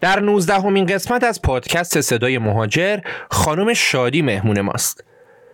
در 0.00 0.20
19 0.20 0.54
همین 0.54 0.86
قسمت 0.86 1.24
از 1.24 1.42
پادکست 1.42 2.00
صدای 2.00 2.38
مهاجر 2.38 2.98
خانم 3.30 3.74
شادی 3.74 4.22
مهمون 4.22 4.60
ماست. 4.60 5.04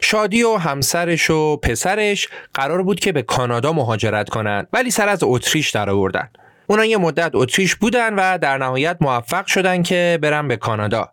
شادی 0.00 0.42
و 0.42 0.56
همسرش 0.56 1.30
و 1.30 1.56
پسرش 1.56 2.28
قرار 2.54 2.82
بود 2.82 3.00
که 3.00 3.12
به 3.12 3.22
کانادا 3.22 3.72
مهاجرت 3.72 4.28
کنند 4.28 4.68
ولی 4.72 4.90
سر 4.90 5.08
از 5.08 5.20
اتریش 5.22 5.70
در 5.70 5.90
آوردن. 5.90 6.30
اونا 6.66 6.84
یه 6.84 6.96
مدت 6.96 7.30
اتریش 7.34 7.74
بودن 7.74 8.14
و 8.14 8.38
در 8.38 8.58
نهایت 8.58 8.96
موفق 9.00 9.46
شدن 9.46 9.82
که 9.82 10.18
برن 10.22 10.48
به 10.48 10.56
کانادا. 10.56 11.12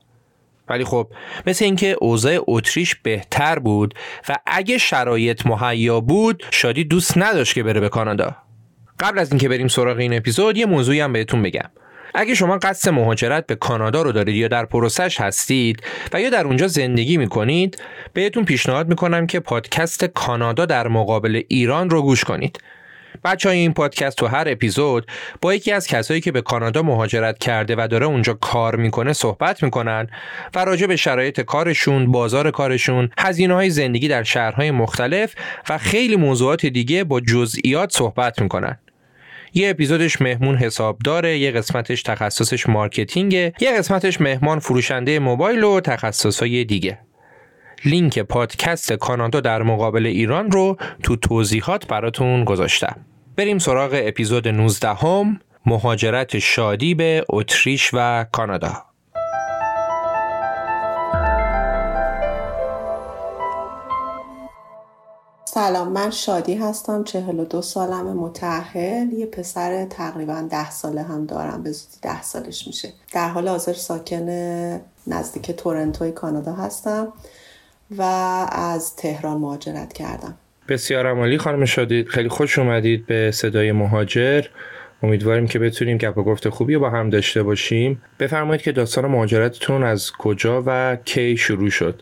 ولی 0.69 0.83
خب 0.83 1.07
مثل 1.47 1.65
اینکه 1.65 1.95
اوضاع 2.01 2.43
اتریش 2.47 2.95
بهتر 2.95 3.59
بود 3.59 3.93
و 4.29 4.35
اگه 4.45 4.77
شرایط 4.77 5.45
مهیا 5.45 5.99
بود 5.99 6.43
شادی 6.51 6.83
دوست 6.83 7.17
نداشت 7.17 7.53
که 7.53 7.63
بره 7.63 7.79
به 7.79 7.89
کانادا. 7.89 8.35
قبل 8.99 9.19
از 9.19 9.31
اینکه 9.31 9.49
بریم 9.49 9.67
سراغ 9.67 9.97
این 9.97 10.13
اپیزود 10.13 10.57
یه 10.57 10.65
موضوعی 10.65 10.99
هم 10.99 11.13
بهتون 11.13 11.43
بگم. 11.43 11.69
اگه 12.15 12.35
شما 12.35 12.57
قصد 12.57 12.89
مهاجرت 12.89 13.47
به 13.47 13.55
کانادا 13.55 14.01
رو 14.01 14.11
دارید 14.11 14.35
یا 14.35 14.47
در 14.47 14.65
پروسش 14.65 15.21
هستید 15.21 15.83
و 16.13 16.21
یا 16.21 16.29
در 16.29 16.45
اونجا 16.45 16.67
زندگی 16.67 17.17
می‌کنید 17.17 17.81
بهتون 18.13 18.45
پیشنهاد 18.45 18.89
می‌کنم 18.89 19.27
که 19.27 19.39
پادکست 19.39 20.05
کانادا 20.05 20.65
در 20.65 20.87
مقابل 20.87 21.41
ایران 21.47 21.89
رو 21.89 22.01
گوش 22.01 22.23
کنید 22.23 22.59
بچه 23.23 23.49
های 23.49 23.57
این 23.57 23.73
پادکست 23.73 24.17
تو 24.17 24.27
هر 24.27 24.43
اپیزود 24.47 25.07
با 25.41 25.53
یکی 25.53 25.71
از 25.71 25.87
کسایی 25.87 26.21
که 26.21 26.31
به 26.31 26.41
کانادا 26.41 26.81
مهاجرت 26.81 27.37
کرده 27.37 27.75
و 27.77 27.87
داره 27.87 28.05
اونجا 28.05 28.33
کار 28.33 28.75
می‌کنه 28.75 29.13
صحبت 29.13 29.63
می‌کنن 29.63 30.07
و 30.55 30.65
راجع 30.65 30.87
به 30.87 30.95
شرایط 30.95 31.41
کارشون، 31.41 32.11
بازار 32.11 32.51
کارشون، 32.51 33.09
هزینه 33.17 33.53
های 33.53 33.69
زندگی 33.69 34.07
در 34.07 34.23
شهرهای 34.23 34.71
مختلف 34.71 35.35
و 35.69 35.77
خیلی 35.77 36.15
موضوعات 36.15 36.65
دیگه 36.65 37.03
با 37.03 37.19
جزئیات 37.19 37.91
صحبت 37.91 38.41
می‌کنن. 38.41 38.77
یه 39.53 39.69
اپیزودش 39.69 40.21
مهمون 40.21 40.55
حساب 40.55 40.97
داره 41.05 41.37
یه 41.37 41.51
قسمتش 41.51 42.03
تخصصش 42.03 42.69
مارکتینگه 42.69 43.53
یه 43.59 43.77
قسمتش 43.77 44.21
مهمان 44.21 44.59
فروشنده 44.59 45.19
موبایل 45.19 45.63
و 45.63 45.79
تخصصهای 45.79 46.63
دیگه. 46.63 46.99
لینک 47.85 48.19
پادکست 48.19 48.93
کانادا 48.93 49.39
در 49.39 49.61
مقابل 49.61 50.05
ایران 50.05 50.51
رو 50.51 50.77
تو 51.03 51.15
توضیحات 51.15 51.87
براتون 51.87 52.43
گذاشتم. 52.43 53.05
بریم 53.35 53.59
سراغ 53.59 54.01
اپیزود 54.03 54.47
19 54.47 54.89
هم 54.89 55.39
مهاجرت 55.65 56.39
شادی 56.39 56.95
به 56.95 57.25
اتریش 57.29 57.89
و 57.93 58.25
کانادا. 58.31 58.92
سلام 65.53 65.91
من 65.91 66.09
شادی 66.09 66.55
هستم 66.55 67.03
42 67.03 67.61
سالم 67.61 68.17
متعهل 68.17 69.13
یه 69.13 69.25
پسر 69.25 69.85
تقریبا 69.85 70.47
ده 70.51 70.71
ساله 70.71 71.03
هم 71.03 71.25
دارم 71.25 71.63
به 71.63 71.71
زودی 71.71 71.97
ده 72.01 72.21
سالش 72.21 72.67
میشه. 72.67 72.89
در 73.13 73.29
حال 73.29 73.47
حاضر 73.47 73.73
ساکن 73.73 74.29
نزدیک 75.07 75.51
تورنتوی 75.51 76.11
کانادا 76.11 76.53
هستم 76.53 77.07
و 77.97 78.01
از 78.51 78.95
تهران 78.95 79.37
مهاجرت 79.37 79.93
کردم. 79.93 80.33
بسیار 80.67 81.07
عمالی 81.07 81.37
خانم 81.37 81.65
شادی 81.65 82.03
خیلی 82.03 82.29
خوش 82.29 82.59
اومدید 82.59 83.05
به 83.05 83.31
صدای 83.31 83.71
مهاجر. 83.71 84.45
امیدواریم 85.03 85.47
که 85.47 85.59
بتونیم 85.59 85.97
گپ 85.97 86.17
و 86.17 86.23
گفت 86.23 86.49
خوبی 86.49 86.77
با 86.77 86.89
هم 86.89 87.09
داشته 87.09 87.43
باشیم. 87.43 88.01
بفرمایید 88.19 88.61
که 88.61 88.71
داستان 88.71 89.05
مهاجرتتون 89.05 89.83
از 89.83 90.11
کجا 90.11 90.63
و 90.65 90.97
کی 91.05 91.37
شروع 91.37 91.69
شد؟ 91.69 92.01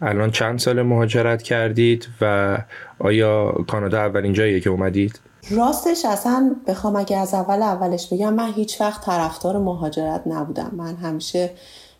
الان 0.00 0.30
چند 0.30 0.58
سال 0.58 0.82
مهاجرت 0.82 1.42
کردید 1.42 2.08
و 2.20 2.58
آیا 2.98 3.52
کانادا 3.52 3.98
اولین 3.98 4.32
جاییه 4.32 4.60
که 4.60 4.70
اومدید؟ 4.70 5.20
راستش 5.50 6.04
اصلا 6.04 6.56
بخوام 6.66 6.96
اگه 6.96 7.16
از 7.16 7.34
اول 7.34 7.62
اولش 7.62 8.08
بگم 8.12 8.34
من 8.34 8.52
هیچ 8.52 8.80
وقت 8.80 9.06
طرفدار 9.06 9.58
مهاجرت 9.58 10.22
نبودم. 10.26 10.70
من 10.76 10.96
همیشه 10.96 11.50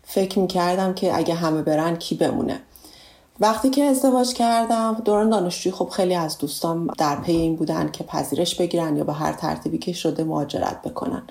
فکر 0.03 0.39
می‌کردم 0.39 0.93
که 0.93 1.17
اگه 1.17 1.33
همه 1.33 1.61
برن 1.61 1.95
کی 1.95 2.15
بمونه. 2.15 2.59
وقتی 3.39 3.69
که 3.69 3.83
ازدواج 3.83 4.33
کردم 4.33 5.01
دوران 5.05 5.29
دانشجویی 5.29 5.75
خب 5.75 5.89
خیلی 5.89 6.15
از 6.15 6.37
دوستان 6.37 6.89
در 6.97 7.15
پی 7.15 7.31
این 7.31 7.55
بودن 7.55 7.91
که 7.91 8.03
پذیرش 8.03 8.55
بگیرن 8.55 8.97
یا 8.97 9.03
به 9.03 9.13
هر 9.13 9.33
ترتیبی 9.33 9.77
که 9.77 9.93
شده 9.93 10.23
مهاجرت 10.23 10.81
بکنن. 10.81 11.23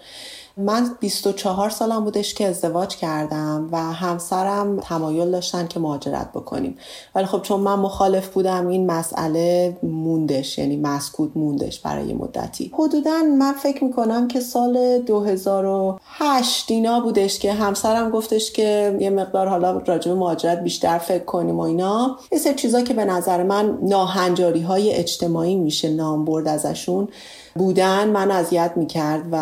من 0.56 0.90
24 1.00 1.70
سالم 1.70 2.04
بودش 2.04 2.34
که 2.34 2.46
ازدواج 2.46 2.96
کردم 2.96 3.68
و 3.72 3.78
همسرم 3.78 4.80
تمایل 4.80 5.30
داشتن 5.30 5.66
که 5.66 5.80
مهاجرت 5.80 6.32
بکنیم. 6.32 6.78
ولی 7.14 7.26
خب 7.26 7.42
چون 7.42 7.60
من 7.60 7.74
مخالف 7.74 8.28
بودم 8.28 8.66
این 8.66 8.86
مسئله 8.90 9.76
موندش 9.82 10.58
یعنی 10.58 10.76
مسکوت 10.76 11.30
موندش 11.34 11.80
برای 11.80 12.14
مدتی. 12.14 12.72
حدودا 12.74 13.22
من 13.38 13.52
فکر 13.52 13.84
می‌کنم 13.84 14.28
که 14.28 14.40
سال 14.40 14.98
2008 14.98 16.70
اینا 16.70 17.00
بودش 17.00 17.38
که 17.38 17.52
همسرم 17.52 18.10
گفتش 18.10 18.52
که 18.52 18.96
یه 19.00 19.10
مقدار 19.10 19.48
حالا 19.48 19.78
راجع 19.78 20.12
به 20.12 20.18
مهاجرت 20.18 20.62
بیشتر 20.62 20.98
فکر 20.98 21.24
کنیم 21.24 21.56
و 21.56 21.60
اینا. 21.60 22.18
یه 22.32 22.38
سری 22.38 22.54
چیزا 22.54 22.80
که 22.80 22.94
به 22.94 23.04
نظر 23.04 23.42
من 23.42 23.78
ناهنجاری 23.82 24.62
های 24.62 24.92
اجتماعی 24.92 25.56
میشه 25.56 25.88
نام 25.88 26.24
برد 26.24 26.48
ازشون. 26.48 27.08
بودن 27.54 28.08
من 28.08 28.30
اذیت 28.30 28.72
می‌کرد 28.76 29.22
و 29.32 29.36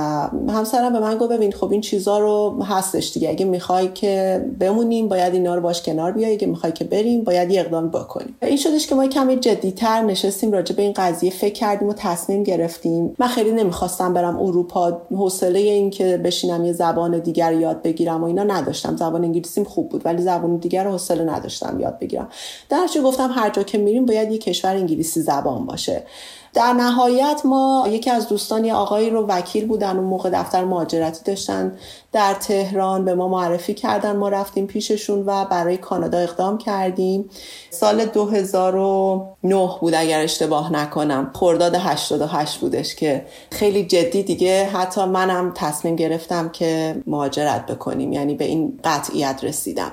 همسرم 0.52 0.92
به 0.92 1.00
من 1.00 1.18
گفت 1.18 1.32
ببین 1.32 1.52
خب 1.52 1.72
این 1.72 1.80
چیزا 1.80 2.18
رو 2.18 2.62
هستش 2.62 3.12
دیگه. 3.12 3.28
اگه 3.30 3.44
می‌خوای 3.44 3.88
که 3.88 4.44
بمونیم 4.60 5.08
باید 5.08 5.34
اینا 5.34 5.54
رو 5.54 5.60
باش 5.60 5.82
کنار 5.82 6.12
بیای. 6.12 6.32
اگه 6.32 6.46
می‌خوای 6.46 6.72
که 6.72 6.84
بریم 6.84 7.24
باید 7.24 7.50
یه 7.50 7.60
اقدام 7.60 7.88
بکنیم. 7.88 8.36
این 8.42 8.56
شدش 8.56 8.86
که 8.86 8.94
ما 8.94 9.06
کمی 9.06 9.36
جدیتر 9.36 10.02
نشستیم 10.02 10.52
راجع 10.52 10.76
به 10.76 10.82
این 10.82 10.92
قضیه 10.96 11.30
فکر 11.30 11.54
کردیم 11.54 11.88
و 11.88 11.92
تصمیم 11.92 12.42
گرفتیم. 12.42 13.14
من 13.18 13.26
خیلی 13.26 13.52
نمی‌خواستم 13.52 14.12
برم 14.12 14.40
اروپا 14.40 15.02
حوصله 15.10 15.58
این 15.58 15.90
که 15.90 16.16
بشینم 16.16 16.64
یه 16.64 16.72
زبان 16.72 17.18
دیگر 17.18 17.52
یاد 17.52 17.82
بگیرم 17.82 18.22
و 18.22 18.26
اینا 18.26 18.42
نداشتم. 18.42 18.96
زبان 18.96 19.24
انگلیسیم 19.24 19.64
خوب 19.64 19.88
بود 19.88 20.02
ولی 20.04 20.22
زبان 20.22 20.56
دیگر 20.56 20.88
حوصله 20.88 21.24
نداشتم 21.24 21.80
یاد 21.80 21.98
بگیرم. 21.98 22.28
در 22.68 22.86
گفتم 23.04 23.30
هر 23.34 23.50
جا 23.50 23.62
که 23.62 23.78
میریم 23.78 24.06
باید 24.06 24.32
یه 24.32 24.38
کشور 24.38 24.76
انگلیسی 24.76 25.20
زبان 25.20 25.66
باشه. 25.66 26.02
در 26.54 26.72
نهایت 26.72 27.40
ما 27.44 27.86
یکی 27.90 28.10
از 28.10 28.28
دوستان 28.28 28.64
یه 28.64 28.74
آقایی 28.74 29.10
رو 29.10 29.26
وکیل 29.26 29.66
بودن 29.66 29.96
اون 29.96 30.06
موقع 30.06 30.30
دفتر 30.30 30.64
مهاجرتی 30.64 31.24
داشتن 31.24 31.78
در 32.12 32.34
تهران 32.34 33.04
به 33.04 33.14
ما 33.14 33.28
معرفی 33.28 33.74
کردن 33.74 34.16
ما 34.16 34.28
رفتیم 34.28 34.66
پیششون 34.66 35.22
و 35.26 35.44
برای 35.44 35.76
کانادا 35.76 36.18
اقدام 36.18 36.58
کردیم. 36.58 37.30
سال 37.70 38.04
2009 38.04 39.70
بود 39.80 39.94
اگر 39.94 40.20
اشتباه 40.20 40.72
نکنم. 40.72 41.30
خرداد 41.34 41.74
88 41.74 42.58
بودش 42.58 42.94
که 42.94 43.26
خیلی 43.50 43.84
جدی 43.84 44.22
دیگه 44.22 44.64
حتی 44.64 45.04
منم 45.04 45.52
تصمیم 45.54 45.96
گرفتم 45.96 46.48
که 46.48 47.02
مهاجرت 47.06 47.66
بکنیم 47.66 48.12
یعنی 48.12 48.34
به 48.34 48.44
این 48.44 48.80
قطعیت 48.84 49.40
رسیدم. 49.42 49.92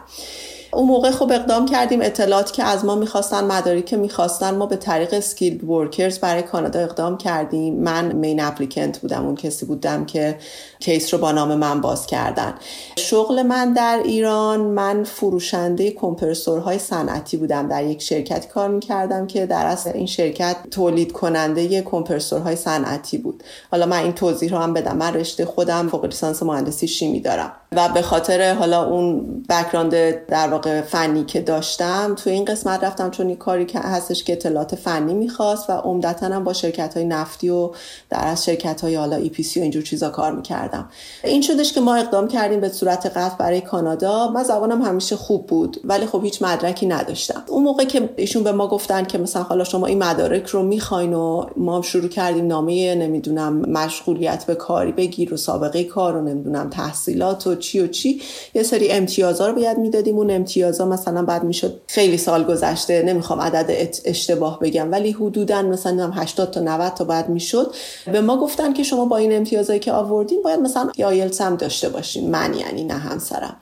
اون 0.74 0.88
موقع 0.88 1.12
خب 1.12 1.32
اقدام 1.32 1.66
کردیم 1.66 2.02
اطلاعاتی 2.02 2.54
که 2.54 2.64
از 2.64 2.86
ما 2.86 2.96
می‌خواستن 2.96 3.44
مدارکی 3.44 3.82
که 3.82 3.98
می‌خواستن 3.98 4.56
ما 4.56 4.66
به 4.66 4.76
طریق 4.76 5.20
skilled 5.20 5.64
workers 5.64 6.20
برای 6.20 6.42
کانادا 6.42 6.80
اقدام 6.80 7.18
کردیم. 7.18 7.74
من 7.76 8.12
main 8.12 8.42
applicant 8.42 9.00
بودم 9.00 9.26
اون 9.26 9.36
کسی 9.36 9.66
بودم 9.66 10.06
که 10.06 10.38
case 10.80 11.14
رو 11.14 11.20
با 11.20 11.32
نام 11.32 11.56
من 11.56 11.82
باز 11.82 12.06
کردن. 12.06 12.54
شغل 12.98 13.42
من 13.42 13.74
در 13.74 14.00
ایران 14.04 14.60
من 14.60 15.04
فروشنده 15.04 15.92
کمپرسورهای 15.92 16.80
صنعتی 16.80 17.38
بودم. 17.38 17.68
در 17.68 17.84
یک 17.84 18.02
شرکتی 18.02 18.48
کار 18.48 18.70
می‌کردم 18.70 19.28
که 19.28 19.46
در 19.46 19.66
اصل 19.66 19.92
این 19.94 20.08
شرکت 20.08 20.56
تولید 20.72 21.12
کننده 21.12 21.82
کمپرسورهای 21.82 22.56
صنعتی 22.56 23.18
بود. 23.18 23.44
حالا 23.72 23.86
من 23.86 23.98
این 23.98 24.14
توضیح 24.14 24.52
رو 24.52 24.58
هم 24.58 24.74
بدم. 24.74 24.98
من 24.98 25.14
رشته 25.14 25.46
خودم 25.46 25.88
فوق 25.88 26.06
لیسانس 26.06 26.44
مهندسی 26.44 26.88
شیمی 26.88 27.20
دارم. 27.20 27.52
و 27.72 27.90
به 27.90 28.02
خاطر 28.02 28.54
حالا 28.54 28.86
اون 28.86 29.26
background 29.50 30.26
در 30.26 30.48
واقع 30.60 30.82
فنی 30.82 31.24
که 31.24 31.42
داشتم 31.42 32.16
تو 32.16 32.30
این 32.30 32.46
قسمت 32.46 32.84
رفتم 32.84 33.10
چون 33.10 33.28
این 33.28 33.36
کاری 33.36 33.66
که 33.66 33.80
هستش 33.80 34.24
که 34.24 34.34
اطلاعات 34.34 34.76
فنی 34.76 35.14
می‌خواست 35.14 35.70
و 35.70 35.74
عمدتا 35.74 36.26
هم 36.26 36.44
با 36.44 36.54
شرکت 36.54 36.94
های 36.94 37.06
نفتی 37.06 37.50
و 37.50 37.72
در 38.10 38.28
از 38.28 38.46
شرکت 38.46 38.82
های 38.82 38.96
حالا 38.96 39.16
ای 39.16 39.30
پی 39.30 39.44
سی 39.44 39.60
و 39.60 39.64
اینجور 39.64 39.84
چیزا 39.84 40.10
کار 40.10 40.32
می‌کردم. 40.32 40.90
این 41.24 41.42
شدش 41.42 41.74
که 41.74 41.82
ما 41.82 41.96
اقدام 41.96 42.28
کردیم 42.28 42.60
به 42.60 42.70
صورت 42.70 43.06
قطع 43.06 43.38
برای 43.38 43.62
کانادا. 43.62 44.32
من 44.32 44.44
زبانم 44.44 44.82
همیشه 44.82 45.16
خوب 45.16 45.48
بود 45.48 45.82
ولی 45.84 46.06
خب 46.06 46.24
هیچ 46.24 46.42
مدرکی 46.42 46.86
نداشتم. 46.86 47.44
اون 47.48 47.64
موقع 47.64 47.84
که 47.84 48.10
ایشون 48.16 48.44
به 48.44 48.52
ما 48.52 48.68
گفتن 48.68 49.06
که 49.06 49.18
مثلا 49.18 49.44
حالا 49.44 49.64
شما 49.64 49.88
این 49.88 50.04
مدارک 50.04 50.48
رو 50.48 50.64
می‌خواین 50.64 51.14
و 51.14 51.46
ما 51.58 51.82
شروع 51.82 52.10
کردیم 52.10 52.48
نامه 52.48 52.96
نمی‌دونم 52.96 53.60
مشغولیت 53.60 54.46
به 54.46 54.56
کاری 54.56 54.92
بگیر 54.92 55.34
و 55.34 55.38
سابقه 55.38 55.84
کار 55.84 56.16
و 56.16 56.22
نمی‌دونم 56.22 56.70
تحصیلات 56.70 57.48
و 57.48 57.56
چی 57.56 57.80
و 57.80 57.88
چی 57.88 58.22
یه 58.54 58.64
سری 58.64 58.92
امتیازا 58.92 59.48
رو 59.48 59.56
باید 59.56 59.78
می‌دادیم. 59.78 60.18
اون 60.18 60.30
امتیازا 60.50 60.86
مثلا 60.86 61.22
بعد 61.24 61.44
می‌شد 61.44 61.82
خیلی 61.88 62.18
سال 62.18 62.44
گذشته 62.44 63.02
نمی‌خوام 63.02 63.42
عدد 63.42 63.90
اشتباه 64.06 64.60
بگم 64.60 64.92
ولی 64.92 65.12
حدودا 65.12 65.62
مثلا 65.62 66.12
80 66.12 66.52
تا 66.52 66.60
90 66.60 66.94
تا 66.94 67.04
بعد 67.04 67.30
می‌شد. 67.30 67.74
به 68.12 68.22
ما 68.22 68.38
گفتن 68.38 68.74
که 68.74 68.84
شما 68.84 69.06
با 69.06 69.18
این 69.18 69.38
امتیازایی 69.38 69.80
که 69.80 69.92
آوردین 69.92 70.42
باید 70.42 70.60
مثلا 70.60 70.90
آیلتس 71.06 71.42
هم 71.42 71.56
داشته 71.56 71.90
باشین. 71.90 72.32
من 72.32 72.54
یعنی 72.54 72.84
نه 72.84 72.94
همسرم. 72.94 73.56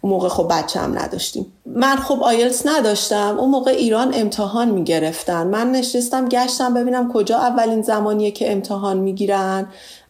اون 0.00 0.12
موقع 0.12 0.28
خب 0.28 0.48
بچه 0.50 0.80
هم 0.80 0.98
نداشتیم. 0.98 1.46
من 1.66 1.96
خب 1.96 2.22
آیلتس 2.22 2.66
نداشتم. 2.66 3.36
اون 3.38 3.50
موقع 3.50 3.70
ایران 3.70 4.12
امتحان 4.14 4.70
می‌گرفتن. 4.70 5.46
من 5.46 5.72
نشستم 5.72 6.28
گشتم 6.28 6.74
ببینم 6.74 7.12
کجا 7.12 7.38
اولین 7.38 7.82
زمانیه 7.82 8.30
که 8.30 8.52
امتحان 8.52 8.96
می‌گیرن. 8.96 9.66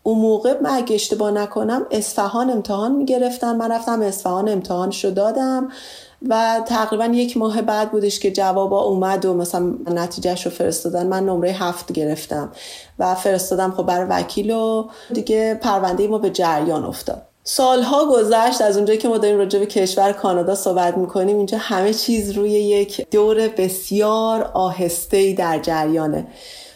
اون 0.07 0.19
موقع 0.19 0.61
من 0.61 0.71
اگه 0.71 0.95
اشتباه 0.95 1.31
نکنم 1.31 1.87
اصفهان 1.91 2.51
امتحان 2.51 2.93
می‌گرفتن. 2.93 3.57
من 3.57 3.73
رفتم 3.73 4.03
اصفهان 4.03 4.49
امتحان 4.49 4.93
دادم 5.15 5.69
و 6.29 6.63
تقریبا 6.67 7.05
یک 7.05 7.37
ماه 7.37 7.63
بعد 7.63 7.91
بودش 7.91 8.21
که 8.21 8.31
جوابا 8.31 8.83
اومد 8.83 9.25
و 9.25 9.35
مثلا 9.35 9.75
نتیجهش 9.91 10.47
رو 10.47 10.53
فرستادن. 10.53 11.07
من 11.07 11.27
نمره 11.27 11.51
هفت 11.51 11.93
گرفتم 11.93 12.53
و 12.99 13.15
فرستادم 13.15 13.75
خب 13.77 13.83
برای 13.83 14.07
وکیل 14.07 14.51
و 14.51 14.89
دیگه 15.13 15.55
پرونده 15.55 16.09
ما 16.09 16.19
به 16.19 16.31
جریان 16.31 16.85
افتاد. 16.85 17.23
سالها 17.45 18.05
گذشت 18.05 18.61
از 18.61 18.77
اونجایی 18.77 18.99
که 18.99 19.09
ما 19.09 19.19
داریم 19.19 19.39
راجع 19.39 19.59
به 19.59 19.67
کشور 19.67 20.13
کانادا 20.13 20.55
صحبت 20.55 20.97
می‌کنیم 20.99 21.37
اینجا 21.37 21.59
همه 21.59 21.95
چیز 21.95 22.31
روی 22.31 22.51
یک 22.51 23.07
دور 23.11 23.49
بسیار 23.49 24.51
آهسته 24.55 25.33
در 25.33 25.59
جریانه. 25.59 26.27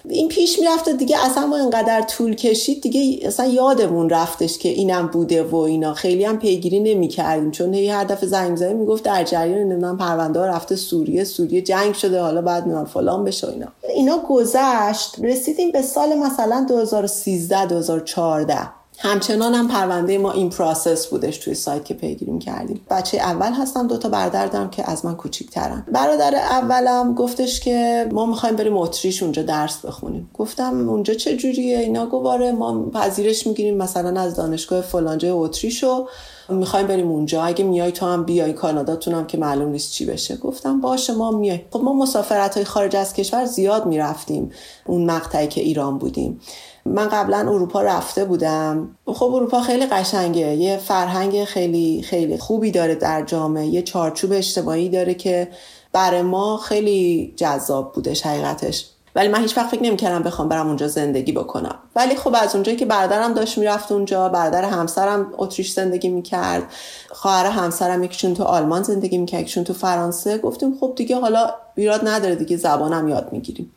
این 0.08 0.28
پیش 0.28 0.58
می‌رفته 0.58 0.92
دیگه 0.92 1.26
اصلا 1.26 1.46
ما 1.46 1.56
اینقدر 1.56 2.02
طول 2.02 2.34
کشید 2.34 2.82
دیگه 2.82 3.26
اصلا 3.26 3.46
یادمون 3.46 4.10
رفتش 4.10 4.58
که 4.58 4.68
اینم 4.68 5.06
بوده 5.06 5.42
و 5.42 5.56
اینا. 5.56 5.94
خیلی 5.94 6.24
هم 6.24 6.38
پیگیری 6.38 6.80
نمی‌کردیم. 6.80 7.50
چون 7.50 7.74
هی 7.74 7.88
هر 7.88 8.04
دفعه 8.04 8.28
زنگ 8.28 8.56
زدیم 8.56 8.76
می‌گفت 8.76 9.04
در 9.04 9.24
جریان 9.24 9.58
نمی‌دونم 9.58 9.98
پرونده 9.98 10.40
رفته 10.40 10.76
سوریه 10.76 11.24
سوریه 11.24 11.62
جنگ 11.62 11.94
شده 11.94 12.20
حالا 12.20 12.42
بعد 12.42 12.62
نمی‌دونم 12.62 12.84
فلان 12.84 13.24
بشه 13.24 13.48
اینا. 13.48 13.66
اینا 13.94 14.18
گذشت. 14.28 15.18
رسیدیم 15.22 15.70
به 15.70 15.82
سال 15.82 16.14
مثلا 16.14 16.66
2013 16.68 17.66
2014 17.66 18.79
همچنان 19.02 19.54
هم 19.54 19.68
پرونده 19.68 20.18
ما 20.18 20.32
in 20.32 20.50
process 20.50 21.06
بودش 21.06 21.38
توی 21.38 21.54
سایت 21.54 21.84
که 21.84 21.94
پیگیری 21.94 22.38
کردیم. 22.38 22.80
بچه 22.90 23.18
اول 23.18 23.52
هستم 23.52 23.86
دوتا 23.86 24.08
برادر 24.08 24.46
دارم 24.46 24.70
که 24.70 24.90
از 24.90 25.04
من 25.04 25.16
کوچیک‌ترن. 25.16 25.86
برادر 25.92 26.34
اولم 26.34 27.14
گفتش 27.14 27.60
که 27.60 28.08
ما 28.12 28.26
می‌خوایم 28.26 28.56
بریم 28.56 28.76
اتریش 28.76 29.22
اونجا 29.22 29.42
درس 29.42 29.84
بخونیم. 29.84 30.30
گفتم 30.34 30.88
اونجا 30.88 31.14
چه 31.14 31.36
جوریه؟ 31.36 31.78
اینا 31.78 32.06
گفت 32.06 32.29
آره 32.29 32.52
ما 32.52 32.90
پذیرش 32.90 33.46
می‌گیریم 33.46 33.76
مثلا 33.76 34.20
از 34.20 34.36
دانشگاه 34.36 34.80
فلانجا 34.80 35.36
اتریش 35.36 35.84
و 35.84 36.06
می‌خوایم 36.48 36.86
بریم 36.86 37.10
اونجا. 37.10 37.42
اگه 37.42 37.64
میای 37.64 37.92
تو 37.92 38.06
هم 38.06 38.24
بیای 38.24 38.52
کاناداتون 38.52 39.26
که 39.26 39.38
معلوم 39.38 39.68
نیست 39.68 39.92
چی 39.92 40.06
بشه. 40.06 40.36
گفتم 40.36 40.80
باشه 40.80 41.14
ما 41.14 41.30
میای 41.30 41.60
خب 41.70 41.80
ما 41.80 41.92
مسافرت 41.92 42.54
های 42.54 42.64
خارج 42.64 42.96
از 42.96 43.12
کشور 43.12 43.44
زیاد 43.44 43.86
می‌رفتیم. 43.86 44.50
اون 44.86 45.10
مقطعی 45.10 45.48
که 45.48 45.60
ایران 45.60 45.98
بودیم. 45.98 46.40
من 46.84 47.08
قبلا 47.08 47.38
اروپا 47.38 47.82
رفته 47.82 48.24
بودم. 48.24 48.96
خب 49.06 49.34
اروپا 49.34 49.60
خیلی 49.60 49.86
قشنگه. 49.86 50.56
یه 50.56 50.76
فرهنگ 50.76 51.44
خیلی 51.44 52.02
خیلی 52.02 52.38
خوبی 52.38 52.70
داره 52.70 52.94
در 52.94 53.22
جامعه. 53.22 53.66
یه 53.66 53.82
چارچوب 53.82 54.32
اجتماعی 54.32 54.88
داره 54.88 55.14
که 55.14 55.48
برای 55.92 56.22
ما 56.22 56.56
خیلی 56.56 57.32
جذاب 57.36 57.92
بودش 57.92 58.26
حقیقتش. 58.26 58.86
ولی 59.14 59.28
من 59.28 59.40
هیچ 59.40 59.56
وقت 59.58 59.68
فکر 59.70 59.82
نمی‌کردم 59.82 60.22
بخوام 60.22 60.48
برم 60.48 60.66
اونجا 60.66 60.88
زندگی 60.88 61.32
بکنم. 61.32 61.74
ولی 61.96 62.14
خب 62.14 62.34
از 62.42 62.54
اونجایی 62.54 62.76
که 62.76 62.86
برادرم 62.86 63.34
داشت 63.34 63.58
می‌رفت 63.58 63.92
اونجا 63.92 64.28
برادر 64.28 64.64
همسرم 64.64 65.32
اتریش 65.38 65.72
زندگی 65.72 66.08
می‌کرد. 66.08 66.62
خواهر 67.10 67.46
همسرم 67.46 68.04
یکیشون 68.04 68.34
تو 68.34 68.44
آلمان 68.44 68.82
زندگی 68.82 69.18
می‌کرد 69.18 69.40
یکیشون 69.40 69.64
تو 69.64 69.72
فرانسه. 69.72 70.38
گفتیم 70.38 70.76
خب 70.80 70.92
دیگه 70.96 71.20
حالا 71.20 71.50
ایراد 71.76 72.08
نداره 72.08 72.34
دیگه 72.34 72.56
زبانم 72.56 73.08
یاد 73.08 73.28
می‌گیریم. 73.32 73.72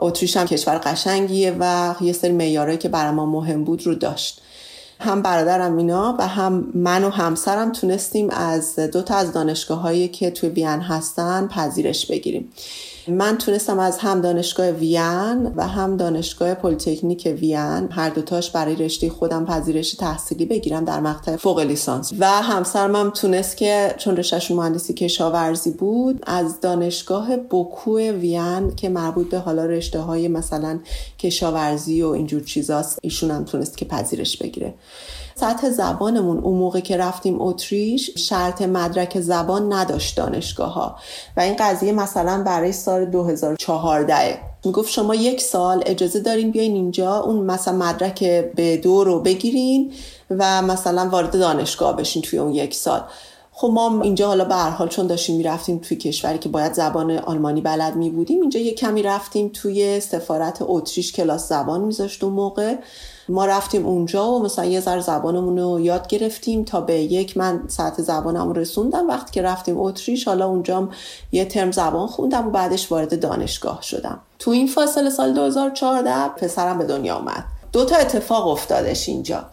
اتریش 0.00 0.36
هم 0.36 0.46
کشور 0.46 0.78
قشنگیه 0.78 1.56
و 1.60 1.94
یه 2.00 2.12
سری 2.12 2.32
معیارهایی 2.32 2.78
که 2.78 2.88
برای 2.88 3.10
ما 3.10 3.26
مهم 3.26 3.64
بود 3.64 3.86
رو 3.86 3.94
داشت. 3.94 4.42
هم 5.00 5.22
برادرم 5.22 5.76
اینا 5.76 6.16
و 6.18 6.28
هم 6.28 6.72
من 6.74 7.04
و 7.04 7.10
همسرم 7.10 7.72
تونستیم 7.72 8.30
از 8.30 8.78
دو 8.78 9.02
تا 9.02 9.14
از 9.14 9.32
دانشگاه 9.32 9.80
هایی 9.80 10.08
که 10.08 10.30
توی 10.30 10.48
وین 10.48 10.80
هستن 10.80 11.46
پذیرش 11.46 12.06
بگیریم. 12.06 12.52
من 13.08 13.38
تونستم 13.38 13.78
از 13.78 13.98
هم 13.98 14.20
دانشگاه 14.20 14.70
وین 14.70 15.52
و 15.56 15.68
هم 15.68 15.96
دانشگاه 15.96 16.54
پلیتکنیک 16.54 17.36
وین 17.40 17.88
هر 17.90 18.10
دوتاش 18.10 18.50
برای 18.50 18.76
رشته 18.76 19.10
خودم 19.10 19.44
پذیرش 19.44 19.94
تحصیلی 19.94 20.44
بگیرم 20.44 20.84
در 20.84 21.00
مقطع 21.00 21.36
فوق 21.36 21.60
لیسانس. 21.60 22.12
و 22.18 22.26
همسرم 22.26 22.96
هم 22.96 23.10
تونست 23.10 23.56
که 23.56 23.94
چون 23.98 24.16
رشتهشون 24.16 24.56
مهندسی 24.56 24.94
کشاورزی 24.94 25.70
بود 25.70 26.22
از 26.26 26.60
دانشگاه 26.60 27.36
بوکو 27.36 27.98
وین 27.98 28.76
که 28.76 28.88
مربوط 28.88 29.30
به 29.30 29.38
حالا 29.38 29.66
رشته 29.66 30.00
های 30.00 30.28
مثلا 30.28 30.78
کشاورزی 31.18 32.02
و 32.02 32.08
اینجور 32.08 32.42
چیزاست 32.42 32.98
ایشون 33.02 33.30
هم 33.30 33.44
تونست 33.44 33.76
که 33.76 33.84
پذیرش 33.84 34.36
بگیره. 34.36 34.74
سطح 35.34 35.70
زبانمون 35.70 36.38
اون 36.38 36.58
موقع 36.58 36.80
که 36.80 36.96
رفتیم 36.96 37.42
اتریش 37.42 38.10
شرط 38.16 38.62
مدرک 38.62 39.20
زبان 39.20 39.72
نداشت 39.72 40.16
دانشگاه 40.16 40.72
ها 40.72 40.96
و 41.36 41.40
این 41.40 41.56
قضیه 41.58 41.92
مثلا 41.92 42.42
برای 42.42 42.72
سال 42.72 43.04
2014 43.04 44.38
می‌گفت 44.64 44.90
شما 44.90 45.14
یک 45.14 45.40
سال 45.40 45.82
اجازه 45.86 46.20
دارین 46.20 46.50
بیاین 46.50 46.74
اینجا 46.74 47.18
اون 47.18 47.36
مثلا 47.36 47.76
مدرک 47.76 48.24
به 48.54 48.76
دو 48.76 49.04
رو 49.04 49.20
بگیرین 49.20 49.92
و 50.30 50.62
مثلا 50.62 51.08
وارد 51.08 51.32
دانشگاه 51.32 51.96
بشین 51.96 52.22
توی 52.22 52.38
اون 52.38 52.54
یک 52.54 52.74
سال. 52.74 53.02
خب 53.52 53.70
ما 53.72 54.02
اینجا 54.02 54.26
حالا 54.26 54.44
به 54.44 54.54
هر 54.54 54.70
حال 54.70 54.88
چون 54.88 55.06
داشتیم 55.06 55.36
می‌رفتیم 55.36 55.78
توی 55.78 55.96
کشوری 55.96 56.38
که 56.38 56.48
باید 56.48 56.72
زبان 56.72 57.10
آلمانی 57.10 57.60
بلد 57.60 57.96
می 57.96 58.10
بودیم 58.10 58.40
اینجا 58.40 58.60
یه 58.60 58.74
کمی 58.74 59.02
رفتیم 59.02 59.50
توی 59.54 60.00
سفارت 60.00 60.58
اتریش 60.60 61.12
کلاس 61.12 61.48
زبان 61.48 61.80
میذاشت 61.80 62.24
اون 62.24 62.32
موقع. 62.32 62.74
ما 63.30 63.46
رفتیم 63.46 63.86
اونجا 63.86 64.30
و 64.30 64.42
مثلا 64.42 64.64
یه 64.64 64.80
ذره 64.80 65.00
زبانمون 65.00 65.58
رو 65.58 65.80
یاد 65.80 66.06
گرفتیم 66.06 66.64
تا 66.64 66.80
به 66.80 66.94
یک 66.94 67.36
من 67.36 67.62
ساعت 67.68 68.02
زبانم 68.02 68.52
رسوندم. 68.52 69.08
وقتی 69.08 69.32
که 69.32 69.42
رفتیم 69.42 69.80
اتریش 69.80 70.28
حالا 70.28 70.46
اونجا 70.46 70.88
یه 71.32 71.44
ترم 71.44 71.72
زبان 71.72 72.06
خوندم 72.06 72.46
و 72.46 72.50
بعدش 72.50 72.92
وارد 72.92 73.20
دانشگاه 73.20 73.82
شدم. 73.82 74.20
تو 74.38 74.50
این 74.50 74.66
فاصله 74.66 75.10
سال 75.10 75.34
2014 75.34 76.28
پسرم 76.28 76.78
به 76.78 76.84
دنیا 76.84 77.16
اومد. 77.16 77.44
دو 77.72 77.84
تا 77.84 77.96
اتفاق 77.96 78.48
افتادش 78.48 79.08
اینجا. 79.08 79.44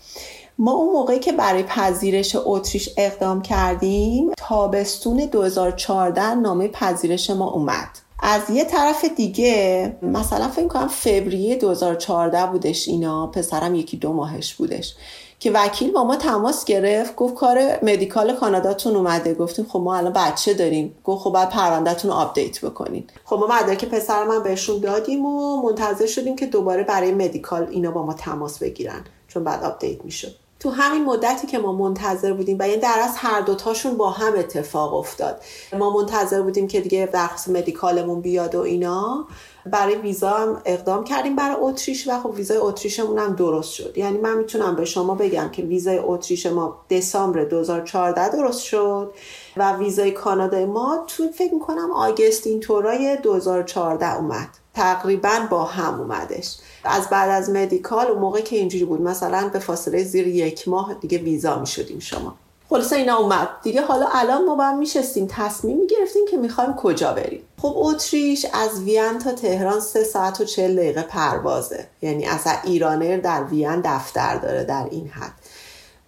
ما 0.59 0.71
اون 0.71 0.93
موقعی 0.93 1.19
که 1.19 1.31
برای 1.31 1.63
پذیرش 1.63 2.35
اتریش 2.45 2.89
اقدام 2.97 3.41
کردیم 3.41 4.31
تابستون 4.37 5.17
2014 5.17 6.35
نامه 6.35 6.67
پذیرش 6.67 7.29
ما 7.29 7.49
اومد. 7.49 8.06
از 8.19 8.41
یه 8.49 8.63
طرف 8.65 9.05
دیگه 9.05 9.95
مثلا 10.01 10.47
فکر 10.47 10.67
کنم 10.67 10.87
فوریه 10.87 11.55
2014 11.55 12.45
بودش 12.45 12.87
اینا 12.87 13.27
پسرم 13.27 13.75
یکی 13.75 13.97
دو 13.97 14.13
ماهش 14.13 14.53
بودش 14.53 14.95
که 15.39 15.51
وکیل 15.51 15.91
با 15.91 16.03
ما 16.03 16.15
تماس 16.15 16.65
گرفت 16.65 17.15
گفت 17.15 17.35
کار 17.35 17.79
medical 17.83 18.33
کاناداتون 18.33 18.95
اومده. 18.95 19.33
گفتیم 19.33 19.65
خب 19.65 19.79
ما 19.79 19.95
الان 19.97 20.13
بچه 20.13 20.53
داریم. 20.53 20.95
گفت 21.03 21.23
خب 21.23 21.31
بعد 21.31 21.49
پروندهتون 21.49 22.11
رو 22.11 22.17
update 22.17 22.65
بکنین. 22.65 23.03
خب 23.25 23.35
ما 23.35 23.47
مدرک 23.47 23.85
پسر 23.85 24.23
من 24.23 24.43
بهشون 24.43 24.79
دادیم 24.79 25.25
و 25.25 25.61
منتظر 25.61 26.05
شدیم 26.05 26.35
که 26.35 26.45
دوباره 26.45 26.83
برای 26.83 27.11
medical 27.11 27.67
اینا 27.71 27.91
با 27.91 28.05
ما 28.05 28.13
تماس 28.13 28.59
بگیرن 28.59 29.03
چون 29.27 29.43
بعد 29.43 29.63
update 29.63 30.05
می‌شد. 30.05 30.35
تو 30.59 30.69
همین 30.69 31.05
مدتی 31.05 31.47
که 31.47 31.59
ما 31.59 31.71
منتظر 31.71 32.33
بودیم 32.33 32.57
و 32.59 32.67
یعنی 32.67 32.81
در 32.81 32.99
اصل 33.03 33.13
هر 33.15 33.41
دوتاشون 33.41 33.97
با 33.97 34.09
هم 34.09 34.33
اتفاق 34.37 34.93
افتاد. 34.93 35.41
ما 35.73 35.89
منتظر 35.89 36.41
بودیم 36.41 36.67
که 36.67 36.81
دیگه 36.81 37.09
درخواست 37.13 37.49
medical 37.49 38.00
مون 38.00 38.21
بیاد 38.21 38.55
و 38.55 38.59
اینا. 38.59 39.25
برای 39.65 39.95
ویزا 39.95 40.29
هم 40.29 40.61
اقدام 40.65 41.03
کردیم 41.03 41.35
برای 41.35 41.55
اتریش 41.59 42.07
و 42.07 42.19
خب 42.19 42.29
ویزای 42.29 42.57
اتریشمون 42.57 43.19
هم 43.19 43.35
درست 43.35 43.73
شد. 43.73 43.97
یعنی 43.97 44.17
من 44.17 44.37
می‌تونم 44.37 44.75
به 44.75 44.85
شما 44.85 45.15
بگم 45.15 45.49
که 45.49 45.61
ویزای 45.61 45.97
اتریش 45.97 46.45
ما 46.45 46.77
دسامبر 46.89 47.43
2014 47.43 48.29
درست 48.29 48.63
شد 48.63 49.13
و 49.57 49.73
ویزای 49.73 50.11
کانادا 50.11 50.65
ما 50.65 51.03
تو 51.07 51.27
فکر 51.31 51.53
می‌کنم 51.53 51.91
آگست 51.91 52.47
این 52.47 52.59
طورای 52.59 53.17
2014 53.23 54.15
اومد. 54.15 54.49
تقریبا 54.77 55.47
با 55.49 55.63
هم 55.63 55.99
اومدش. 55.99 56.57
از 56.83 57.09
بعد 57.09 57.29
از 57.29 57.49
مدیکال 57.49 58.07
اون 58.07 58.19
موقع 58.19 58.41
که 58.41 58.55
اینجوری 58.55 58.85
بود 58.85 59.01
مثلا 59.01 59.49
به 59.53 59.59
فاصله 59.59 60.03
زیر 60.03 60.27
یک 60.27 60.67
ماه 60.67 60.93
دیگه 60.93 61.17
ویزا 61.17 61.59
می 61.59 61.67
شدیم 61.67 61.99
شما. 61.99 62.35
خلاصه 62.69 62.95
اینا 62.95 63.17
اومد. 63.17 63.49
دیگه 63.63 63.81
حالا 63.81 64.07
الان 64.13 64.45
ما 64.45 64.55
باید 64.55 64.75
میشستیم 64.75 65.27
تصمیم 65.31 65.77
می‌گرفتیم 65.77 66.21
که 66.31 66.37
می‌خوایم 66.37 66.73
کجا 66.73 67.13
بریم. 67.13 67.41
خب 67.61 67.73
اتریش 67.77 68.45
از 68.53 68.81
وین 68.81 69.19
تا 69.19 69.31
تهران 69.31 69.79
سه 69.79 70.03
ساعت 70.03 70.41
و 70.41 70.45
چل 70.45 70.75
دقیقه 70.75 71.01
پروازه. 71.01 71.87
یعنی 72.01 72.25
از 72.25 72.41
ایرانر 72.63 73.17
در 73.17 73.43
وین 73.43 73.81
دفتر 73.81 74.35
داره 74.35 74.63
در 74.63 74.87
این 74.91 75.07
حد. 75.07 75.33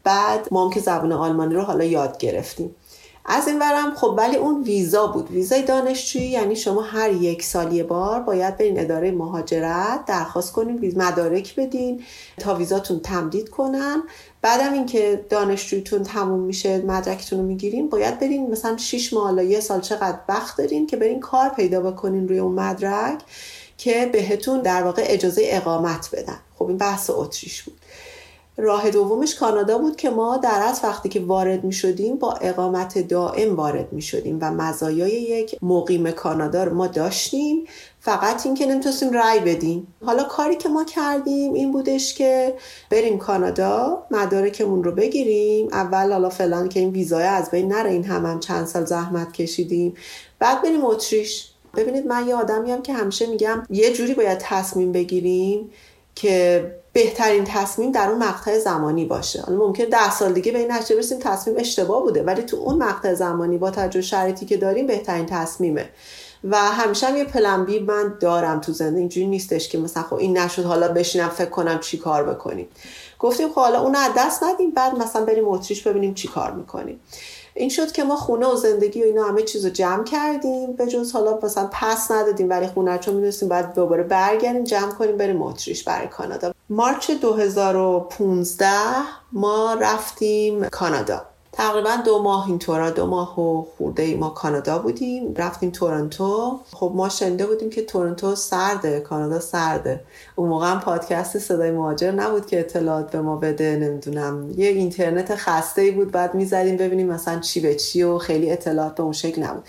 بعد 0.04 0.48
ما 0.52 0.66
هم 0.66 0.70
که 0.70 0.80
زبان 0.80 1.12
آلمانی 1.12 1.54
رو 1.54 1.62
حالا 1.62 1.84
یاد 1.84 2.18
گرفتیم. 2.18 2.76
از 3.26 3.48
این 3.48 3.60
ورم 3.60 3.96
خب 3.96 4.14
ولی 4.18 4.36
اون 4.36 4.64
ویزا 4.64 5.08
بود. 5.08 5.32
ویزای 5.32 5.62
دانشجویی 5.62 6.28
یعنی 6.30 6.56
شما 6.56 6.82
هر 6.82 7.12
یک 7.12 7.44
سالی 7.44 7.84
بار 7.84 8.20
باید 8.20 8.58
برین 8.58 8.80
اداره 8.80 9.12
مهاجرت 9.12 10.06
درخواست 10.06 10.52
کنین 10.54 10.94
مدارک 10.98 11.56
بدین 11.56 12.04
تا 12.38 12.56
ویزاتون 12.56 13.00
تمدید 13.00 13.50
کنن. 13.50 14.04
بعدم 14.42 14.74
اینکه 14.74 15.26
دانشجویتون 15.30 16.04
تموم 16.04 16.40
میشه 16.40 16.78
مدرکتون 16.78 17.40
رو 17.40 17.46
می‌گیرین 17.46 17.90
باید 17.90 18.20
برین 18.20 18.52
مثلا 18.52 18.78
6 18.78 19.14
ماه 19.14 19.44
یه 19.44 19.60
سال 19.60 19.82
چقدر 19.82 20.20
وقت 20.30 20.58
دارین 20.58 20.88
که 20.88 20.98
برین 20.98 21.20
کار 21.20 21.50
پیدا 21.50 21.82
بکنین 21.82 22.28
روی 22.28 22.40
اون 22.40 22.54
مدرک 22.60 23.20
که 23.78 24.10
بهتون 24.14 24.62
در 24.62 24.84
واقع 24.84 25.04
اجازه 25.06 25.42
اقامت 25.46 26.10
بدن. 26.14 26.40
خب 26.60 26.66
این 26.68 26.78
بحث 26.78 27.10
اتریش 27.14 27.64
بود. 27.64 27.79
راه 28.62 28.90
دومش 28.90 29.36
کانادا 29.36 29.78
بود 29.78 29.96
که 29.96 30.10
ما 30.10 30.38
در 30.38 30.64
از 30.64 30.82
وقتی 30.84 31.10
که 31.10 31.20
وارد 31.20 31.64
می 31.64 31.74
شدیم 31.74 32.16
با 32.16 32.34
اقامت 32.34 32.98
دائم 33.08 33.56
وارد 33.56 33.94
می 33.94 34.02
شدیم 34.02 34.38
و 34.42 34.52
مزایای 34.52 35.12
یک 35.12 35.56
مقیم 35.62 36.12
کانادا 36.12 36.64
رو 36.64 36.76
ما 36.76 36.88
داشتیم. 36.88 37.66
فقط 38.00 38.46
این 38.46 38.56
که 38.56 38.66
نمی‌تونستیم 38.66 39.12
رای 39.12 39.40
بدیم. 39.40 39.88
حالا 40.06 40.24
کاری 40.24 40.56
که 40.56 40.70
ما 40.70 40.84
کردیم 40.84 41.54
این 41.54 41.72
بودش 41.72 42.14
که 42.14 42.56
بریم 42.90 43.18
کانادا 43.18 44.04
مدارکمون 44.12 44.84
رو 44.84 44.92
بگیریم. 44.92 45.68
اول 45.72 46.12
حالا 46.12 46.30
فلان 46.30 46.70
که 46.70 46.80
این 46.80 46.90
ویزای 46.90 47.24
از 47.24 47.52
بین 47.52 47.68
نره 47.68 47.92
این 47.92 48.04
هم, 48.04 48.26
هم 48.26 48.40
چند 48.40 48.66
سال 48.66 48.86
زحمت 48.86 49.32
کشیدیم. 49.32 49.94
بعد 50.40 50.62
بریم 50.62 50.86
اتریش. 50.86 51.52
ببینید 51.76 52.08
من 52.08 52.28
یه 52.28 52.36
آدمی 52.36 52.82
که 52.82 52.94
همیشه 52.94 53.26
میگم 53.26 53.64
یه 53.70 53.94
جوری 53.94 54.14
باید 54.14 54.38
تصمیم 54.38 54.92
بگیریم 54.92 55.70
که 56.16 56.66
بهترین 56.94 57.44
تصمیم 57.44 57.92
در 57.92 58.10
اون 58.10 58.24
مقطع 58.24 58.60
زمانی 58.60 59.06
باشه. 59.06 59.42
حالا 59.42 59.58
ممکن 59.58 59.84
ده 59.84 60.12
سال 60.12 60.34
دیگه 60.34 60.52
به 60.52 60.60
این 60.60 60.72
نتیجه 60.72 60.96
برسیم 60.96 61.20
تصمیم 61.20 61.56
اشتباه 61.60 62.04
بوده 62.04 62.24
ولی 62.24 62.42
تو 62.42 62.58
اون 62.58 62.78
مقطع 62.84 63.14
زمانی 63.14 63.58
با 63.58 63.72
توجه 63.72 64.02
شرایطی 64.02 64.46
که 64.46 64.58
داریم 64.58 64.88
بهترین 64.88 65.26
تصمیمه. 65.26 65.90
و 66.44 66.58
همیشه 66.58 67.08
هم 67.08 67.18
یه 67.18 67.24
پلن 67.24 67.66
بی 67.66 67.80
من 67.80 68.14
دارم 68.20 68.60
تو 68.60 68.72
زندگی. 68.72 69.00
اینجوری 69.00 69.28
نیستش 69.28 69.70
که 69.70 69.78
مثلا 69.78 70.04
خب 70.04 70.14
این 70.14 70.38
نشد 70.38 70.64
حالا 70.64 70.88
بشینم 70.88 71.30
فکر 71.30 71.50
کنم 71.50 71.80
چی 71.80 71.98
کار 71.98 72.24
بکنیم. 72.24 72.68
گفتیم 73.20 73.50
خب 73.50 73.56
حالا 73.56 73.82
اون 73.82 73.96
از 73.96 74.12
دست 74.18 74.44
ندیم 74.44 74.72
بعد 74.72 74.96
مثلا 74.96 75.26
بریم 75.26 75.48
اتریش 75.48 75.88
ببینیم 75.88 76.14
چی 76.14 76.28
کار 76.28 76.52
می‌کنیم. 76.52 77.00
این 77.54 77.70
شد 77.70 77.92
که 77.92 78.04
ما 78.04 78.16
خونه 78.16 78.48
و 78.48 78.56
زندگی 78.56 79.02
و 79.02 79.06
اینا 79.06 79.24
همه 79.24 79.42
چیز 79.42 79.66
رو 79.66 79.72
جمع 79.72 80.04
کردیم. 80.04 80.74
به 80.74 80.88
جز 80.88 81.12
حالا 81.12 81.40
مثلا 81.44 81.70
پس 81.72 82.12
ندادیم 82.12 82.50
ولی 82.50 82.68
خونه 82.68 82.98
چون 82.98 83.14
می‌دونستیم 83.14 83.50
باید 83.50 83.74
دوباره 83.74 84.04
برگردیم 84.04 84.64
جمع 84.64 84.92
کنیم 84.92 85.18
بریم 85.18 85.42
اتریش 85.42 85.84
برای 85.84 86.08
کانادا. 86.08 86.54
مارچ 86.72 87.12
2015 87.12 88.68
ما 89.32 89.78
رفتیم 89.82 90.70
کانادا. 90.70 91.22
تقریبا 91.52 91.96
دو 92.06 92.24
ماه 92.24 92.48
اینطورا 92.48 92.90
دو 92.90 93.06
ماه 93.06 93.40
و 93.40 93.66
خورده 93.78 94.16
ما 94.16 94.30
کانادا 94.30 94.80
بودیم. 94.80 95.34
رفتیم 95.38 95.70
تورنتو. 95.70 96.60
خب 96.72 96.92
ما 96.96 97.10
شنده 97.10 97.46
بودیم 97.46 97.70
که 97.70 97.86
تورنتو 97.86 98.36
سرده 98.36 99.00
کانادا 99.00 99.40
سرده. 99.40 100.02
اون 100.36 100.50
موقع 100.50 100.72
هم 100.72 100.80
پادکست 100.80 101.38
صدای 101.38 101.72
مهاجر 101.72 102.12
نبود 102.12 102.46
که 102.46 102.60
اطلاعات 102.60 103.12
به 103.12 103.22
ما 103.22 103.36
بده 103.36 103.76
نمی‌دونم. 103.76 104.52
یه 104.58 104.68
اینترنت 104.68 105.36
خسته 105.36 105.82
ای 105.82 105.92
بود 105.92 106.12
بعد 106.12 106.36
می‌زدیم 106.36 106.78
ببینیم 106.78 107.08
مثلا 107.08 107.40
چی 107.40 107.60
به 107.60 107.76
چی 107.76 108.04
و 108.04 108.18
خیلی 108.18 108.52
اطلاعات 108.52 108.96
به 108.96 109.04
اون 109.04 109.14
شکل 109.14 109.44
نبود. 109.44 109.64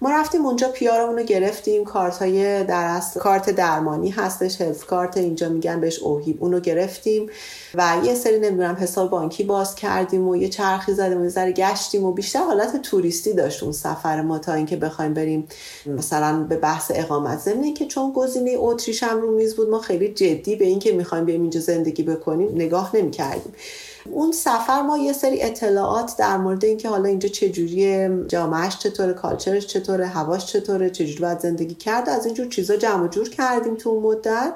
ما 0.00 0.10
رفتیم 0.10 0.46
اونجا 0.46 0.68
پیارمون 0.68 1.18
رو 1.18 1.22
گرفتیم. 1.22 1.84
کارت 1.84 2.16
های 2.16 2.64
در 2.64 3.00
کارت 3.20 3.50
درمانی 3.50 4.10
هستش 4.10 4.60
هلف 4.60 4.86
کارت 4.86 5.16
اینجا 5.16 5.48
میگن 5.48 5.80
بهش 5.80 5.98
اوهیب. 5.98 6.42
اون 6.42 6.52
رو 6.52 6.60
گرفتیم 6.60 7.30
و 7.74 7.96
یه 8.04 8.14
سری 8.14 8.38
نمی‌دونم 8.38 8.76
حساب 8.80 9.10
بانکی 9.10 9.44
باز 9.44 9.74
کردیم 9.74 10.28
و 10.28 10.36
یه 10.36 10.48
چرخی 10.48 10.92
زدیم 10.92 11.22
و 11.22 11.28
ذره 11.28 11.52
گشتیم 11.52 12.04
و 12.04 12.12
بیشتر 12.12 12.38
حالت 12.38 12.82
توریستی 12.82 13.32
داشت 13.32 13.62
اون 13.62 13.72
سفر 13.72 14.22
ما 14.22 14.38
تا 14.38 14.52
اینکه 14.52 14.76
بخوایم 14.76 15.14
بریم 15.14 15.48
مثلا 15.86 16.42
به 16.48 16.56
بحث 16.56 16.92
اقامت. 16.94 17.38
زمینه 17.38 17.72
که 17.72 17.86
چون 17.86 18.12
گزینه 18.12 18.54
اتریش 18.58 19.02
هم 19.02 19.20
رو 19.20 19.30
میز 19.36 19.56
بود 19.56 19.68
ما 19.68 19.78
خیلی 19.78 20.08
جدی 20.08 20.56
به 20.56 20.64
اینکه 20.64 20.92
می‌خوایم 20.92 21.24
بریم 21.24 21.42
اینجا 21.42 21.60
زندگی 21.60 22.02
بکنیم 22.02 22.50
نگاه 22.54 22.96
نمی‌کردیم. 22.96 23.52
اون 24.12 24.32
سفر 24.32 24.82
ما 24.82 24.98
یه 24.98 25.12
سری 25.12 25.42
اطلاعات 25.42 26.16
در 26.18 26.36
مورد 26.36 26.64
اینکه 26.64 26.88
حالا 26.88 27.08
اینجا 27.08 27.28
چجوری 27.28 28.08
جامعهش 28.28 28.78
چطوره 28.78 29.12
کالچرش 29.12 29.66
چطوره 29.66 30.06
هواش 30.06 30.46
چطوره 30.46 30.90
چجوری 30.90 31.18
باید 31.20 31.40
زندگی 31.40 31.74
کرد 31.74 32.08
از 32.08 32.26
اینجور 32.26 32.48
چیزا 32.48 32.76
جمع 32.76 33.08
جور 33.08 33.28
کردیم 33.30 33.74
تو 33.74 33.90
اون 33.90 34.02
مدت. 34.02 34.52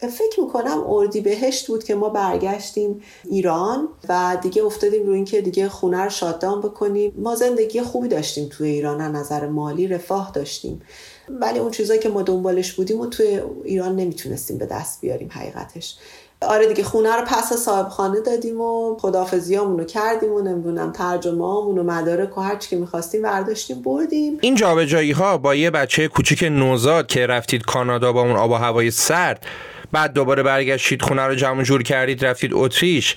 فکر 0.00 0.40
می‌کنم 0.40 0.84
اردی 0.86 1.20
بهشت 1.20 1.66
بود 1.66 1.84
که 1.84 1.94
ما 1.94 2.08
برگشتیم 2.08 3.02
ایران 3.24 3.88
و 4.08 4.38
دیگه 4.42 4.64
افتادیم 4.64 5.06
روی 5.06 5.14
اینکه 5.14 5.40
دیگه 5.40 5.68
خونه 5.68 6.04
رو 6.04 6.10
شاددان 6.10 6.60
بکنیم. 6.60 7.12
ما 7.16 7.34
زندگی 7.34 7.82
خوبی 7.82 8.08
داشتیم 8.08 8.48
توی 8.48 8.68
ایران 8.68 9.00
از 9.00 9.14
نظر 9.14 9.46
مالی 9.46 9.88
رفاه 9.88 10.30
داشتیم. 10.34 10.82
ولی 11.28 11.58
اون 11.58 11.70
چیزایی 11.70 12.00
که 12.00 12.08
ما 12.08 12.22
دنبالش 12.22 12.72
بودیم 12.72 13.00
و 13.00 13.06
توی 13.06 13.40
ایران 13.64 13.96
نمی‌تونستیم 13.96 14.58
به 14.58 14.66
دست 14.66 15.00
بیاریم 15.00 15.28
حقیقتش. 15.32 15.96
آره 16.42 16.66
دیگه 16.66 16.84
خونه 16.84 17.16
رو 17.16 17.22
پس 17.26 17.52
صاحب 17.52 17.88
خانه 17.88 18.20
دادیم 18.20 18.60
و 18.60 18.96
خدافزیامونو 18.98 19.84
کردیم 19.84 20.32
و 20.32 20.40
نمی‌دونم 20.40 20.92
ترجمه 20.92 21.44
و 21.44 21.82
مدارک 21.82 22.38
و 22.38 22.40
هرچی 22.40 22.70
که 22.70 22.76
می‌خواستیم 22.76 23.22
برداشتیم 23.22 23.82
بردیم. 23.82 24.38
این 24.40 24.54
جابجایی 24.54 25.12
ها 25.12 25.38
با 25.38 25.54
یه 25.54 25.70
بچه 25.70 26.08
کوچیک 26.08 26.42
نوزاد 26.42 27.06
که 27.06 27.26
رفتید 27.26 27.62
کانادا 27.62 28.12
با 28.12 28.20
اون 28.20 28.36
آب 28.36 28.50
و 28.50 28.54
هوای 28.54 28.90
سرد 28.90 29.46
بعد 29.92 30.12
دوباره 30.12 30.42
برگشتید 30.42 31.02
خونه 31.02 31.22
رو 31.22 31.34
جمع 31.34 31.62
جور 31.62 31.82
کردید 31.82 32.24
رفتید 32.24 32.50
اتریش 32.54 33.16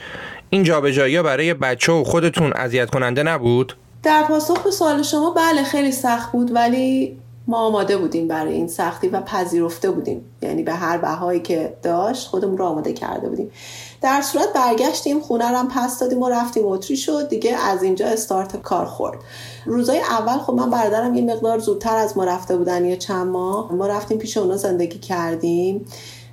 این 0.49 0.63
جابجایی 0.63 1.15
ها 1.15 1.23
برای 1.23 1.53
بچه 1.53 1.91
و 1.91 2.03
خودتون 2.03 2.53
اذیت 2.53 2.89
کننده 2.89 3.23
نبود؟ 3.23 3.75
در 4.03 4.23
پاسخ 4.23 4.63
به 4.63 4.71
سوال 4.71 5.03
شما 5.03 5.31
بله 5.31 5.63
خیلی 5.63 5.91
سخت 5.91 6.31
بود 6.31 6.55
ولی 6.55 7.17
ما 7.47 7.57
آماده 7.57 7.97
بودیم 7.97 8.27
برای 8.27 8.53
این 8.53 8.67
سختی 8.67 9.07
و 9.07 9.21
پذیرفته 9.21 9.91
بودیم. 9.91 10.30
یعنی 10.41 10.63
به 10.63 10.74
هر 10.74 10.98
بهایی 10.98 11.39
که 11.39 11.77
داشت 11.83 12.27
خودمون 12.27 12.57
رو 12.57 12.65
آماده 12.65 12.93
کرده 12.93 13.29
بودیم. 13.29 13.51
در 14.01 14.21
صورت 14.21 14.53
برگشتیم 14.53 15.19
خونه 15.19 15.50
رو 15.50 15.57
هم 15.57 15.67
پس 15.67 16.00
دادیم 16.00 16.21
و 16.21 16.29
رفتیم 16.29 16.65
اتری 16.65 16.98
شد. 16.98 17.29
دیگه 17.29 17.55
از 17.55 17.83
اینجا 17.83 18.07
استارت 18.07 18.62
کار 18.62 18.86
خورد. 18.86 19.19
روزای 19.65 20.00
اول 20.00 20.38
خب 20.38 20.53
من 20.53 20.69
برادرم 20.69 21.15
یه 21.15 21.24
مقدار 21.24 21.60
زودتر 21.60 21.95
از 21.95 22.17
ما 22.17 22.24
رفته 22.24 22.57
بودن 22.57 22.86
یه 22.86 22.98
چند 22.98 23.27
ماه. 23.27 23.74
ما 23.74 23.88
رفتیم 23.88 24.17
پیش 24.17 24.38
اونا 24.38 24.57
زندگی 24.57 25.00
کردیم. 25.00 25.86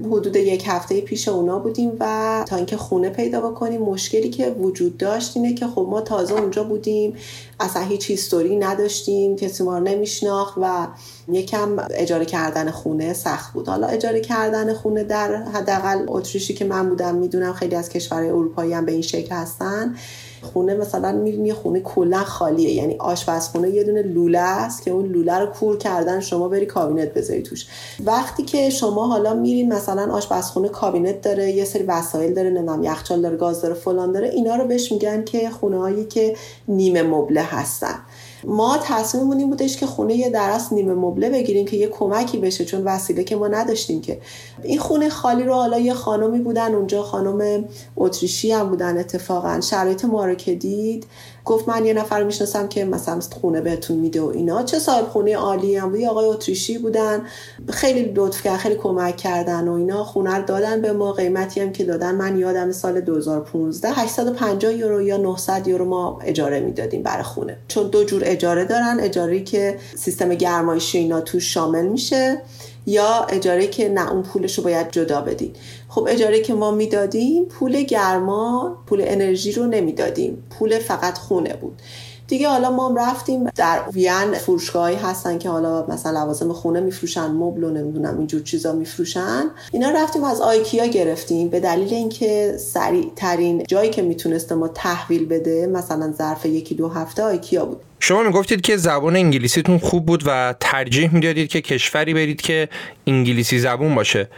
حدود 0.04 0.36
یک 0.36 0.64
هفته 0.66 1.00
پیش 1.00 1.28
اونا 1.28 1.58
بودیم 1.58 1.96
و 2.00 2.44
تا 2.48 2.56
اینکه 2.56 2.76
خونه 2.76 3.10
پیدا 3.10 3.50
بکنیم 3.50 3.82
مشکلی 3.82 4.30
که 4.30 4.50
وجود 4.50 4.96
داشت 4.96 5.36
اینه 5.36 5.54
که 5.54 5.66
خب 5.66 5.86
ما 5.90 6.00
تازه 6.00 6.34
اونجا 6.34 6.64
بودیم. 6.64 7.16
اصلا 7.60 7.82
هیچ 7.82 8.10
هیستوری 8.10 8.56
نداشتیم. 8.56 9.36
کسی 9.36 9.64
ما 9.64 9.78
رو 9.78 9.84
نمیشناخت 9.84 10.54
و 10.56 10.86
یکم 11.32 11.76
اجاره 11.90 12.24
کردن 12.24 12.70
خونه 12.70 13.12
سخت 13.12 13.52
بود. 13.52 13.68
حالا 13.68 13.86
اجاره 13.86 14.20
کردن 14.20 14.74
خونه 14.74 15.04
در 15.04 15.36
حداقل 15.36 16.04
اتریشی 16.08 16.54
که 16.54 16.64
من 16.64 16.88
بودم 16.88 17.14
می‌دونم 17.14 17.52
خیلی 17.52 17.74
از 17.74 17.88
کشورهای 17.88 18.28
اروپایی 18.28 18.72
هم 18.72 18.84
به 18.84 18.92
این 18.92 19.02
شکل 19.02 19.34
هستن. 19.34 19.94
خونه 20.42 20.74
مثلا 20.74 21.12
میرین 21.12 21.46
یه 21.46 21.54
خونه 21.54 21.80
کلا 21.80 22.24
خالیه. 22.24 22.70
یعنی 22.70 22.96
آشپزخونه 22.96 23.70
یه 23.70 23.84
دونه 23.84 24.02
لوله 24.02 24.38
است 24.38 24.82
که 24.82 24.90
اون 24.90 25.06
لوله 25.06 25.38
رو 25.38 25.46
کور 25.46 25.78
کردن 25.78 26.20
شما 26.20 26.48
بری 26.48 26.66
کابینت 26.66 27.14
بذاری 27.14 27.42
توش. 27.42 27.66
وقتی 28.04 28.42
که 28.42 28.70
شما 28.70 29.06
حالا 29.06 29.34
میرین 29.34 29.72
مثلا 29.72 30.12
آشپزخونه 30.12 30.68
کابینت 30.68 31.20
داره 31.20 31.50
یه 31.50 31.64
سری 31.64 31.82
وسایل 31.82 32.34
داره 32.34 32.50
نمی‌دونم 32.50 32.82
یخچال 32.82 33.22
داره 33.22 33.36
گاز 33.36 33.62
داره 33.62 33.74
فلان 33.74 34.12
داره 34.12 34.28
اینا 34.28 34.56
رو 34.56 34.66
بهش 34.66 34.92
میگن 34.92 35.24
که 35.24 35.50
خونه 35.50 35.78
هایی 35.78 36.04
که 36.04 36.36
نیمه 36.68 37.02
مبله 37.02 37.42
هستن. 37.42 37.98
ما 38.44 38.78
تصمیممون 38.82 39.38
این 39.38 39.50
بودش 39.50 39.76
که 39.76 39.86
خونه 39.86 40.14
یه 40.14 40.30
درست 40.30 40.72
نیمه 40.72 40.94
مبله 40.94 41.30
بگیریم 41.30 41.66
که 41.66 41.76
یه 41.76 41.88
کمکی 41.88 42.38
بشه 42.38 42.64
چون 42.64 42.84
وسیله 42.84 43.24
که 43.24 43.36
ما 43.36 43.48
نداشتیم 43.48 44.00
که. 44.00 44.20
این 44.62 44.78
خونه 44.78 45.08
خالی 45.08 45.42
رو 45.42 45.54
حالا 45.54 45.78
یه 45.78 45.94
خانمی 45.94 46.38
بودن 46.38 46.74
اونجا 46.74 47.02
خانم 47.02 47.64
اتریشی 47.96 48.52
هم 48.52 48.68
بودن 48.68 48.98
اتفاقا. 48.98 49.60
شرایط 49.60 50.04
ما 50.04 50.26
رو 50.26 50.34
که 50.34 50.54
دید 50.54 51.06
گفت 51.48 51.68
من 51.68 51.86
یه 51.86 51.92
نفر 51.92 52.22
می‌شناسم 52.22 52.68
که 52.68 52.84
مثلا 52.84 53.20
خونه 53.40 53.60
بهتون 53.60 53.96
میده 53.96 54.20
و 54.20 54.26
اینا. 54.26 54.62
چه 54.62 54.78
صاحب 54.78 55.08
خونه 55.08 55.36
عالی 55.36 55.76
هم؟ 55.76 55.90
بود 55.90 56.04
آقای 56.04 56.28
اتریشی 56.28 56.78
بودن. 56.78 57.22
خیلی 57.70 58.12
لطف 58.16 58.42
کرد 58.42 58.56
خیلی 58.56 58.74
کمک 58.74 59.16
کردن 59.16 59.68
و 59.68 59.72
اینا. 59.72 60.04
خونه 60.04 60.34
رو 60.34 60.44
دادن 60.44 60.80
به 60.80 60.92
ما. 60.92 61.12
قیمتی 61.12 61.60
هم 61.60 61.72
که 61.72 61.84
دادن. 61.84 62.14
من 62.14 62.38
یادم 62.38 62.72
سال 62.72 63.00
2015 63.00 63.88
850 63.90 64.72
یورو 64.72 65.02
یا 65.02 65.16
900 65.16 65.68
یورو 65.68 65.84
ما 65.84 66.18
اجاره 66.24 66.60
می‌دادیم 66.60 67.02
برای 67.02 67.22
خونه. 67.22 67.56
چون 67.68 67.88
دو 67.88 68.04
جور 68.04 68.22
اجاره 68.24 68.64
دارن. 68.64 69.00
اجاره 69.00 69.42
که 69.42 69.78
سیستم 69.94 70.34
گرمایشی 70.34 70.98
اینا 70.98 71.20
توش 71.20 71.54
شامل 71.54 71.86
میشه 71.86 72.42
یا 72.86 73.26
اجاره 73.28 73.66
که 73.66 73.88
نه 73.88 74.12
اون 74.12 74.22
پولش 74.22 74.58
رو 74.58 74.64
باید 74.64 74.90
جدا 74.90 75.20
بدین. 75.20 75.52
خب 75.88 76.06
اجاره 76.10 76.40
که 76.40 76.54
ما 76.54 76.70
می‌دادیم 76.70 77.44
پول 77.44 77.82
گرما 77.82 78.76
پول 78.86 79.02
انرژی 79.04 79.52
رو 79.52 79.66
نمی‌دادیم. 79.66 80.42
پول 80.58 80.78
فقط 80.78 81.18
خونه 81.18 81.54
بود. 81.54 81.82
دیگه 82.26 82.48
حالا 82.48 82.70
ما 82.70 82.94
رفتیم 82.98 83.44
در 83.56 83.80
وین 83.92 84.32
فروشگاهی 84.32 84.96
هستن 84.96 85.38
که 85.38 85.48
حالا 85.48 85.86
مثلا 85.86 86.22
لوازم 86.22 86.52
خونه 86.52 86.80
میفروشن 86.80 87.26
مبل 87.26 87.64
و 87.64 87.70
نمی‌دونم 87.70 88.18
اینجور 88.18 88.42
چیزا 88.42 88.72
میفروشن. 88.72 89.44
اینا 89.72 89.90
رفتیم 89.90 90.24
از 90.24 90.40
آیکیا 90.40 90.86
گرفتیم. 90.86 91.48
به 91.48 91.60
دلیل 91.60 91.94
اینکه 91.94 92.54
سریع 92.58 93.12
ترین 93.16 93.64
جایی 93.68 93.90
که 93.90 94.02
می‌تونسته 94.02 94.54
ما 94.54 94.68
تحویل 94.68 95.26
بده 95.26 95.66
مثلا 95.66 96.12
ظرف 96.18 96.46
یکی 96.46 96.74
دو 96.74 96.88
هفته 96.88 97.22
آیکیا 97.22 97.64
بود. 97.64 97.80
شما 98.00 98.22
می‌گفتید 98.22 98.60
که 98.60 98.76
زبان 98.76 99.16
انگلیسیتون 99.16 99.78
خوب 99.78 100.06
بود 100.06 100.22
و 100.26 100.54
ترجیح 100.60 101.14
می‌دادید 101.14 101.48
که 101.48 101.60
کشوری 101.60 102.14
برید 102.14 102.40
که 102.40 102.68
انگلیسی 103.06 103.58
زبون 103.58 103.94
باشه. 103.94 104.28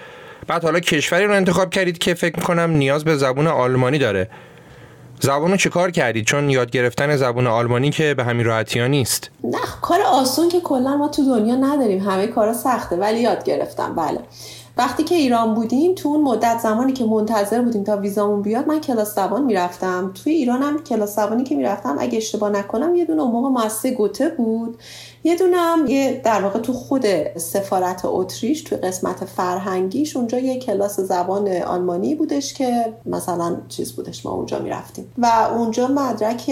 بعد 0.47 0.65
حالا 0.65 0.81
کشوری 0.81 1.25
رو 1.25 1.35
انتخاب 1.35 1.71
کردید 1.71 1.99
که 1.99 2.15
فکر 2.15 2.37
می‌کنم 2.37 2.71
نیاز 2.71 3.05
به 3.05 3.17
زبون 3.17 3.47
آلمانی 3.47 3.99
داره. 3.99 4.31
زبانو 5.21 5.57
چیکار 5.57 5.91
کردید؟ 5.91 6.25
چون 6.25 6.51
یاد 6.51 6.71
گرفتن 6.71 7.17
زبان 7.17 7.47
آلمانی 7.47 7.91
که 7.91 8.15
به 8.15 8.25
همین 8.25 8.47
راحتی 8.47 8.81
ها 8.81 8.87
نیست. 8.87 9.31
نه 9.45 9.59
کار 9.83 10.01
آسون 10.03 10.49
که 10.49 10.61
کلا 10.61 10.97
ما 10.97 11.09
تو 11.09 11.25
دنیا 11.25 11.55
نداریم. 11.57 12.09
همه 12.11 12.27
کارا 12.27 12.53
سخته 12.53 12.97
ولی 12.97 13.21
یاد 13.21 13.45
گرفتم. 13.45 13.95
بله. 13.95 14.19
وقتی 14.77 15.05
که 15.05 15.15
ایران 15.15 15.55
بودیم 15.55 15.95
تو 15.95 16.09
اون 16.09 16.21
مدت 16.21 16.59
زمانی 16.63 16.93
که 16.93 17.05
منتظر 17.05 17.63
بودیم 17.63 17.85
تا 17.85 17.97
ویزامون 17.97 18.43
بیاد 18.43 18.69
من 18.69 18.81
کلاس 18.81 19.15
زبان 19.15 19.45
می‌رفتم. 19.45 20.13
توی 20.15 20.33
ایران 20.33 20.63
هم 20.63 20.83
کلاس 20.83 21.17
زبانی 21.17 21.45
که 21.45 21.57
می‌رفتم 21.57 21.97
اگه 21.99 22.17
اشتباه 22.17 22.51
نکنم 22.51 22.95
یه 22.95 23.05
دونه 23.05 23.23
موقع 23.23 23.49
مؤسسه 23.49 23.91
گوته 23.91 24.29
بود. 24.29 24.79
یه 25.25 25.37
دونم 25.37 25.85
یه 25.87 26.21
در 26.25 26.43
واقع 26.43 26.59
تو 26.59 26.73
خود 26.73 27.37
سفارت 27.39 28.01
اتریش 28.05 28.63
توی 28.63 28.79
قسمت 28.79 29.25
فرهنگیش 29.25 30.17
اونجا 30.17 30.39
یه 30.39 30.59
کلاس 30.59 31.01
زبان 31.01 31.49
آلمانی 31.49 32.15
بودش 32.15 32.55
که 32.55 32.93
مثلا 33.07 33.57
چیز 33.69 33.93
بودش 33.93 34.27
ما 34.27 34.33
اونجا 34.33 34.59
می‌رفتیم. 34.59 35.13
و 35.19 35.27
اونجا 35.57 35.89
مدرک 35.89 36.47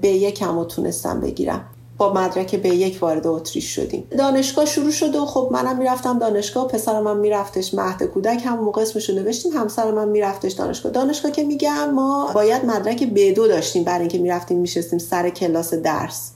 به 0.00 0.08
یکم 0.08 0.64
تونستم 0.64 1.20
بگیرم. 1.20 1.64
با 1.98 2.12
مدرک 2.12 2.54
به 2.54 2.68
یک 2.68 2.98
وارد 3.02 3.26
اتریش 3.26 3.74
شدیم. 3.74 4.08
دانشگاه 4.18 4.66
شروع 4.66 4.90
شد 4.90 5.16
و 5.16 5.26
خب 5.26 5.48
منم 5.52 5.78
می‌رفتم 5.78 6.18
دانشگاه 6.18 6.68
پسر 6.68 7.00
من 7.00 7.16
میرفتش 7.16 7.74
مهد 7.74 8.02
کودک 8.02 8.42
هم 8.44 8.58
موقع 8.58 8.82
اسمشو 8.82 9.12
نوشتیم 9.12 9.52
همسر 9.52 9.90
من 9.90 10.08
میرفتش 10.08 10.52
دانشگاه. 10.52 10.92
دانشگاه 10.92 11.32
که 11.32 11.44
میگم 11.44 11.90
ما 11.90 12.30
باید 12.34 12.64
مدرک 12.64 13.04
به 13.04 13.32
دو 13.32 13.48
داشتیم 13.48 13.84
برای 13.84 14.00
اینکه 14.00 14.18
می‌رفتیم 14.18 14.58
میشستیم 14.58 14.98
سر 14.98 15.30
کلاس 15.30 15.74
درس. 15.74 16.30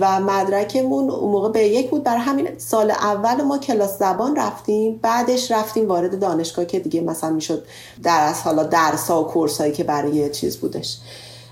و 0.00 0.20
مدرکمون 0.20 1.10
اون 1.10 1.32
موقع 1.32 1.48
به 1.48 1.64
یک 1.68 1.90
بود. 1.90 2.02
برای 2.02 2.20
همین 2.20 2.48
سال 2.58 2.90
اول 2.90 3.42
ما 3.42 3.58
کلاس 3.58 3.98
زبان 3.98 4.36
رفتیم 4.36 4.98
بعدش 5.02 5.50
رفتیم 5.50 5.88
وارد 5.88 6.20
دانشگاه 6.20 6.64
که 6.64 6.78
دیگه 6.78 7.00
مثلا 7.00 7.30
می‌شد 7.30 7.64
درس 8.02 8.40
حالا 8.40 8.62
درس 8.62 9.10
ها 9.10 9.22
و 9.22 9.26
کورس 9.26 9.60
هایی 9.60 9.72
که 9.72 9.84
برای 9.84 10.30
چیز 10.30 10.56
بودش. 10.56 10.98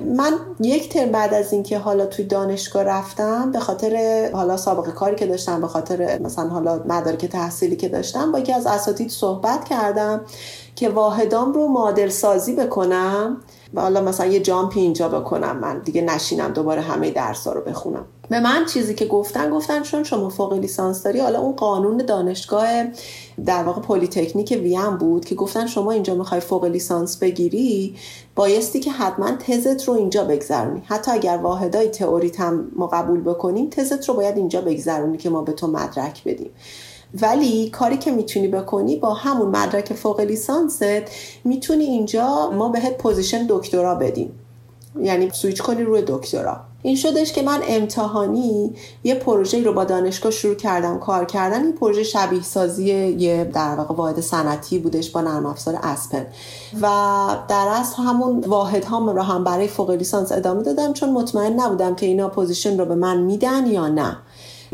من 0.00 0.32
یک 0.60 0.88
ترم 0.88 1.12
بعد 1.12 1.34
از 1.34 1.52
اینکه 1.52 1.78
حالا 1.78 2.06
توی 2.06 2.24
دانشگاه 2.24 2.82
رفتم 2.82 3.52
به 3.52 3.60
خاطر 3.60 4.30
حالا 4.32 4.56
سابقه 4.56 4.92
کاری 4.92 5.16
که 5.16 5.26
داشتم 5.26 5.60
به 5.60 5.66
خاطر 5.66 6.18
مثلا 6.18 6.48
حالا 6.48 6.82
مدارک 6.86 7.26
تحصیلی 7.26 7.76
که 7.76 7.88
داشتم 7.88 8.32
با 8.32 8.38
یکی 8.38 8.52
از 8.52 8.66
اساتید 8.66 9.10
صحبت 9.10 9.64
کردم 9.64 10.20
که 10.76 10.88
واحدام 10.88 11.52
رو 11.52 11.68
مادر 11.68 12.08
سازی 12.08 12.52
بکنم. 12.54 13.40
و 13.74 13.80
حالا 13.80 14.00
مثلا 14.00 14.26
یه 14.26 14.40
jump 14.40 14.72
ی 14.72 14.80
اینجا 14.80 15.08
بکنم 15.08 15.56
من 15.56 15.78
دیگه 15.78 16.02
نشینم 16.02 16.52
دوباره 16.52 16.80
همه 16.80 17.10
درس 17.10 17.46
رو 17.46 17.60
بخونم. 17.60 18.04
به 18.28 18.40
من 18.40 18.64
چیزی 18.66 18.94
که 18.94 19.06
گفتن 19.06 19.50
گفتن 19.50 19.82
چون 19.82 20.02
شما 20.02 20.28
فوق 20.28 20.52
لیسانس 20.52 21.02
داری 21.02 21.20
حالا 21.20 21.40
اون 21.40 21.52
قانون 21.52 21.96
دانشگاه 21.96 22.66
در 23.46 23.62
واقع 23.62 23.80
پلیتکنیک 23.80 24.58
وین 24.62 24.96
بود 24.96 25.24
که 25.24 25.34
گفتن 25.34 25.66
شما 25.66 25.92
اینجا 25.92 26.14
می‌خوای 26.14 26.40
فوق 26.40 26.64
لیسانس 26.64 27.16
بگیری 27.16 27.96
بایستی 28.34 28.80
که 28.80 28.90
حتما 28.90 29.30
تزت 29.30 29.88
رو 29.88 29.94
اینجا 29.94 30.24
بگذرونی. 30.24 30.82
حتی 30.84 31.10
اگر 31.10 31.36
واحدای 31.36 31.88
تئوریت 31.88 32.40
هم 32.40 32.68
ما 32.76 32.86
قبول 32.86 33.20
بکنیم 33.20 33.70
تزت 33.70 34.08
رو 34.08 34.14
باید 34.14 34.36
اینجا 34.36 34.60
بگذرونی 34.60 35.18
که 35.18 35.30
ما 35.30 35.42
به 35.42 35.52
تو 35.52 35.66
مدرک 35.66 36.24
بدیم. 36.24 36.50
ولی 37.22 37.70
کاری 37.70 37.96
که 37.96 38.10
می‌تونی 38.10 38.48
بکنی 38.48 38.96
با 38.96 39.14
همون 39.14 39.48
مدرک 39.48 39.92
فوق 39.92 40.20
لیسانست 40.20 40.84
می‌تونی 41.44 41.84
اینجا 41.84 42.50
ما 42.50 42.68
بهت 42.68 42.98
position 42.98 43.46
دکترا 43.48 43.94
بدیم. 43.94 44.32
یعنی 45.00 45.30
سویچ 45.30 45.62
کنی 45.62 45.82
روی 45.82 46.02
دکترا. 46.06 46.60
این 46.82 46.96
شدش 46.96 47.32
که 47.32 47.42
من 47.42 47.60
امتحانی 47.68 48.74
یه 49.04 49.14
پروژه 49.14 49.62
رو 49.62 49.72
با 49.72 49.84
دانشگاه 49.84 50.32
شروع 50.32 50.54
کردم 50.54 50.98
کار 50.98 51.24
کردن. 51.24 51.64
این 51.64 51.72
پروژه 51.72 52.02
شبیه 52.02 52.42
سازی 52.42 52.84
یه 52.84 53.44
در 53.44 53.74
واقع 53.74 53.94
واحد 53.94 54.20
صنعتی 54.20 54.78
بودش 54.78 55.10
با 55.10 55.20
نرم 55.20 55.46
افزار 55.46 55.78
Aspen. 55.82 56.26
و 56.82 56.86
در 57.48 57.66
اصل 57.68 58.02
همون 58.02 58.40
واحد 58.40 58.84
هم 58.84 59.10
رو 59.10 59.22
هم 59.22 59.44
برای 59.44 59.68
فوق 59.68 59.90
لیسانس 59.90 60.32
ادامه 60.32 60.62
دادم 60.62 60.92
چون 60.92 61.12
مطمئن 61.12 61.60
نبودم 61.60 61.94
که 61.94 62.06
اینا 62.06 62.28
position 62.28 62.78
رو 62.78 62.84
به 62.84 62.94
من 62.94 63.20
میدن 63.20 63.66
یا 63.66 63.88
نه. 63.88 64.16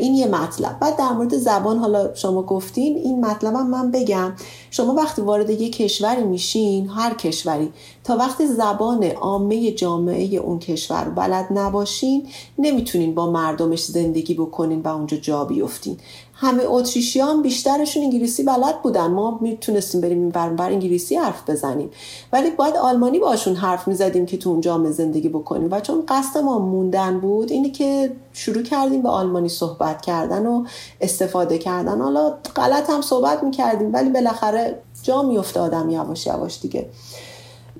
این 0.01 0.15
یه 0.15 0.27
مطلب. 0.27 0.79
بعد 0.79 0.97
در 0.97 1.11
مورد 1.11 1.37
زبان 1.37 1.77
حالا 1.77 2.13
شما 2.13 2.43
گفتین 2.43 2.97
این 2.97 3.25
مطلبم 3.25 3.67
من 3.67 3.91
بگم. 3.91 4.33
شما 4.71 4.93
وقتی 4.93 5.21
وارد 5.21 5.49
یه 5.49 5.69
کشوری 5.69 6.23
میشین 6.23 6.89
هر 6.89 7.13
کشوری 7.13 7.73
تا 8.03 8.17
وقتی 8.17 8.47
زبان 8.47 9.03
عامه 9.03 9.71
جامعه 9.71 10.35
اون 10.35 10.59
کشور 10.59 11.09
بلد 11.09 11.47
نباشین 11.51 12.27
نمی‌تونین 12.57 13.15
با 13.15 13.31
مردمش 13.31 13.85
زندگی 13.85 14.33
بکنین 14.33 14.81
و 14.81 14.87
اونجا 14.87 15.17
جا 15.17 15.45
بیفتین. 15.45 15.97
همه 16.41 16.63
اتریشیان 16.65 17.41
بیشترشون 17.41 18.03
انگلیسی 18.03 18.43
بلد 18.43 18.81
بودن. 18.81 19.07
ما 19.07 19.37
می‌تونستیم 19.41 20.01
بریم 20.01 20.19
این 20.19 20.29
بر 20.29 20.69
انگلیسی 20.69 21.15
حرف 21.15 21.49
بزنیم. 21.49 21.89
ولی 22.33 22.51
باید 22.51 22.75
آلمانی 22.75 23.19
باشون 23.19 23.55
حرف 23.55 23.87
می‌زدیم 23.87 24.25
که 24.25 24.37
تو 24.37 24.49
اون 24.49 24.61
جامعه 24.61 24.91
زندگی 24.91 25.29
بکنیم. 25.29 25.67
و 25.71 25.79
چون 25.79 26.03
قصد 26.07 26.37
ما 26.39 26.59
موندن 26.59 27.19
بود 27.19 27.51
اینه 27.51 27.69
که 27.69 28.11
شروع 28.33 28.63
کردیم 28.63 29.01
به 29.01 29.09
آلمانی 29.09 29.49
صحبت 29.49 30.01
کردن 30.01 30.45
و 30.45 30.65
استفاده 31.01 31.57
کردن. 31.57 32.01
حالا 32.01 32.33
غلط 32.55 32.89
هم 32.89 33.01
صحبت 33.01 33.43
می‌کردیم 33.43 33.93
ولی 33.93 34.09
بالاخره 34.09 34.79
جا 35.03 35.21
میفته 35.21 35.59
آدم 35.59 35.89
یواش 35.89 36.27
یواش 36.27 36.59
دیگه. 36.61 36.89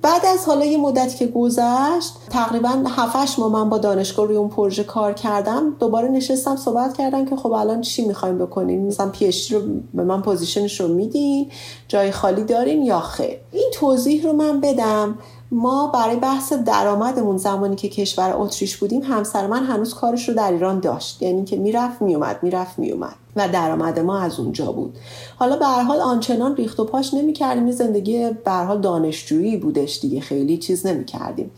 بعد 0.02 0.26
از 0.26 0.44
حالا 0.46 0.64
یه 0.64 0.78
مدتی 0.78 1.16
که 1.16 1.26
گذشت 1.26 2.14
تقریبا 2.30 2.82
7 2.96 3.38
ماه 3.38 3.52
من 3.52 3.68
با 3.68 3.78
دانشگاه 3.78 4.26
روی 4.26 4.36
اون 4.36 4.48
پروژه 4.48 4.84
کار 4.84 5.12
کردم. 5.12 5.76
دوباره 5.78 6.08
نشستم 6.08 6.56
صحبت 6.56 6.96
کردم 6.96 7.24
که 7.24 7.36
خب 7.36 7.52
الان 7.52 7.80
چی 7.80 8.06
می‌خوایم 8.06 8.38
بکنین؟ 8.38 8.86
مثلا 8.86 9.08
PhD 9.08 9.32
رو 9.50 9.60
به 9.94 10.04
من 10.04 10.22
position 10.22 10.68
ش 10.68 10.80
رو 10.80 10.88
میدین؟ 10.88 11.50
جای 11.88 12.10
خالی 12.10 12.44
دارین 12.44 12.82
یا 12.82 13.00
خیر؟ 13.00 13.38
این 13.52 13.70
توضیح 13.74 14.24
رو 14.24 14.32
من 14.32 14.60
بدم. 14.60 15.18
ما 15.50 15.86
برای 15.86 16.16
بحث 16.16 16.52
درآمدمون 16.52 17.36
زمانی 17.36 17.76
که 17.76 17.88
کشور 17.88 18.34
اتریش 18.36 18.76
بودیم 18.76 19.02
همسر 19.02 19.46
من 19.46 19.64
هنوز 19.64 19.94
کارش 19.94 20.28
رو 20.28 20.34
در 20.34 20.52
ایران 20.52 20.80
داشت. 20.80 21.22
یعنی 21.22 21.44
که 21.44 21.56
می‌رفت 21.56 22.02
میومد 22.02 22.38
می‌رفت 22.42 22.78
میومد 22.78 23.14
و 23.36 23.48
درآمد 23.48 23.98
ما 23.98 24.18
از 24.18 24.40
اونجا 24.40 24.72
بود. 24.72 24.98
حالا 25.36 25.56
به 25.56 25.66
هر 25.66 25.82
حال 25.82 26.00
آنچنان 26.00 26.56
ریخت 26.56 26.80
و 26.80 26.84
پاش 26.84 27.14
نمی‌کردیم. 27.14 27.70
زندگی 27.70 28.30
به 28.44 28.50
هر 28.50 28.64
حال 28.64 28.80
دانشجویی 28.80 29.56
بودش 29.56 30.00
دیگه. 30.00 30.20
خیلی 30.20 30.58
چیز 30.58 30.86
نمی‌کردیم. 30.86 31.50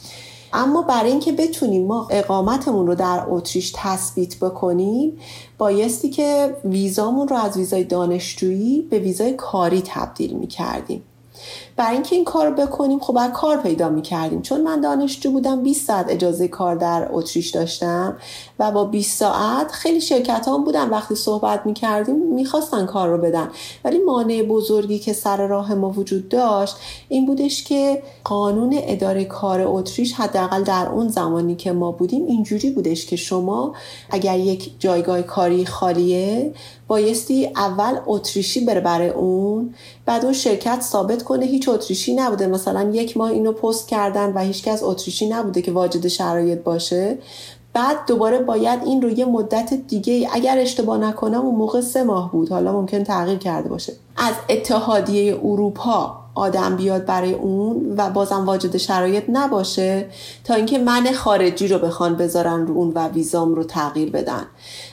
اما 0.53 0.83
برای 0.83 1.11
اینکه 1.11 1.33
بتونیم 1.33 1.87
ما 1.87 2.09
اقامتمون 2.11 2.87
رو 2.87 2.95
در 2.95 3.25
اتریش 3.29 3.73
تثبیت 3.77 4.39
بکنیم 4.39 5.19
بایستی 5.59 6.11
که 6.11 6.57
ویزامون 6.65 7.29
رو 7.29 7.37
از 7.37 7.57
ویزای 7.57 7.85
دانشجویی 7.85 8.83
به 8.83 8.99
ویزای 8.99 9.33
کاری 9.33 9.83
تبدیل 9.87 10.33
می‌کردیم. 10.33 11.03
برای 11.77 11.95
اینکه 11.95 12.17
این 12.17 12.25
کار 12.25 12.51
بکنیم 12.51 12.99
خب 12.99 13.13
باید 13.13 13.33
کار 13.33 13.57
پیدا 13.57 13.89
می‌کردیم. 13.89 14.43
چون 14.43 14.61
من 14.61 14.81
دانشجو 14.81 15.31
بودم 15.31 15.63
20 15.63 15.87
ساعت 15.87 16.07
اجازه 16.09 16.49
کار 16.49 16.75
در 16.75 17.09
اتریش 17.11 17.51
داشتم 17.51 18.17
و 18.59 18.71
با 18.71 18.85
20 18.85 19.19
ساعت 19.19 19.73
خیلی 19.73 20.01
شرکت 20.01 20.49
هم 20.49 20.65
بودن. 20.65 20.89
وقتی 20.91 21.15
صحبت 21.15 21.67
می‌کردیم 21.67 22.17
می‌خواستن 22.17 22.87
کار 22.87 23.09
رو 23.09 23.19
بدن. 23.19 23.49
ولی 23.85 23.99
مانع 23.99 24.43
بزرگی 24.43 24.99
که 24.99 25.13
سر 25.13 25.47
راه 25.47 25.75
ما 25.75 25.91
وجود 25.91 26.29
داشت 26.29 26.77
این 27.09 27.27
بودش 27.27 27.65
که 27.65 28.03
قانون 28.25 28.75
اداره 28.83 29.25
کار 29.25 29.65
اتریش 29.67 30.13
حداقل 30.13 30.63
در 30.63 30.89
اون 30.89 31.09
زمانی 31.09 31.57
که 31.57 31.73
ما 31.73 31.93
بودیم 31.93 32.27
اینجوری 32.27 32.71
بودش 32.71 33.07
که 33.07 33.17
شما 33.17 33.75
اگر 34.11 34.39
یک 34.39 34.71
جایگاه 34.79 35.23
کاری 35.23 35.67
خالیه 35.67 36.53
بایستی 36.89 37.47
اول 37.57 37.99
اتریشی 38.07 38.65
بره 38.65 38.81
برای 38.81 39.09
اون 39.09 39.75
بعد 40.07 40.25
اون 40.25 40.33
شرکت 40.33 40.81
ثابت 40.81 41.23
کنه 41.23 41.47
هیچ 41.47 41.69
اتریشی 41.69 42.15
نبوده. 42.15 42.47
مثلا 42.47 42.91
یک 42.93 43.17
ماه 43.17 43.31
اینو 43.31 43.53
پست 43.53 43.89
کردن 43.89 44.33
و 44.33 44.39
هیچکس 44.39 44.83
اتریشی 44.83 45.29
نبوده 45.29 45.63
که 45.63 45.73
واجد 45.73 46.09
شرایط 46.09 46.63
باشه. 46.63 47.19
بعد 47.73 47.97
دوباره 48.07 48.39
باید 48.39 48.83
این 48.85 49.03
رو 49.03 49.11
یه 49.11 49.25
مدت 49.25 49.75
دیگه 49.89 50.29
اگر 50.33 50.59
اشتباه 50.59 50.99
نکنم 50.99 51.41
اون 51.41 51.55
موقع 51.55 51.81
سه 51.81 52.03
ماه 52.03 52.33
بود. 52.33 52.49
حالا 52.49 52.73
ممکن 52.73 53.05
تغییر 53.05 53.39
کرده 53.39 53.69
باشه. 53.69 53.93
از 54.17 54.35
اتحادیه 54.49 55.41
اروپا 55.45 56.24
آدم 56.35 56.77
بیاد 56.77 57.05
برای 57.05 57.33
اون 57.33 57.95
و 57.97 58.11
بازم 58.11 58.47
واجد 58.47 58.77
شرایط 58.77 59.25
نباشه 59.29 60.07
تا 60.45 60.55
اینکه 60.55 60.79
من 60.79 61.13
خارجی 61.13 61.69
رو 61.69 61.79
بخوان 61.79 62.15
بذارن 62.15 62.67
رو 62.67 62.75
اون 62.75 62.93
و 62.95 63.09
ویزام 63.09 63.55
رو 63.55 63.65
تغییر 63.65 64.11
بدن. 64.11 64.45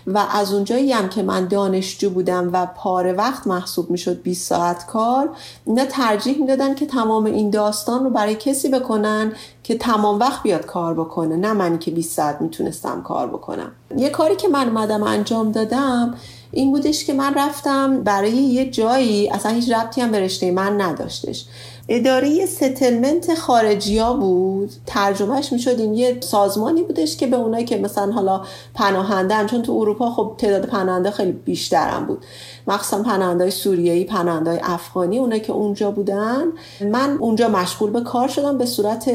و 0.08 0.25
از 0.32 0.54
اونجایی 0.54 0.91
هم 0.91 1.10
که 1.10 1.23
من 1.23 1.47
دانشجو 1.47 2.10
بودم 2.10 2.49
و 2.54 2.65
پاره 2.65 3.13
وقت 3.13 3.47
محسوب 3.47 3.91
می‌شد 3.91 4.21
20 4.21 4.47
ساعت 4.47 4.86
کار 4.86 5.30
اینا 5.65 5.86
ترجیح 5.86 6.38
می‌دادن 6.39 6.75
که 6.75 6.86
تمام 6.86 7.25
این 7.25 7.49
داستان 7.49 8.04
رو 8.04 8.10
برای 8.10 8.36
کسی 8.36 8.69
بکنن 8.69 9.34
که 9.63 9.77
تمام 9.77 10.19
وقت 10.19 10.43
بیاد 10.43 10.65
کار 10.65 10.93
بکنه 10.93 11.36
نه 11.36 11.54
منی 11.54 11.77
که 11.77 11.91
20 11.91 12.15
ساعت 12.15 12.41
می‌تونستم 12.41 13.01
کار 13.01 13.27
بکنم. 13.27 13.71
یه 13.97 14.10
کاری 14.10 14.36
که 14.36 14.47
من 14.47 14.67
اومدم 14.67 15.04
انجام 15.04 15.51
دادم 15.51 16.15
این 16.51 16.71
بودش 16.71 17.05
که 17.05 17.13
من 17.13 17.33
رفتم 17.33 18.03
برای 18.03 18.31
یه 18.31 18.69
جایی 18.69 19.29
اصلا 19.29 19.51
هیچ 19.51 19.71
ربطی 19.71 20.01
هم 20.01 20.11
به 20.11 20.19
رشته 20.19 20.51
من 20.51 20.81
نداشتش. 20.81 21.45
اداره 21.89 22.45
ستلمنت 22.45 23.33
خارجی 23.35 23.97
ها 23.97 24.13
بود. 24.13 24.71
ترجمهش 24.85 25.53
می‌شد 25.53 25.79
این 25.79 25.93
یه 25.93 26.17
سازمانی 26.19 26.83
بودش 26.83 27.17
که 27.17 27.27
به 27.27 27.37
اونایی 27.37 27.65
که 27.65 27.77
مثلا 27.77 28.11
حالا 28.11 28.41
پناهنده 28.73 29.45
چون 29.45 29.61
تو 29.61 29.71
اروپا 29.71 30.11
خب 30.11 30.35
تعداد 30.37 30.65
پناهنده 30.65 31.11
خیلی 31.11 31.31
بیشترم 31.31 32.05
بود. 32.05 32.25
مخصوصا 32.67 33.04
پناهنده 33.04 33.50
سوریه‌ای 33.50 34.04
پناهنده 34.04 34.60
افغانی 34.63 35.19
اونایی 35.19 35.41
که 35.41 35.54
اونجا 35.54 35.91
بودن 35.91 36.43
من 36.82 37.17
اونجا 37.19 37.47
مشغول 37.47 37.89
به 37.89 38.02
کار 38.02 38.28
شدم 38.28 38.58
به 38.58 38.65
صورت 38.65 39.12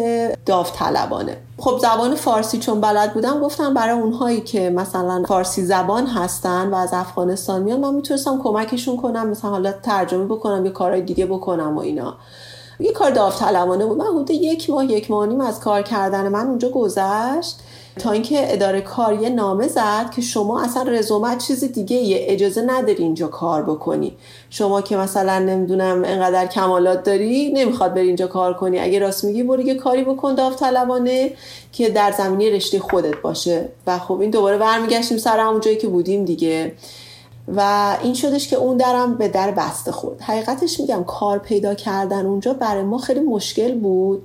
داوطلبانه. 0.46 1.36
خب 1.58 1.78
زبان 1.78 2.14
فارسی 2.14 2.58
چون 2.58 2.80
بلد 2.80 3.14
بودم 3.14 3.40
گفتم 3.40 3.74
برای 3.74 4.00
اونهایی 4.00 4.40
که 4.40 4.70
مثلا 4.70 5.24
فارسی 5.28 5.64
زبان 5.64 6.06
هستن 6.06 6.70
و 6.70 6.74
از 6.74 6.90
افغانستان 6.92 7.62
میان 7.62 7.80
من 7.80 7.94
می‌تونستم 7.94 8.42
کمکشون 8.42 8.96
کنم 8.96 9.28
مثلا 9.28 9.50
حالا 9.50 9.72
ترجمه 9.72 10.24
بکنم 10.24 10.64
یا 10.64 10.72
کارهای 10.72 11.02
دیگه 11.02 11.26
بکنم 11.26 11.76
و 11.76 11.80
اینا. 11.80 12.14
یه 12.80 12.92
کار 12.92 13.10
داوطلبانه 13.10 13.86
بود. 13.86 13.98
من 13.98 14.04
حدود 14.04 14.30
یک 14.30 14.70
ماه 14.70 14.84
یک 14.84 15.10
ماه 15.10 15.26
نیم 15.26 15.40
از 15.40 15.60
کار 15.60 15.82
کردن 15.82 16.28
من 16.28 16.46
اونجا 16.46 16.68
گذشت. 16.68 17.58
تا 17.98 18.10
اینکه 18.10 18.52
اداره 18.52 18.80
کار 18.80 19.22
یه 19.22 19.28
نامه 19.28 19.68
زد 19.68 20.10
که 20.10 20.22
شما 20.22 20.62
اصلا 20.62 20.82
رزومت 20.82 21.38
چیز 21.38 21.64
دیگه 21.64 21.96
یه 21.96 22.18
اجازه 22.20 22.62
نداری 22.62 23.02
اینجا 23.02 23.26
کار 23.26 23.62
بکنی. 23.62 24.16
شما 24.50 24.80
که 24.80 24.96
مثلا 24.96 25.38
نمی‌دونم 25.38 26.02
انقدر 26.04 26.46
کمالات 26.46 27.02
داری 27.02 27.52
نمی‌خواد 27.52 27.94
بری 27.94 28.06
اینجا 28.06 28.26
کار 28.26 28.54
کنی. 28.54 28.78
اگه 28.78 28.98
راست 28.98 29.24
میگی 29.24 29.42
برو 29.42 29.60
یه 29.60 29.74
کاری 29.74 30.04
بکن 30.04 30.34
داوطلبانه 30.34 31.32
که 31.72 31.88
در 31.90 32.12
زمینه 32.12 32.56
رشته 32.56 32.78
خودت 32.78 33.16
باشه. 33.22 33.68
و 33.86 33.98
خب 33.98 34.20
این 34.20 34.30
دوباره 34.30 34.58
برمیگشتیم 34.58 35.18
سر 35.18 35.38
همون 35.40 35.60
جایی 35.60 35.76
که 35.76 35.88
بودیم 35.88 36.24
دیگه. 36.24 36.72
و 37.56 37.96
این 38.02 38.14
شدش 38.14 38.48
که 38.48 38.56
اون 38.56 38.76
درم 38.76 39.14
به 39.14 39.28
در 39.28 39.50
بسته 39.50 39.92
خورد. 39.92 40.20
حقیقتش 40.20 40.80
میگم 40.80 41.04
کار 41.04 41.38
پیدا 41.38 41.74
کردن 41.74 42.26
اونجا 42.26 42.52
برای 42.52 42.82
ما 42.82 42.98
خیلی 42.98 43.20
مشکل 43.20 43.74
بود. 43.74 44.22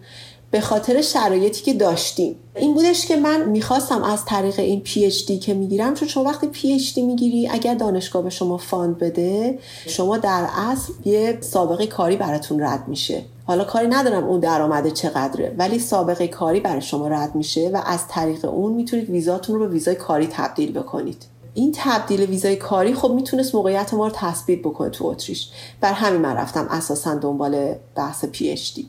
به 0.51 0.61
خاطر 0.61 1.01
شرایطی 1.01 1.63
که 1.63 1.73
داشتیم. 1.73 2.35
این 2.55 2.73
بودش 2.73 3.05
که 3.05 3.15
من 3.15 3.49
می‌خواستم 3.49 4.03
از 4.03 4.25
طریق 4.25 4.59
این 4.59 4.81
PhD 4.81 5.39
که 5.39 5.53
می‌گیرم 5.53 5.93
چون 5.93 6.07
شما 6.07 6.23
وقتی 6.23 6.47
PhD 6.47 7.01
می‌گیری 7.01 7.47
اگر 7.47 7.75
دانشگاه 7.75 8.23
به 8.23 8.29
شما 8.29 8.57
fund 8.57 8.97
بده 8.97 9.59
شما 9.87 10.17
در 10.17 10.47
اصل 10.53 10.93
یه 11.05 11.37
سابقه 11.41 11.87
کاری 11.87 12.15
براتون 12.15 12.63
رد 12.63 12.87
میشه. 12.87 13.21
حالا 13.45 13.63
کاری 13.63 13.87
ندارم 13.87 14.23
اون 14.23 14.39
درآمده 14.39 14.91
چقدره 14.91 15.55
ولی 15.57 15.79
سابقه 15.79 16.27
کاری 16.27 16.59
برای 16.59 16.81
شما 16.81 17.07
رد 17.07 17.35
میشه 17.35 17.69
و 17.73 17.81
از 17.85 18.07
طریق 18.07 18.45
اون 18.45 18.73
می‌تونید 18.73 19.09
ویزاتون 19.09 19.55
رو 19.55 19.67
به 19.67 19.73
ویزای 19.73 19.95
کاری 19.95 20.27
تبدیل 20.31 20.71
بکنید. 20.71 21.25
این 21.53 21.75
تبدیل 21.77 22.21
ویزای 22.21 22.55
کاری 22.55 22.93
خب 22.93 23.11
می‌تونست 23.11 23.55
موقعیت 23.55 23.93
ما 23.93 24.07
رو 24.07 24.13
تثبیت 24.15 24.59
بکنه 24.59 24.89
تو 24.89 25.05
اتریش. 25.05 25.49
برای 25.81 25.93
همین 25.93 26.21
من 26.21 26.35
رفتم 26.35 26.67
اساسا 26.69 27.15
دنبال 27.15 27.75
بحث 27.95 28.25
PhD 28.25 28.87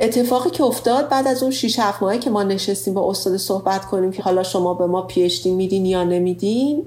اتفاقی 0.00 0.50
که 0.50 0.62
افتاد 0.62 1.08
بعد 1.08 1.28
از 1.28 1.42
اون 1.42 1.52
6 1.52 1.78
7 1.78 2.02
ماهی 2.02 2.18
که 2.18 2.30
ما 2.30 2.42
نشستیم 2.42 2.94
با 2.94 3.10
استاد 3.10 3.36
صحبت 3.36 3.84
کنیم 3.84 4.12
که 4.12 4.22
حالا 4.22 4.42
شما 4.42 4.74
به 4.74 4.86
ما 4.86 5.02
PhD 5.02 5.30
میدین 5.44 5.86
یا 5.86 6.04
نمیدین 6.04 6.84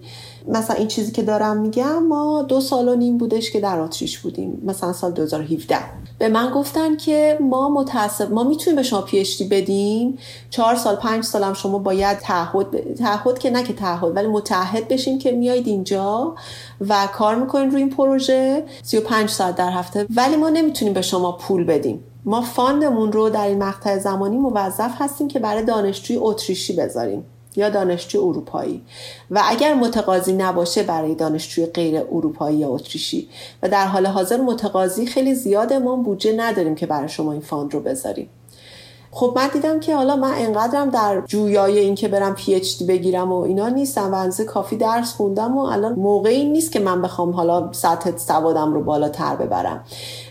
مثلا 0.47 0.75
این 0.75 0.87
چیزی 0.87 1.11
که 1.11 1.21
دارم 1.21 1.57
میگم 1.57 2.03
ما 2.03 2.41
دو 2.41 2.61
سال 2.61 2.87
و 2.87 2.95
نیم 2.95 3.17
بودش 3.17 3.51
که 3.51 3.59
در 3.59 3.79
اتریش 3.79 4.19
بودیم 4.19 4.61
مثلا 4.65 4.93
سال 4.93 5.11
2017 5.11 5.77
به 6.19 6.29
من 6.29 6.51
گفتن 6.51 6.97
که 6.97 7.37
ما 7.41 7.69
متاسف 7.69 8.29
ما 8.29 8.43
می‌تونیم 8.43 8.75
به 8.75 8.83
شما 8.83 9.01
PhD 9.01 9.43
بدیم 9.43 10.17
چهار 10.49 10.75
سال 10.75 10.95
پنج 10.95 11.23
سال 11.23 11.43
هم 11.43 11.53
شما 11.53 11.77
باید 11.79 12.19
تعهد 12.19 12.71
ب... 12.71 12.93
تعهد 12.93 13.39
که 13.39 13.49
نه 13.49 13.63
که 13.63 13.73
تعهد 13.73 14.15
ولی 14.15 14.27
متحد 14.27 14.87
بشین 14.87 15.19
که 15.19 15.31
میایید 15.31 15.67
اینجا 15.67 16.35
و 16.81 17.07
کار 17.13 17.35
می‌کنین 17.35 17.71
روی 17.71 17.81
این 17.81 17.89
پروژه 17.89 18.63
35 18.83 19.29
ساعت 19.29 19.55
در 19.55 19.69
هفته 19.69 20.05
ولی 20.15 20.35
ما 20.35 20.49
نمی‌تونیم 20.49 20.93
به 20.93 21.01
شما 21.01 21.31
پول 21.31 21.63
بدیم. 21.63 22.03
ما 22.25 22.41
fund 22.41 22.81
مون 22.81 23.11
رو 23.11 23.29
در 23.29 23.47
این 23.47 23.63
مقطع 23.63 23.97
زمانی 23.97 24.37
موظف 24.37 24.91
هستیم 24.97 25.27
که 25.27 25.39
برای 25.39 25.63
دانشجوی 25.63 26.17
اتریشی 26.17 26.75
بذاریم 26.75 27.25
یا 27.55 27.69
دانشجوی 27.69 28.21
اروپایی. 28.21 28.81
و 29.31 29.41
اگر 29.45 29.73
متقاضی 29.73 30.33
نباشه 30.33 30.83
برای 30.83 31.15
دانشجوی 31.15 31.65
غیر 31.65 31.97
اروپایی 31.97 32.57
یا 32.57 32.69
اتریشی. 32.69 33.29
و 33.63 33.69
در 33.69 33.87
حال 33.87 34.05
حاضر 34.05 34.41
متقاضی 34.41 35.05
خیلی 35.05 35.35
زیاده 35.35 35.79
ما 35.79 35.95
بودجه 35.95 36.33
نداریم 36.37 36.75
که 36.75 36.85
برای 36.85 37.09
شما 37.09 37.31
این 37.31 37.41
fund 37.41 37.73
رو 37.73 37.79
بذاریم. 37.79 38.29
خب 39.17 39.33
من 39.35 39.47
دیدم 39.53 39.79
که 39.79 39.95
حالا 39.95 40.15
من 40.15 40.33
انقدرم 40.35 40.89
در 40.89 41.21
جویای 41.27 41.79
این 41.79 41.95
که 41.95 42.07
برم 42.07 42.35
PhD 42.35 42.85
بگیرم 42.85 43.31
و 43.31 43.41
اینا 43.41 43.69
نیستم 43.69 44.13
و 44.13 44.15
اندازه 44.15 44.45
کافی 44.45 44.77
درس 44.77 45.13
خوندم 45.13 45.57
و 45.57 45.59
الان 45.59 45.93
موقعی 45.93 46.45
نیست 46.45 46.71
که 46.71 46.79
من 46.79 47.01
بخوام 47.01 47.31
حالا 47.31 47.69
سطح 47.71 48.17
سوادم 48.17 48.73
رو 48.73 48.83
بالاتر 48.83 49.35
ببرم. 49.35 49.83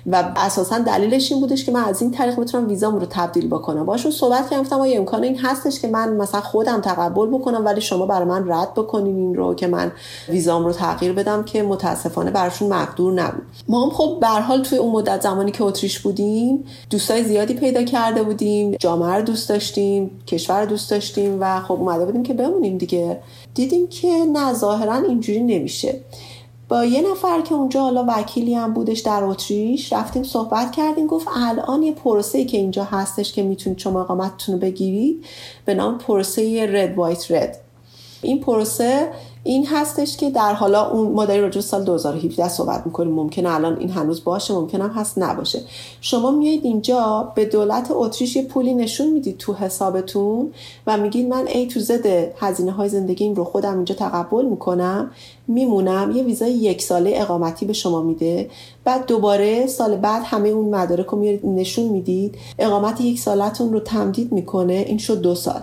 و 0.06 0.32
اساسا 0.36 0.78
دلیلش 0.78 1.32
این 1.32 1.40
بودش 1.40 1.64
که 1.64 1.72
من 1.72 1.84
از 1.84 2.02
این 2.02 2.10
طریق 2.10 2.40
بتونم 2.40 2.68
ویزام 2.68 2.98
رو 2.98 3.06
تبدیل 3.10 3.48
بکنم. 3.48 3.86
باشون 3.86 4.10
صحبت 4.12 4.50
کردم 4.50 4.62
گفتم 4.62 4.80
آیا 4.80 4.98
امکان 4.98 5.22
این 5.22 5.38
هستش 5.38 5.80
که 5.80 5.88
من 5.88 6.16
مثلا 6.16 6.40
خودم 6.40 6.80
تقبل 6.80 7.26
بکنم 7.26 7.64
ولی 7.64 7.80
شما 7.80 8.06
برای 8.06 8.28
من 8.28 8.52
رد 8.52 8.74
بکنین 8.74 9.16
این 9.16 9.34
رو 9.34 9.54
که 9.54 9.66
من 9.66 9.92
ویزام 10.28 10.64
رو 10.64 10.72
تغییر 10.72 11.12
بدم 11.12 11.44
که 11.44 11.62
متاسفانه 11.62 12.30
براشون 12.30 12.68
مقدور 12.68 13.12
نبود. 13.12 13.42
ما 13.68 13.84
هم 13.84 13.90
خب 13.90 14.18
به 14.20 14.26
حال 14.26 14.62
توی 14.62 14.78
اون 14.78 14.92
مدت 14.92 15.20
زمانی 15.22 15.50
که 15.50 15.64
اتریش 15.64 15.98
بودیم 15.98 16.64
دوستای 16.90 17.24
زیادی 17.24 17.54
پیدا 17.54 17.82
کرده 17.82 18.22
بودیم 18.22 18.73
جامعه 18.80 19.14
رو 19.14 19.22
دوست 19.22 19.48
داشتیم 19.48 20.10
کشور 20.26 20.60
رو 20.60 20.66
دوست 20.66 20.90
داشتیم 20.90 21.38
و 21.40 21.60
خب 21.60 21.72
اومده 21.72 22.04
بودیم 22.04 22.22
که 22.22 22.34
بمونیم 22.34 22.78
دیگه. 22.78 23.20
دیدیم 23.54 23.88
که 23.88 24.08
نه 24.08 24.52
ظاهرا 24.52 24.94
اینجوری 24.94 25.40
نمیشه. 25.40 26.00
با 26.68 26.84
یه 26.84 27.10
نفر 27.10 27.40
که 27.40 27.54
اونجا 27.54 27.80
حالا 27.80 28.04
وکیلی 28.08 28.54
هم 28.54 28.74
بودش 28.74 29.00
در 29.00 29.24
اتریش 29.24 29.92
رفتیم 29.92 30.22
صحبت 30.22 30.72
کردیم 30.72 31.06
گفت 31.06 31.28
الان 31.36 31.82
یه 31.82 31.92
پروسه 31.92 32.44
که 32.44 32.56
اینجا 32.56 32.84
هستش 32.84 33.32
که 33.32 33.42
می‌تونید 33.42 33.78
شما 33.78 34.00
اقامتتون 34.00 34.54
رو 34.54 34.60
بگیرید 34.60 35.24
به 35.64 35.74
نام 35.74 35.98
پروسه 35.98 36.66
رد 36.70 36.98
وایت 36.98 37.30
رد 37.30 37.58
این 38.22 38.40
پروسه 38.40 39.08
این 39.46 39.66
هستش 39.66 40.16
که 40.16 40.30
در 40.30 40.54
حالا 40.54 40.90
اون 40.90 41.12
ما 41.12 41.24
داریم 41.24 41.42
راجع 41.42 41.60
سال 41.60 41.84
2017 41.84 42.48
صحبت 42.48 42.82
می‌کنیم. 42.86 43.12
ممکنه 43.12 43.54
الان 43.54 43.78
این 43.78 43.90
هنوز 43.90 44.24
باشه 44.24 44.54
ممکن 44.54 44.80
هم 44.80 44.90
هست 44.90 45.18
نباشه. 45.18 45.60
شما 46.00 46.30
میایید 46.30 46.64
اینجا 46.64 47.32
به 47.34 47.44
دولت 47.44 47.88
اتریش 47.90 48.38
پولی 48.38 48.74
نشون 48.74 49.10
می‌دید 49.10 49.38
تو 49.38 49.54
حسابتون 49.54 50.52
و 50.86 50.96
میگید 50.96 51.28
من 51.28 51.46
ای 51.46 51.66
تو 51.66 51.80
زده 51.80 52.34
هزینه 52.38 52.72
های 52.72 52.88
زندگیم 52.88 53.34
رو 53.34 53.44
خودم 53.44 53.76
اینجا 53.76 53.94
تقبل 53.94 54.44
می‌کنم 54.44 55.10
میمونم 55.48 56.12
یه 56.16 56.22
ویزای 56.22 56.52
یک 56.52 56.82
ساله 56.82 57.12
اقامتی 57.14 57.66
به 57.66 57.72
شما 57.72 58.02
میده. 58.02 58.50
بعد 58.84 59.06
دوباره 59.06 59.66
سال 59.66 59.96
بعد 59.96 60.22
همه 60.24 60.48
اون 60.48 60.74
مدارک 60.74 61.06
رو 61.06 61.18
نشون 61.44 61.84
می‌دید. 61.84 62.34
اقامت 62.58 63.00
یک 63.00 63.20
سالتون 63.20 63.72
رو 63.72 63.80
تمدید 63.80 64.32
می‌کنه. 64.32 64.72
این 64.72 64.98
شد 64.98 65.20
دو 65.20 65.34
سال. 65.34 65.60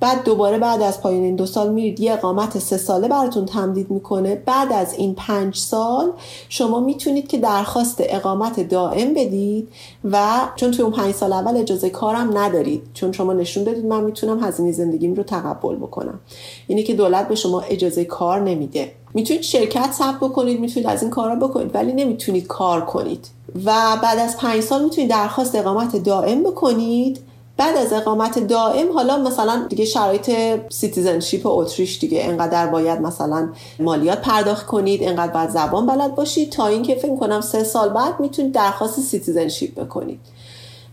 بعد 0.00 0.24
دوباره 0.24 0.58
بعد 0.58 0.82
از 0.82 1.00
پایان 1.00 1.22
این 1.22 1.36
دو 1.36 1.46
سال 1.46 1.72
میرید 1.72 2.00
یه 2.00 2.12
اقامت 2.12 2.58
سه 2.58 2.76
ساله 2.76 3.08
براتون 3.08 3.46
تمدید 3.46 3.90
می‌کنه. 3.90 4.42
بعد 4.46 4.72
از 4.72 4.94
این 4.94 5.14
پنج 5.14 5.56
سال 5.56 6.12
شما 6.48 6.80
می‌تونید 6.80 7.28
که 7.28 7.38
درخواست 7.38 7.96
اقامت 7.98 8.68
دائم 8.68 9.14
بدید 9.14 9.68
و 10.04 10.26
چون 10.56 10.70
توی 10.70 10.82
اون 10.82 10.92
پنج 10.92 11.14
سال 11.14 11.32
اول 11.32 11.56
اجازه 11.56 11.90
کارم 11.90 12.38
ندارید 12.38 12.82
چون 12.94 13.12
شما 13.12 13.32
نشون 13.32 13.64
دادید 13.64 13.86
من 13.86 14.04
می‌تونم 14.04 14.44
هزینه 14.44 14.72
زندگیم 14.72 15.14
رو 15.14 15.22
تقبل 15.22 15.76
بکنم. 15.76 16.20
اینی 16.66 16.82
که 16.82 16.94
دولت 16.94 17.28
به 17.28 17.34
شما 17.34 17.60
اجازه 17.60 18.04
کار 18.04 18.40
نمیده. 18.40 18.92
می‌تونید 19.14 19.42
شرکت 19.42 19.92
ثبت 19.92 20.16
بکنید 20.16 20.60
می‌تونید 20.60 20.88
از 20.88 21.02
این 21.02 21.10
کارا 21.10 21.36
بکنید 21.36 21.74
ولی 21.74 21.92
نمی‌تونید 21.92 22.46
کار 22.46 22.84
کنید. 22.84 23.26
و 23.64 23.96
بعد 24.02 24.18
از 24.18 24.36
پنج 24.36 24.60
سال 24.60 24.84
می‌تونید 24.84 25.10
درخواست 25.10 25.54
اقامت 25.54 25.96
دائم 25.96 26.42
بکنید. 26.42 27.20
بعد 27.60 27.76
از 27.76 27.92
اقامت 27.92 28.38
دائم 28.38 28.92
حالا 28.92 29.18
مثلا 29.18 29.66
دیگه 29.68 29.84
شرایط 29.84 30.30
citizenship 30.68 31.46
اتریش 31.46 31.98
دیگه 31.98 32.24
انقدر 32.24 32.66
باید 32.66 33.00
مثلا 33.00 33.48
مالیات 33.80 34.20
پرداخت 34.20 34.66
کنید 34.66 35.02
انقدر 35.02 35.32
باید 35.32 35.50
زبان 35.50 35.86
بلد 35.86 36.14
باشید 36.14 36.52
تا 36.52 36.66
اینکه 36.66 36.94
فکر 36.94 37.16
کنم 37.16 37.40
سه 37.40 37.64
سال 37.64 37.88
بعد 37.88 38.20
می‌تونید 38.20 38.52
درخواست 38.52 39.00
citizenship 39.00 39.80
بکنید. 39.80 40.20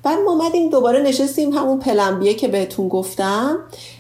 بعد 0.03 0.19
ما 0.19 0.31
اومدیم 0.31 0.69
دوباره 0.69 1.01
نشستیم 1.01 1.53
همون 1.53 1.79
plan 1.79 2.10
B 2.10 2.18
یه 2.18 2.33
که 2.33 2.47
بهتون 2.47 2.87
گفتم. 2.87 3.57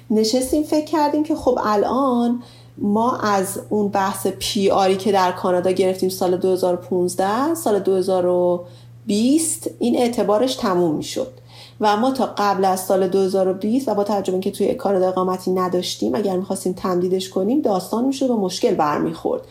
نشستیم 0.09 0.63
فکر 0.63 0.85
کردیم 0.85 1.23
که 1.23 1.35
خب 1.35 1.59
الان 1.63 2.43
ما 2.77 3.17
از 3.17 3.59
اون 3.69 3.87
بحث 3.87 4.27
پی 4.27 4.69
آری 4.69 4.97
که 4.97 5.11
در 5.11 5.31
کانادا 5.31 5.71
گرفتیم 5.71 6.09
سال 6.09 6.37
2015 6.37 7.55
سال 7.55 7.79
2020 7.79 9.69
این 9.79 9.97
اعتبارش 9.97 10.55
تموم 10.55 10.95
می‌شد. 10.95 11.36
و 11.81 11.97
ما 11.97 12.11
تا 12.11 12.33
قبل 12.37 12.65
از 12.65 12.79
سال 12.79 13.07
2020 13.07 13.89
و 13.89 13.93
با 13.95 14.03
توجه 14.03 14.31
اینکه 14.31 14.51
توی 14.51 14.73
کانادا 14.73 15.07
اقامتی 15.07 15.51
نداشتیم 15.51 16.15
اگر 16.15 16.37
می‌خواستیم 16.37 16.73
تمدیدش 16.73 17.29
کنیم 17.29 17.61
داستان 17.61 18.05
می‌شد 18.05 18.29
و 18.29 18.37
مشکل 18.37 18.75
برمیخورد. 18.75 19.41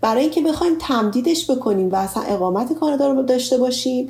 برای 0.00 0.22
اینکه 0.22 0.40
بخوایم 0.40 0.76
تمدیدش 0.78 1.50
بکنیم 1.50 1.90
و 1.92 1.96
اصلا 1.96 2.22
اقامت 2.22 2.72
کانادا 2.72 3.12
رو 3.12 3.22
داشته 3.22 3.58
باشیم 3.58 4.08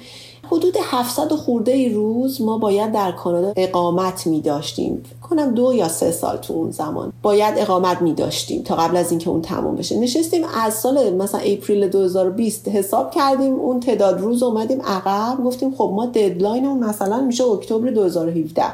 حدود 0.50 0.76
700 0.82 1.32
خورده 1.32 1.72
ای 1.72 1.88
روز 1.88 2.42
ما 2.42 2.58
باید 2.58 2.92
در 2.92 3.12
کانادا 3.12 3.52
اقامت 3.56 4.26
می 4.26 4.40
داشتیم 4.40 5.02
کنم 5.30 5.54
دو 5.54 5.72
یا 5.74 5.88
سه 5.88 6.10
سال 6.10 6.36
تو 6.36 6.54
اون 6.54 6.70
زمان 6.70 7.12
باید 7.22 7.54
اقامت 7.58 8.02
می 8.02 8.14
داشتیم 8.14 8.62
تا 8.62 8.76
قبل 8.76 8.96
از 8.96 9.10
اینکه 9.10 9.30
اون 9.30 9.42
تموم 9.42 9.76
بشه. 9.76 9.98
نشستیم 9.98 10.44
از 10.64 10.74
سال 10.74 11.14
مثلا 11.14 11.40
April 11.40 11.88
2020 11.88 12.68
حساب 12.68 13.10
کردیم 13.10 13.54
اون 13.54 13.80
تعداد 13.80 14.20
روز 14.20 14.42
اومدیم 14.42 14.82
عقب 14.82 15.44
گفتیم 15.44 15.74
خب 15.74 15.92
ما 15.94 16.06
deadline 16.06 16.66
اون 16.66 16.78
مثلا 16.84 17.20
میشه 17.20 17.44
اکتبر 17.44 17.90
2017 17.90 18.64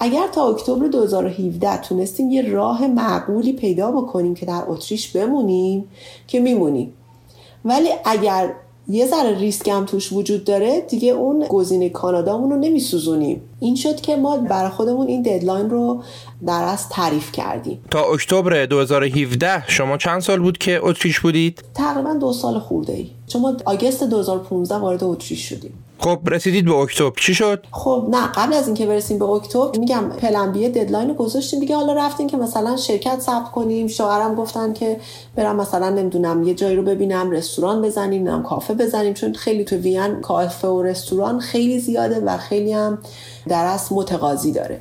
اگر 0.00 0.26
تا 0.32 0.48
اکتبر 0.48 0.86
2017 0.86 1.80
تونستیم 1.80 2.30
یه 2.30 2.42
راه 2.42 2.86
معقولی 2.86 3.52
پیدا 3.52 3.92
بکنیم 3.92 4.34
که 4.34 4.46
در 4.46 4.64
اتریش 4.66 5.08
بمونیم 5.16 5.88
که 6.26 6.40
میمونیم. 6.40 6.94
ولی 7.64 7.88
اگر 8.04 8.54
یه 8.88 9.06
ذره 9.06 9.38
ریسک 9.38 9.68
هم 9.68 9.84
توش 9.84 10.12
وجود 10.12 10.44
داره 10.44 10.80
دیگه 10.80 11.08
اون 11.08 11.46
گزینه 11.48 11.88
کانادامون 11.88 12.50
رو 12.50 12.56
نمیسوزونیم. 12.56 13.47
این 13.60 13.74
شد 13.74 14.00
که 14.00 14.16
ما 14.16 14.36
برای 14.36 14.70
خودمون 14.70 15.06
این 15.06 15.22
deadline 15.22 15.70
رو 15.70 16.02
در 16.46 16.64
اصل 16.64 16.88
تعریف 16.88 17.32
کردیم. 17.32 17.84
تا 17.90 18.02
اکتبر 18.02 18.66
2017 18.66 19.68
شما 19.68 19.96
چند 19.96 20.20
سال 20.20 20.40
بود 20.40 20.58
که 20.58 20.80
اتریش 20.82 21.20
بودید؟ 21.20 21.64
تقریبا 21.74 22.14
دو 22.14 22.32
سال 22.32 22.58
خورده 22.58 22.92
ای. 22.92 23.10
چون 23.26 23.42
ما 23.42 23.56
August 23.64 24.04
2015 24.04 24.74
وارد 24.74 25.04
اتریش 25.04 25.48
شدیم. 25.48 25.84
خب 26.00 26.18
رسیدید 26.26 26.64
به 26.64 26.74
اکتبر. 26.74 27.20
چی 27.20 27.34
شد؟ 27.34 27.66
خب 27.70 28.06
نه 28.10 28.26
قبل 28.26 28.52
از 28.52 28.66
اینکه 28.66 28.86
برسیم 28.86 29.18
به 29.18 29.24
اکتبر 29.24 29.78
میگم 29.78 30.08
plan 30.08 30.52
B 30.52 30.68
deadline 30.68 31.08
رو 31.08 31.14
گذاشتیم. 31.14 31.60
دیگه 31.60 31.76
حالا 31.76 31.92
رفتیم 31.92 32.26
که 32.26 32.36
مثلا 32.36 32.76
شرکت 32.76 33.20
ثبت 33.20 33.50
کنیم. 33.50 33.86
شوهرم 33.86 34.34
گفتن 34.34 34.72
که 34.72 35.00
برم 35.36 35.56
مثلا 35.56 35.90
نمی‌دونم 35.90 36.42
یه 36.42 36.54
جایی 36.54 36.76
رو 36.76 36.82
ببینم 36.82 37.30
رستوران 37.30 37.82
بزنیم 37.82 38.28
نم 38.28 38.42
کافه 38.42 38.74
بزنیم. 38.74 39.14
چون 39.14 39.32
خیلی 39.32 39.64
تو 39.64 39.76
وین 39.76 40.20
کافه 40.20 40.68
و 40.68 40.82
رستوران 40.82 41.40
خیلی 41.40 41.78
زیاده 41.78 42.20
و 42.20 42.36
خیلی 42.36 42.72
هم 42.72 42.98
در 43.48 43.64
اصل 43.64 43.94
متقاضی 43.94 44.52
داره. 44.52 44.80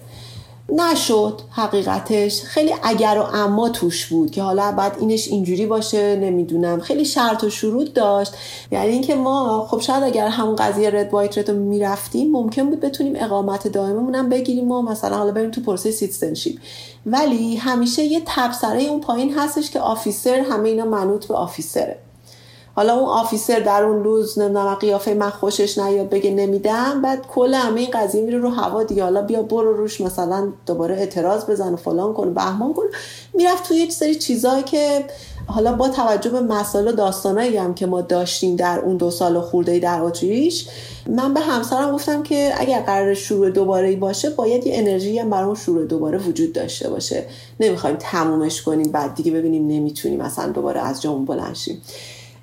نشد 0.70 1.42
حقیقتش. 1.52 2.42
خیلی 2.42 2.74
اگر 2.84 3.18
و 3.18 3.36
اما 3.36 3.70
توش 3.70 4.06
بود 4.06 4.32
که 4.32 4.42
حالا 4.42 4.72
بعد 4.72 4.96
اینش 5.00 5.28
اینجوری 5.28 5.66
باشه 5.66 6.16
نمی‌دونم. 6.16 6.80
خیلی 6.80 7.06
شرط 7.06 7.44
و 7.44 7.50
شروط 7.50 7.94
داشت. 7.94 8.34
یعنی 8.72 8.88
اینکه 8.88 9.16
ما 9.16 9.68
خب 9.72 9.80
شاید 9.80 10.04
اگر 10.04 10.28
همون 10.28 10.56
قضیه 10.56 10.90
Red 10.90 11.14
White 11.14 11.38
Red 11.38 11.52
رو 11.52 11.58
می‌رفتیم 11.58 12.32
ممکن 12.32 12.70
بود 12.70 12.80
بتونیم 12.80 13.14
اقامت 13.16 13.68
دائممون 13.68 14.16
هم 14.16 14.30
بگیریم 14.30 14.72
و 14.72 14.82
مثلا 14.82 15.18
حالا 15.18 15.32
بریم 15.32 15.52
تو 15.52 15.62
پروسه 15.62 15.92
citizenship 15.92 16.60
ولی 17.06 17.56
همیشه 17.56 18.04
یه 18.04 18.22
تبصره 18.26 18.84
اون 18.84 19.02
پایین 19.02 19.34
هستش 19.34 19.72
که 19.72 19.80
officer 19.80 20.40
همه 20.40 20.70
اینا 20.70 20.86
منوط 20.86 21.26
به 21.26 21.36
officer 21.36 21.90
ه 21.90 21.98
حالا 22.78 22.94
اون 22.94 23.10
officer 23.10 23.60
در 23.60 23.84
اون 23.84 24.04
روز 24.04 24.40
نمی‌دونم 24.40 24.76
قیافه 24.76 25.14
من 25.14 25.30
خوشش 25.30 25.78
نیاد 25.78 26.10
بگه 26.10 26.32
نمیدم 26.32 27.02
بعد 27.02 27.28
کل 27.28 27.54
همه 27.54 27.80
این 27.80 27.90
قضیه 27.94 28.22
میره 28.22 28.38
رو 28.38 28.50
هوا 28.50 28.84
دیگه. 28.84 29.04
حالا 29.04 29.22
بیا 29.22 29.42
برو 29.42 29.74
روش 29.78 30.02
مثلا 30.02 30.48
دوباره 30.66 30.96
اعتراض 30.96 31.46
بزن 31.46 31.74
و 31.74 31.76
فلان 31.76 32.14
کن 32.14 32.34
بهمان 32.34 32.74
کن. 32.74 32.84
می‌رفت 33.34 33.68
توی 33.68 33.78
یه 33.78 33.90
سری 33.90 34.16
چیزایی 34.16 34.64
که 34.64 35.06
حالا 35.48 35.74
با 35.74 35.90
توجه 35.90 36.30
به 36.30 36.42
مسائل 36.42 36.88
و 36.88 36.92
داستانایی 36.92 37.58
هم 37.58 37.74
که 37.74 37.86
ما 37.86 38.02
داشتیم 38.02 38.56
در 38.56 38.80
اون 38.80 38.98
دو 38.98 39.12
سال 39.12 39.42
خورده 39.42 39.80
در 39.80 40.02
اتریش 40.02 40.68
من 41.08 41.34
به 41.34 41.40
همسرم 41.40 41.92
گفتم 41.92 42.24
که 42.24 42.54
اگر 42.58 42.82
قرار 42.82 43.14
شروع 43.14 43.50
دوباره 43.50 43.96
باشه 43.96 44.30
باید 44.30 44.68
یه 44.68 44.78
انرژی 44.78 45.20
هم 45.20 45.30
برای 45.30 45.56
شروع 45.56 45.86
دوباره 45.86 46.18
وجود 46.18 46.54
داشته 46.54 46.90
باشه. 46.90 47.26
نمی‌خوایم 47.60 47.96
تمومش 48.00 48.62
کنیم 48.62 48.92
بعد 48.92 49.16
دیگه 49.16 49.32
ببینیم 49.32 49.68
نمی‌تونیم 49.68 50.22
مثلا 50.22 50.52
دوباره 50.52 50.82
از 50.82 51.02
جامون 51.02 51.26
بلند 51.26 51.56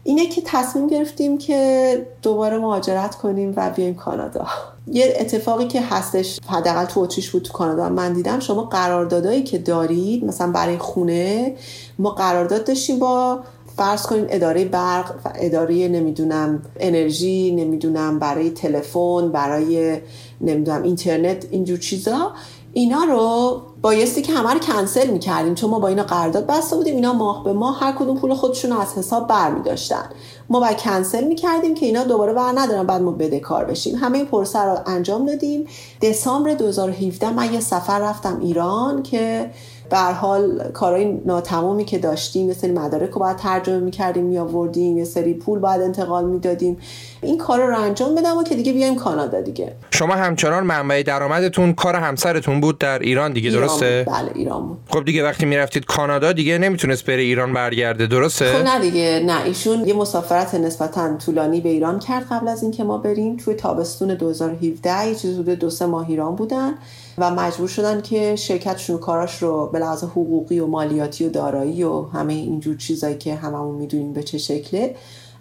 اینه 0.04 0.26
که 0.26 0.42
تصمیم 0.44 0.86
گرفتیم 0.86 1.38
که 1.38 2.06
دوباره 2.22 2.58
مهاجرت 2.58 3.14
کنیم 3.14 3.52
و 3.56 3.70
بیایم 3.70 3.94
کانادا. 3.94 4.46
یه 4.86 5.16
اتفاقی 5.20 5.66
که 5.66 5.80
هستش 5.80 6.40
حداقل 6.46 6.84
تو 6.84 7.00
اتریش 7.00 7.30
بود 7.30 7.42
تو 7.42 7.52
کانادا 7.52 7.88
من 7.88 8.12
دیدم 8.12 8.40
شما 8.40 8.62
قراردادایی 8.62 9.42
که 9.42 9.58
دارید 9.58 10.24
مثلا 10.24 10.52
برای 10.52 10.78
خونه 10.78 11.54
ما 11.98 12.10
قرارداد 12.10 12.64
داشتیم 12.64 12.98
با 12.98 13.40
فرض 13.76 14.06
کنید 14.06 14.26
اداره 14.28 14.64
برق 14.64 15.14
و 15.24 15.32
اداره 15.34 15.88
نمی‌دونم 15.88 16.62
انرژی 16.80 17.50
نمی‌دونم 17.50 18.18
برای 18.18 18.50
تلفن 18.50 19.32
برای 19.32 20.00
نمی‌دونم 20.40 20.82
اینترنت 20.82 21.46
اینجور 21.50 21.78
چیزا. 21.78 22.32
اینا 22.74 23.04
رو 23.04 23.62
بایستی 23.82 24.22
که 24.22 24.32
همه 24.32 24.52
رو 24.52 24.58
کنسل 24.58 25.10
می‌کردیم. 25.10 25.54
چون 25.54 25.70
ما 25.70 25.78
با 25.78 25.88
اینا 25.88 26.02
قرارداد 26.02 26.46
بسته 26.46 26.76
بودیم 26.76 26.94
اینا 26.94 27.12
ماه 27.12 27.44
به 27.44 27.52
ماه 27.52 27.80
هر 27.80 27.92
کدوم 27.92 28.16
پول 28.16 28.34
خودشون 28.34 28.70
رو 28.70 28.80
از 28.80 28.98
حساب 28.98 29.28
بر 29.28 29.50
داشتن 29.50 30.10
ما 30.48 30.60
باید 30.60 30.76
کنسل 30.76 31.24
می‌کردیم 31.24 31.74
که 31.74 31.86
اینا 31.86 32.04
دوباره 32.04 32.32
بر 32.32 32.52
ندارن 32.54 32.86
بعد 32.86 33.02
ما 33.02 33.10
بده 33.10 33.40
کار 33.40 33.64
بشیم. 33.64 33.96
همه 33.96 34.18
این 34.18 34.26
پرسه 34.26 34.58
رو 34.58 34.78
انجام 34.86 35.26
دادیم. 35.26 35.66
دسامبر 36.02 36.54
2017 36.54 37.30
من 37.30 37.52
یه 37.52 37.60
سفر 37.60 37.98
رفتم 37.98 38.38
ایران 38.40 39.02
که 39.02 39.50
به 39.94 40.00
حال 40.00 40.70
کارهای 40.72 41.18
ناتمامی 41.26 41.84
که 41.84 41.98
داشتیم 41.98 42.48
یه 42.48 42.54
سری 42.54 42.72
مدارک 42.72 43.10
رو 43.10 43.20
باید 43.20 43.36
ترجمه 43.36 43.78
می‌کردیم 43.78 44.24
میآوردیم 44.24 44.98
یه 44.98 45.04
سری 45.04 45.34
پول 45.34 45.58
باید 45.58 45.80
انتقال 45.80 46.24
می‌دادیم. 46.24 46.76
این 47.22 47.38
کار 47.38 47.66
رو 47.66 47.80
انجام 47.80 48.14
بدم 48.14 48.36
و 48.36 48.42
که 48.42 48.54
دیگه 48.54 48.72
بیایم 48.72 48.96
کانادا 48.96 49.40
دیگه. 49.40 49.72
شما 49.90 50.14
همچنان 50.14 50.64
منبع 50.64 51.02
درآمدتون 51.02 51.72
کار 51.72 51.96
همسرتون 51.96 52.60
بود 52.60 52.78
در 52.78 52.98
ایران 52.98 53.32
دیگه 53.32 53.50
درسته؟ 53.50 54.06
بله 54.08 54.30
ایران 54.34 54.66
بود. 54.66 54.78
خب 54.88 55.04
دیگه 55.04 55.24
وقتی 55.24 55.46
می‌رفتید 55.46 55.84
کانادا 55.84 56.32
دیگه 56.32 56.58
نمی‌تونست 56.58 57.06
بره 57.06 57.22
ایران 57.22 57.52
برگرده 57.52 58.06
درسته؟ 58.06 58.52
خب 58.52 58.64
نه 58.64 58.80
دیگه 58.80 59.22
نه. 59.26 59.44
ایشون 59.44 59.88
یه 59.88 59.94
مسافرت 59.94 60.54
نسبتا 60.54 61.16
طولانی 61.16 61.60
به 61.60 61.68
ایران 61.68 61.98
کرد 61.98 62.26
قبل 62.30 62.48
از 62.48 62.62
اینکه 62.62 62.84
ما 62.84 62.98
بریم. 62.98 63.36
توی 63.36 63.54
تابستون 63.54 64.14
2017 64.14 65.08
یه 65.08 65.14
چیز 65.14 65.40
دو 65.40 65.70
سه 65.70 65.86
ماه 65.86 66.08
ایران 66.08 66.34
بودن. 66.34 66.74
و 67.18 67.30
مجبور 67.30 67.68
شدن 67.68 68.00
که 68.00 68.36
شرکتشون 68.36 68.98
کاراش 68.98 69.42
رو 69.42 69.66
به 69.66 69.78
لحاظ 69.78 70.04
حقوقی 70.04 70.58
و 70.58 70.66
مالیاتی 70.66 71.26
و 71.26 71.30
دارایی 71.30 71.82
و 71.82 72.02
همه 72.02 72.32
اینجور 72.32 72.76
چیزایی 72.76 73.18
که 73.18 73.34
هممون 73.34 73.74
می‌دونیم 73.74 74.12
به 74.12 74.22
چه 74.22 74.38
شکله 74.38 74.96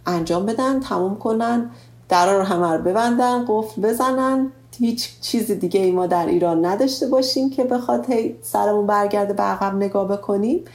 انجام 0.05 0.45
بدن 0.45 0.79
تموم 0.79 1.15
کنن 1.15 1.69
درا 2.09 2.37
رو 2.37 2.43
همه 2.43 2.71
رو 2.73 2.83
ببندن 2.83 3.45
قفل 3.47 3.81
بزنن. 3.81 4.51
هیچ 4.79 5.09
چیز 5.21 5.51
دیگه 5.51 5.81
ای 5.81 5.91
ما 5.91 6.07
در 6.07 6.25
ایران 6.25 6.65
نداشته 6.65 7.07
باشیم 7.07 7.49
که 7.49 7.63
بخواد 7.63 8.09
هی 8.09 8.35
سرمون 8.41 8.87
برگرده 8.87 9.33
به 9.33 9.43
عقب 9.43 9.75
نگاه 9.75 10.07
بکنیم 10.07 10.65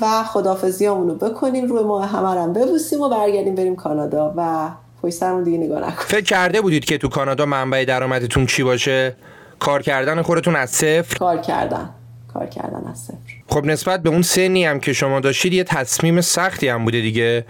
و 0.00 0.24
خدافزی 0.24 0.86
رو 0.86 1.14
بکنیم 1.14 1.66
روی 1.66 1.82
ما 1.82 2.00
همه 2.00 2.44
رو 2.44 2.52
ببوسیم 2.52 3.00
و 3.00 3.08
برگردیم 3.08 3.54
بریم 3.54 3.76
کانادا 3.76 4.34
و 4.36 4.70
پشت 5.02 5.14
سرمون 5.14 5.42
دیگه 5.42 5.58
نگاه 5.58 5.78
نکنیم. 5.78 6.06
فکر 6.06 6.24
کرده 6.24 6.60
بودید 6.60 6.84
که 6.84 6.98
تو 6.98 7.08
کانادا 7.08 7.46
منبع 7.46 7.84
درآمدتون 7.84 8.46
چی 8.46 8.62
باشه؟ 8.62 9.16
کار 9.64 9.82
کردن 9.82 10.22
خودتون 10.22 10.56
از 10.56 10.70
صفر؟ 10.70 11.16
کار 11.18 11.38
کردن. 11.38 11.90
کار 12.34 12.46
کردن 12.46 12.86
از 12.90 12.98
صفر. 12.98 13.16
خب 13.48 13.64
نسبت 13.64 14.02
به 14.02 14.10
اون 14.10 14.22
سنی 14.22 14.64
هم 14.64 14.80
که 14.80 14.92
شما 14.92 15.20
داشتید 15.20 15.52
یه 15.52 15.64
تصمیم 15.64 16.20
سختی 16.20 16.68
هم 16.68 16.84
بوده 16.84 17.00
دیگه. 17.00 17.44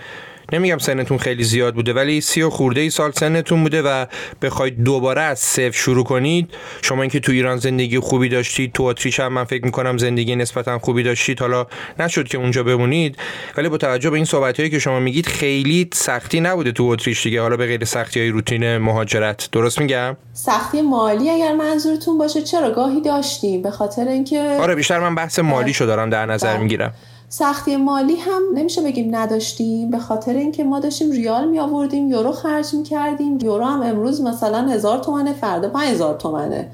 نمیگم 0.52 0.78
سنتون 0.78 1.18
خیلی 1.18 1.44
زیاد 1.44 1.74
بوده 1.74 1.92
ولی 1.92 2.20
سی 2.20 2.42
و 2.42 2.50
خورده 2.50 2.80
ای 2.80 2.90
سال 2.90 3.12
سنتون 3.12 3.62
بوده 3.62 3.82
و 3.82 4.06
بخواید 4.42 4.84
دوباره 4.84 5.22
از 5.22 5.38
صفر 5.38 5.70
شروع 5.70 6.04
کنید. 6.04 6.50
شما 6.82 7.02
اینکه 7.02 7.20
تو 7.20 7.32
ایران 7.32 7.56
زندگی 7.56 7.98
خوبی 7.98 8.28
داشتید 8.28 8.72
تو 8.72 8.82
اتریش 8.82 9.20
هم 9.20 9.32
من 9.32 9.44
فکر 9.44 9.64
می‌کنم 9.64 9.98
زندگی 9.98 10.36
نسبتا 10.36 10.78
خوبی 10.78 11.02
داشتید. 11.02 11.40
حالا 11.40 11.66
نشد 11.98 12.28
که 12.28 12.38
اونجا 12.38 12.62
بمونید 12.62 13.16
ولی 13.56 13.68
با 13.68 13.76
توجه 13.78 14.10
به 14.10 14.16
این 14.16 14.24
صحبت 14.24 14.60
هایی 14.60 14.70
که 14.70 14.78
شما 14.78 15.00
میگید 15.00 15.26
خیلی 15.26 15.88
سختی 15.92 16.40
نبوده 16.40 16.72
تو 16.72 16.84
اتریش 16.84 17.22
دیگه. 17.22 17.40
حالا 17.40 17.56
به 17.56 17.66
غیر 17.66 17.84
سختی 17.84 18.20
های 18.20 18.28
روتین 18.28 18.76
مهاجرت. 18.76 19.48
درست 19.52 19.80
میگم؟ 19.80 20.16
سختی 20.32 20.82
مالی 20.82 21.30
اگر 21.30 21.54
منظورتون 21.54 22.18
باشه 22.18 22.42
چرا 22.42 22.70
گاهی 22.70 23.00
داشتیم؟ 23.00 23.62
به 23.62 23.70
خاطر 23.70 24.08
اینکه 24.08 24.40
آره 24.60 24.74
بیشتر 24.74 25.00
من 25.00 25.14
بحث 25.14 25.38
مالی 25.38 25.74
شو 25.74 25.84
دارم 25.84 26.10
در 26.10 26.26
نظر 26.26 26.52
بله. 26.52 26.62
می‌گیرم. 26.62 26.94
سختی 27.38 27.76
مالی 27.76 28.16
هم 28.16 28.42
نمیشه 28.54 28.82
بگیم 28.82 29.16
نداشتیم 29.16 29.90
به 29.90 29.98
خاطر 29.98 30.32
اینکه 30.32 30.64
ما 30.64 30.80
داشتیم 30.80 31.10
ریال 31.10 31.48
می 31.48 31.58
آوردیم 31.58 32.10
یورو 32.10 32.32
خرج 32.32 32.74
می 32.74 32.82
کردیم 32.82 33.38
یورو 33.42 33.64
هم 33.64 33.82
امروز 33.82 34.20
مثلا 34.20 34.68
هزار 34.68 34.98
تومنه 34.98 35.32
فردا 35.32 35.68
پنج 35.68 35.88
هزار 35.88 36.14
تومنه. 36.14 36.70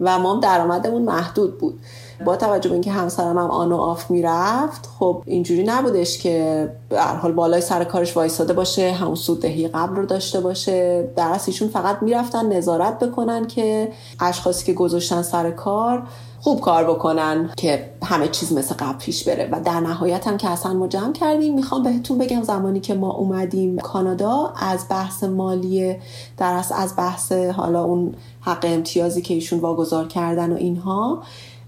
و 0.00 0.18
ما 0.18 0.40
درآمدمون 0.42 1.02
محدود 1.02 1.58
بود. 1.58 1.80
با 2.24 2.36
توجه 2.36 2.68
به 2.68 2.72
اینکه 2.72 2.90
همسرم 2.90 3.38
هم 3.38 3.50
آن 3.50 3.72
و 3.72 3.76
آف 3.76 4.10
می‌رفت 4.10 4.88
خب 4.98 5.22
اینجوری 5.26 5.64
نبودش 5.64 6.18
که 6.18 6.68
به 6.88 7.00
حال 7.00 7.32
بالای 7.32 7.60
سر 7.60 7.84
کارش 7.84 8.16
وایساده 8.16 8.52
باشه 8.52 8.92
همون 8.92 9.14
سود 9.14 9.40
دهی 9.40 9.68
قبل 9.68 9.96
رو 9.96 10.06
داشته 10.06 10.40
باشه. 10.40 11.08
در 11.16 11.40
ایشون 11.46 11.68
فقط 11.68 12.02
می‌رفتن 12.02 12.52
نظارت 12.56 12.98
بکنن 12.98 13.46
که 13.46 13.92
اشخاصی 14.20 14.66
که 14.66 14.72
گذاشتن 14.72 15.22
سر 15.22 15.50
کار 15.50 16.02
خوب 16.44 16.60
کار 16.60 16.84
بکنن 16.84 17.50
که 17.56 17.90
همه 18.02 18.28
چیز 18.28 18.52
مثل 18.52 18.74
قبل 18.74 18.98
پیش 18.98 19.28
بره. 19.28 19.48
و 19.52 19.60
در 19.64 19.80
نهایت 19.80 20.26
هم 20.26 20.36
که 20.36 20.50
اصلا 20.50 20.72
ما 20.72 20.88
جمع 20.88 21.12
کردیم 21.12 21.54
می‌خوام 21.54 21.82
بهتون 21.82 22.18
بگم 22.18 22.42
زمانی 22.42 22.80
که 22.80 22.94
ما 22.94 23.12
اومدیم 23.12 23.78
کانادا 23.78 24.52
از 24.56 24.86
بحث 24.90 25.24
مالی 25.24 25.96
در 26.36 26.62
از 26.76 26.94
بحث 26.96 27.32
حالا 27.32 27.84
اون 27.84 28.14
حق 28.40 28.64
امتیازی 28.68 29.22
که 29.22 29.34
ایشون 29.34 29.58
واگذار 29.58 30.08
کردن 30.08 30.52
و 30.52 30.56
اینها 30.56 31.22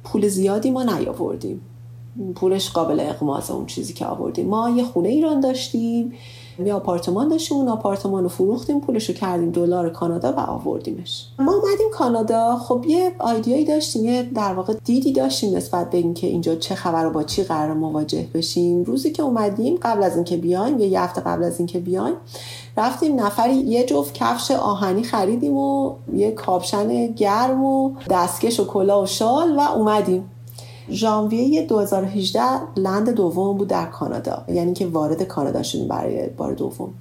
پول 0.05 0.29
زیادی 0.29 0.71
ما 0.71 0.83
نیاوردیم. 0.83 1.61
پولش 2.35 2.71
قابل 2.71 3.01
اقماز 3.01 3.51
اون 3.51 3.67
چیزی 3.67 3.93
که 3.93 4.07
آوردیم. 4.07 4.49
ما 4.49 4.71
یه 4.71 4.85
خونه 4.85 5.09
ایران 5.09 5.41
داشتیم. 5.41 6.13
یه 6.65 6.75
آپارتمان 6.75 7.29
داشتیم 7.29 7.57
اون 7.57 7.69
آپارتمان 7.69 8.23
رو 8.23 8.29
فروختیم 8.29 8.81
پولش 8.81 9.09
رو 9.09 9.15
کردیم 9.15 9.51
دلار 9.51 9.91
کانادا 9.91 10.33
و 10.33 10.41
آوردیمش. 10.41 11.27
ما 11.39 11.53
اومدیم 11.53 11.91
کانادا 11.93 12.57
خب 12.57 12.85
یه 12.89 13.13
آیدیایی 13.19 13.65
داشتیم 13.65 14.05
یه 14.05 14.23
در 14.23 14.55
واقع 14.55 14.75
دیدی 14.85 15.13
داشتیم 15.13 15.57
نسبت 15.57 15.91
به 15.91 15.99
اینکه 15.99 16.27
اینجا 16.27 16.55
چه 16.55 16.75
خبر 16.75 17.07
و 17.07 17.11
با 17.11 17.23
چی 17.23 17.43
قرار 17.43 17.75
مواجه 17.75 18.27
بشیم. 18.35 18.83
روزی 18.85 19.13
که 19.13 19.23
اومدیم 19.23 19.79
قبل 19.83 20.03
از 20.03 20.15
اینکه 20.15 20.37
بیایم 20.37 20.79
یه 20.79 21.01
هفته 21.01 21.21
قبل 21.21 21.45
از 21.45 21.59
اینکه 21.59 21.79
بیایم 21.79 22.15
رفتیم 22.77 23.21
نفری 23.21 23.55
یه 23.55 23.85
جفت 23.85 24.15
کفش 24.15 24.51
آهنی 24.51 25.03
خریدیم 25.03 25.57
و 25.57 25.95
یه 26.13 26.31
کاپشن 26.31 27.07
گرم 27.07 27.65
و 27.65 27.91
دستکش 28.11 28.61
و 28.61 28.65
کلا 28.65 29.03
و 29.03 29.07
شال 29.07 29.57
و 29.57 29.61
اومدیم. 29.61 30.31
ژانویه 30.91 31.63
2018 31.63 32.41
لند 32.77 33.11
دوم 33.11 33.59
بود 33.59 33.69
در 33.69 33.87
کانادا 33.87 34.45
یعنی 34.49 34.73
که 34.73 34.87
وارد 34.87 35.23
کانادا 35.23 35.63
شدیم 35.63 35.89
برای 35.89 36.29
بار 36.29 36.53
دوم. 36.53 36.95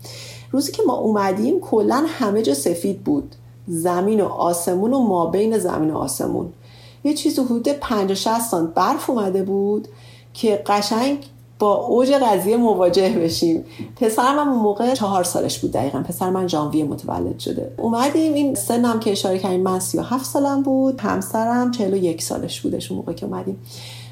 روزی 0.51 0.71
که 0.71 0.83
ما 0.87 0.93
اومدیم 0.95 1.59
کلا 1.59 2.05
همه 2.07 2.41
جا 2.41 2.53
سفید 2.53 3.03
بود. 3.03 3.35
زمین 3.67 4.21
و 4.21 4.25
آسمون 4.25 4.93
و 4.93 4.99
ما 4.99 5.25
بین 5.25 5.57
زمین 5.57 5.91
و 5.91 5.97
آسمون. 5.97 6.53
یه 7.03 7.13
چیز 7.13 7.39
حدود 7.39 7.67
50 7.69 8.15
60 8.15 8.73
برف 8.75 9.09
اومده 9.09 9.43
بود 9.43 9.87
که 10.33 10.63
قشنگ 10.65 11.29
با 11.59 11.75
اوج 11.75 12.11
قضیه 12.11 12.57
مواجه 12.57 13.09
بشیم. 13.09 13.65
پسرم 13.95 14.39
هم 14.39 14.49
اون 14.49 14.59
موقع 14.59 14.93
چهار 14.93 15.23
سالش 15.23 15.59
بود 15.59 15.71
دقیقا. 15.71 15.99
پسر 15.99 16.29
من 16.29 16.47
ژانویه 16.47 16.83
متولد 16.83 17.39
شده. 17.39 17.71
اومدیم 17.77 18.33
این 18.33 18.55
سنم 18.55 18.99
که 18.99 19.11
اشاره 19.11 19.39
کردیم 19.39 19.61
من 19.61 19.79
37 19.79 20.25
سالم 20.25 20.63
بود 20.63 21.01
همسرم 21.01 21.71
41 21.71 22.21
سالش 22.21 22.61
بودش 22.61 22.91
اون 22.91 22.97
موقع 22.97 23.13
که 23.13 23.25
اومدیم. 23.25 23.61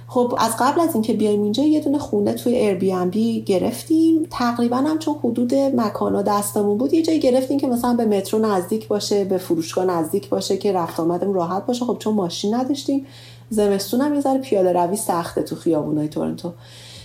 خب 0.08 0.36
از 0.38 0.52
قبل 0.60 0.80
از 0.80 0.94
اینکه 0.94 1.14
بیایم 1.14 1.44
اینجا 1.44 1.64
یه 1.64 1.80
دونه 1.80 1.98
خونه 1.98 2.34
توی 2.34 2.56
ایر 2.56 2.76
بی 2.76 2.94
ام 2.94 3.10
بی 3.10 3.42
گرفتیم. 3.42 4.28
تقریبا 4.30 4.78
هم 4.78 5.00
چون 5.00 5.16
حدود 5.24 5.56
مکانا 5.56 6.22
دستمون 6.22 6.78
بود 6.78 6.94
یه 6.94 7.02
جایی 7.02 7.20
گرفتیم 7.20 7.60
که 7.60 7.68
مثلا 7.68 7.94
به 7.94 8.06
مترو 8.06 8.40
نزدیک 8.40 8.88
باشه 8.88 9.26
به 9.26 9.38
فروشگاه 9.38 9.86
نزدیک 9.86 10.30
باشه 10.30 10.58
که 10.58 10.72
رفت 10.72 11.00
آمدم 11.00 11.34
راحت 11.34 11.66
باشه. 11.66 11.86
خب 11.86 11.98
چون 12.00 12.14
ماشین 12.14 12.54
نداشتیم. 12.56 13.06
زمستون 13.50 14.02
هم 14.02 14.14
یه 14.14 14.22
ذره 14.22 14.40
پیاده 14.40 14.74
روی 14.74 14.96
سخته 14.96 15.42
تو 15.42 15.56
خیابونای 15.56 16.08
تورنتو. 16.08 16.52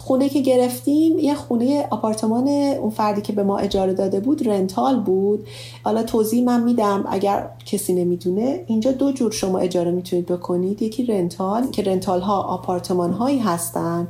خونه 0.08 0.28
که 0.28 0.40
گرفتیم 0.40 1.18
یه 1.18 1.34
خونه 1.34 1.86
آپارتمان 1.90 2.48
اون 2.48 2.90
فردی 2.90 3.20
که 3.20 3.32
به 3.32 3.42
ما 3.42 3.58
اجاره 3.58 3.92
داده 3.92 4.20
بود 4.20 4.48
رنتال 4.48 5.00
بود. 5.00 5.46
حالا 5.84 6.02
توضیح 6.02 6.44
من 6.44 6.62
میدم 6.62 7.04
اگر 7.08 7.48
کسی 7.66 7.94
نمی‌دونه. 7.94 8.64
اینجا 8.66 8.92
دو 8.92 9.12
جور 9.12 9.32
شما 9.32 9.58
اجاره 9.58 9.90
می‌تونید 9.90 10.26
بکنید. 10.26 10.82
یکی 10.82 11.06
رنتال 11.06 11.70
که 11.70 11.82
رنتال 11.82 12.20
ها 12.20 12.42
آپارتمان 12.42 13.12
هایی 13.12 13.38
هستن 13.38 14.08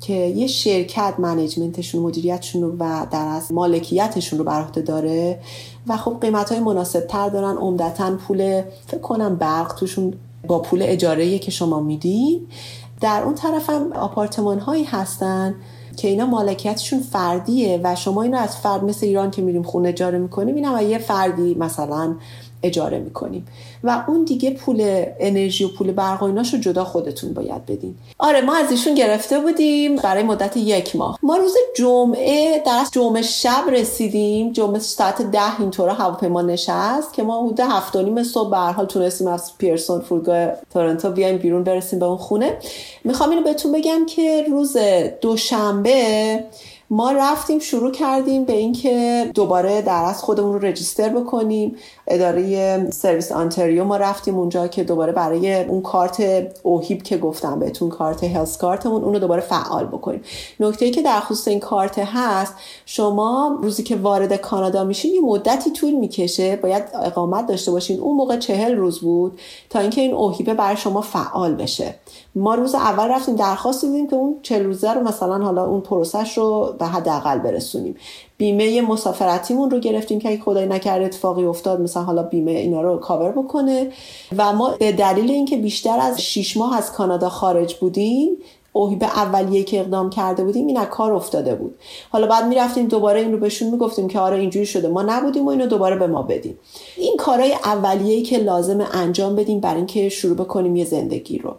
که 0.00 0.12
یه 0.12 0.46
شرکت 0.46 1.14
منیجمنتشون 1.18 2.02
مدیریتشون 2.02 2.62
و 2.62 3.06
در 3.10 3.26
از 3.26 3.52
مالکیتشون 3.52 4.38
رو 4.38 4.44
بر 4.44 4.60
عهده 4.60 4.80
داره 4.80 5.38
و 5.86 5.96
خب 5.96 6.16
قیمت 6.20 6.52
های 6.52 6.60
مناسب 6.60 7.06
تر 7.06 7.28
دارن. 7.28 7.56
عمدتا 7.56 8.16
پول 8.16 8.62
فکر 8.86 9.00
کنم 9.00 9.36
برق 9.36 9.74
توشون 9.74 10.14
با 10.46 10.58
پول 10.58 10.82
اجاره 10.82 11.38
که 11.38 11.50
شما 11.50 11.80
میدین 11.80 12.40
در 13.00 13.22
اون 13.22 13.34
طرف 13.34 13.70
هم 13.70 13.92
آپارتمان 13.92 14.58
هایی 14.58 14.84
هستن 14.84 15.54
که 15.96 16.08
اینا 16.08 16.26
مالکیتشون 16.26 17.00
فردیه 17.00 17.80
و 17.84 17.94
شما 17.94 18.22
اینو 18.22 18.38
از 18.38 18.56
فرد 18.56 18.84
مثل 18.84 19.06
ایران 19.06 19.30
که 19.30 19.42
میریم 19.42 19.62
خونه 19.62 19.88
اجاره 19.88 20.18
می‌کنیم 20.18 20.54
اینا 20.54 20.82
یه 20.82 20.98
فردی 20.98 21.54
مثلا 21.54 22.16
اجاره 22.62 22.98
می‌کنیم. 22.98 23.46
و 23.84 24.04
اون 24.08 24.24
دیگه 24.24 24.50
پول 24.50 25.04
انرژی 25.20 25.64
و 25.64 25.68
پول 25.68 25.92
برق 25.92 26.22
و 26.22 26.24
ایناشو 26.24 26.56
جدا 26.56 26.84
خودتون 26.84 27.34
باید 27.34 27.66
بدین. 27.66 27.94
آره 28.18 28.40
ما 28.40 28.56
از 28.56 28.70
ایشون 28.70 28.94
گرفته 28.94 29.40
بودیم 29.40 29.96
برای 29.96 30.22
مدت 30.22 30.56
یک 30.56 30.96
ماه. 30.96 31.18
ما 31.22 31.36
روز 31.36 31.54
جمعه 31.76 32.62
در 32.66 32.84
جمعه 32.92 33.22
شب 33.22 33.64
رسیدیم. 33.70 34.52
جمعه 34.52 34.78
ساعت 34.78 35.22
ده 35.22 35.60
اینطور 35.60 35.88
هواپیما 35.88 36.42
نشست 36.42 37.12
که 37.12 37.22
ما 37.22 37.44
حدود 37.44 37.60
هفت 37.60 37.96
و 37.96 38.02
نیم 38.02 38.22
صبح 38.22 38.50
به 38.50 38.56
حال 38.56 38.86
تونستیم 38.86 39.26
از 39.26 39.58
پیرسون 39.58 40.00
فرودگاه 40.00 40.48
تورنتو 40.72 41.10
بیایم 41.10 41.38
بیرون 41.38 41.64
برسیم 41.64 41.98
به 41.98 42.06
اون 42.06 42.16
خونه. 42.16 42.58
می‌خوام 43.04 43.30
اینو 43.30 43.42
بهتون 43.42 43.72
بگم 43.72 44.06
که 44.06 44.46
روز 44.50 44.76
دوشنبه 45.20 46.44
ما 46.90 47.12
رفتیم 47.12 47.58
شروع 47.58 47.92
کردیم 47.92 48.44
به 48.44 48.52
اینکه 48.52 49.30
دوباره 49.34 49.82
درس 49.82 50.22
خودمون 50.22 50.52
رو 50.52 50.58
رجیستر 50.58 51.08
بکنیم. 51.08 51.76
اداره 52.06 52.90
سرویس 52.90 53.32
آنتریو 53.32 53.84
ما 53.84 53.96
رفتیم 53.96 54.38
اونجا 54.38 54.68
که 54.68 54.84
دوباره 54.84 55.12
برای 55.12 55.64
اون 55.64 55.82
کارت 55.82 56.22
اوهیب 56.62 57.02
که 57.02 57.18
گفتم 57.18 57.58
بهتون 57.58 57.88
کارت 57.88 58.24
هلس 58.24 58.58
کارتمون 58.58 59.04
اون 59.04 59.12
رو 59.12 59.18
دوباره 59.18 59.40
فعال 59.40 59.86
بکنیم. 59.86 60.20
نکته 60.60 60.84
ای 60.84 60.90
که 60.90 61.02
در 61.02 61.20
خصوص 61.20 61.48
این 61.48 61.60
کارت 61.60 61.98
هست 61.98 62.54
شما 62.86 63.58
روزی 63.62 63.82
که 63.82 63.96
وارد 63.96 64.36
کانادا 64.36 64.84
میشین 64.84 65.14
یه 65.14 65.20
مدتی 65.20 65.70
طول 65.70 65.94
می‌کشه. 65.94 66.56
باید 66.56 66.82
اقامت 67.02 67.46
داشته 67.46 67.70
باشین. 67.70 68.00
اون 68.00 68.16
موقع 68.16 68.36
چهل 68.36 68.76
روز 68.76 69.00
بود 69.00 69.40
تا 69.70 69.78
اینکه 69.78 70.00
این 70.00 70.14
اوهیبه 70.14 70.54
برای 70.54 70.76
شما 70.76 71.00
فعال 71.00 71.54
بشه. 71.54 71.94
ما 72.34 72.54
روز 72.54 72.74
اول 72.74 73.08
رفتیم 73.08 73.36
درخواست 73.36 73.84
دیدیم 73.84 74.06
که 74.08 74.16
اون 74.16 74.36
چهل 74.42 74.64
روزه 74.64 74.92
رو 74.92 75.00
مثلا 75.00 75.44
حالا 75.44 75.66
اون 75.66 75.80
پروسش 75.80 76.38
رو 76.38 76.75
به 76.78 76.86
حداقل 76.86 77.38
برسونیم. 77.38 77.96
بیمه 78.38 78.80
مسافرتیمون 78.80 79.70
رو 79.70 79.78
گرفتیم 79.78 80.18
که 80.18 80.28
اگه 80.28 80.42
خدای 80.42 80.66
نکرده 80.66 81.04
اتفاقی 81.04 81.44
افتاد 81.44 81.80
مثلا 81.80 82.02
حالا 82.02 82.22
بیمه 82.22 82.50
اینا 82.50 82.82
رو 82.82 82.96
کاور 82.96 83.30
بکنه. 83.30 83.92
و 84.36 84.52
ما 84.52 84.70
به 84.78 84.92
دلیل 84.92 85.30
اینکه 85.30 85.56
بیشتر 85.56 85.98
از 86.00 86.22
6 86.22 86.56
ماه 86.56 86.76
از 86.76 86.92
کانادا 86.92 87.28
خارج 87.28 87.74
بودیم 87.74 88.36
به 88.98 89.06
اولیه 89.06 89.62
که 89.64 89.80
اقدام 89.80 90.10
کرده 90.10 90.44
بودیم 90.44 90.66
این 90.66 90.84
کار 90.84 91.12
افتاده 91.12 91.54
بود. 91.54 91.74
حالا 92.10 92.26
بعد 92.26 92.46
می‌رفتیم 92.46 92.86
دوباره 92.86 93.20
این 93.20 93.32
رو 93.32 93.38
بهشون 93.38 93.70
می‌گفتیم 93.70 94.08
که 94.08 94.20
آره 94.20 94.38
اینجوری 94.38 94.66
شده. 94.66 94.88
ما 94.88 95.02
نبودیم 95.02 95.46
و 95.46 95.48
اینو 95.48 95.66
دوباره 95.66 95.96
به 95.96 96.06
ما 96.06 96.22
بدیم 96.22 96.58
این 96.96 97.16
کارهای 97.16 97.52
اولیه‌ای 97.52 98.22
که 98.22 98.38
لازم 98.38 98.88
انجام 98.92 99.36
بدیم 99.36 99.60
برای 99.60 99.76
اینکه 99.76 100.08
شروع 100.08 100.36
بکنیم 100.36 100.76
یه 100.76 100.84
زندگی 100.84 101.38
رو. 101.38 101.54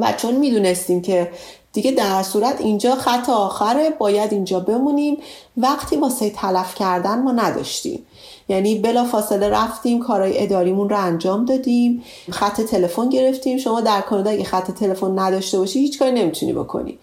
و 0.00 0.12
چون 0.16 0.36
می‌دونستیم 0.36 1.02
که 1.02 1.30
دیگه 1.72 1.90
در 1.92 2.22
صورت 2.22 2.60
اینجا 2.60 2.94
خط 2.94 3.28
آخره 3.28 3.90
باید 3.90 4.32
اینجا 4.32 4.60
بمونیم. 4.60 5.16
وقتی 5.56 5.96
واسه 5.96 6.30
تلف 6.30 6.74
کردن 6.74 7.22
ما 7.22 7.32
نداشتیم. 7.32 8.06
یعنی 8.48 8.78
بلا 8.78 9.04
فاصله 9.04 9.48
رفتیم 9.48 10.00
کارهای 10.00 10.42
اداریمون 10.42 10.88
رو 10.88 10.98
انجام 10.98 11.44
دادیم. 11.44 12.02
خط 12.30 12.60
تلفن 12.60 13.08
گرفتیم. 13.08 13.58
شما 13.58 13.80
در 13.80 14.00
کانادا 14.00 14.30
اگه 14.30 14.44
خط 14.44 14.70
تلفن 14.70 15.18
نداشته 15.18 15.58
باشی 15.58 15.78
هیچ 15.78 15.98
کاری 15.98 16.12
نمی‌تونی 16.12 16.52
بکنی. 16.52 16.98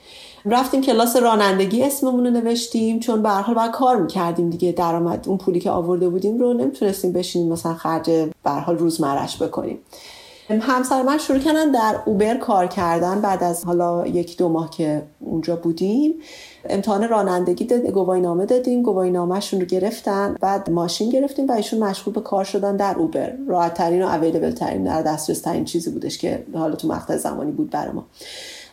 رفتیم 0.45 0.81
کلاس 0.81 1.15
رانندگی 1.15 1.83
اسممون 1.83 2.25
رو 2.25 2.31
نوشتیم. 2.31 2.99
چون 2.99 3.23
به 3.23 3.29
حال 3.29 3.55
باید 3.55 3.71
کار 3.71 3.95
می‌کردیم 3.95 4.49
دیگه. 4.49 4.71
درآمد 4.71 5.25
اون 5.27 5.37
پولی 5.37 5.59
که 5.59 5.71
آورده 5.71 6.09
بودیم 6.09 6.39
رو 6.39 6.53
نمی‌تونستیم 6.53 7.11
بشینیم 7.13 7.51
مثلا 7.51 7.73
خرج 7.73 8.09
به 8.43 8.51
حال 8.65 8.77
روزمرش 8.77 9.41
بکنیم. 9.41 9.79
همسر 10.49 11.01
من 11.01 11.17
شروع 11.17 11.39
کردن 11.39 11.71
در 11.71 11.95
اوبر 12.05 12.37
کار 12.37 12.67
کردن 12.67 13.21
بعد 13.21 13.43
از 13.43 13.65
حالا 13.65 14.07
یک 14.07 14.37
دو 14.37 14.49
ماه 14.49 14.69
که 14.69 15.01
اونجا 15.19 15.55
بودیم. 15.55 16.13
امتحان 16.69 17.09
رانندگی 17.09 17.65
داد 17.65 17.87
گواهی 17.87 18.21
نامه 18.21 18.45
دادیم. 18.45 18.83
گواهی 18.83 19.11
نامهشون 19.11 19.59
رو 19.59 19.65
گرفتن. 19.65 20.35
بعد 20.41 20.69
ماشین 20.69 21.09
گرفتیم 21.09 21.47
و 21.47 21.51
ایشون 21.51 21.79
مشغول 21.79 22.13
به 22.13 22.21
کار 22.21 22.43
شدن 22.43 22.75
در 22.75 22.95
اوبر. 22.95 23.33
راحت 23.47 23.73
ترین 23.73 24.03
و 24.03 24.07
اویلیبل 24.07 24.51
ترین 24.51 24.83
در 24.83 25.01
دسترس 25.01 25.41
ترین 25.41 25.65
چیزی 25.65 25.91
بودش 25.91 26.17
که 26.17 26.45
حالا 26.53 26.75
تو 26.75 26.87
مقطع 26.87 27.17
زمانی 27.17 27.51
بود 27.51 27.69
برای 27.69 27.91
ما. 27.91 28.05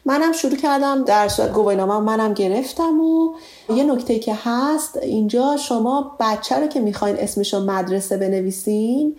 منم 0.04 0.32
شروع 0.32 0.56
کردم 0.56 1.04
در 1.04 1.28
صورت 1.28 1.52
گواهی 1.52 1.76
نامه 1.76 1.98
منم 1.98 2.34
گرفتم 2.34 3.00
و 3.00 3.34
یه 3.68 3.84
نکته 3.84 4.18
که 4.18 4.34
هست 4.44 4.96
اینجا 4.96 5.56
شما 5.56 6.16
بچه 6.20 6.56
رو 6.56 6.66
که 6.66 6.80
می‌خواین 6.80 7.16
اسمش 7.18 7.54
رو 7.54 7.60
مدرسه 7.60 8.16
بنویسین 8.16 9.16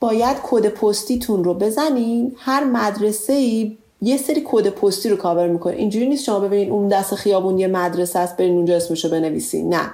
باید 0.00 0.36
کد 0.42 0.68
پستیتون 0.68 1.44
رو 1.44 1.54
بزنین. 1.54 2.36
هر 2.38 2.64
مدرسه 2.64 3.32
ای 3.32 3.76
یه 4.02 4.16
سری 4.16 4.42
کد 4.44 4.68
پستی 4.68 5.08
رو 5.08 5.16
کاور 5.16 5.48
می‌کنه. 5.48 5.76
اینجوری 5.76 6.08
نیست 6.08 6.24
شما 6.24 6.40
ببینید 6.40 6.70
اون 6.70 6.88
دست 6.88 7.14
خیابون 7.14 7.58
یه 7.58 7.66
مدرسه 7.66 8.18
است 8.18 8.36
برین 8.36 8.56
اونجا 8.56 8.76
اسمشو 8.76 9.10
بنویسین. 9.10 9.74
نه. 9.74 9.90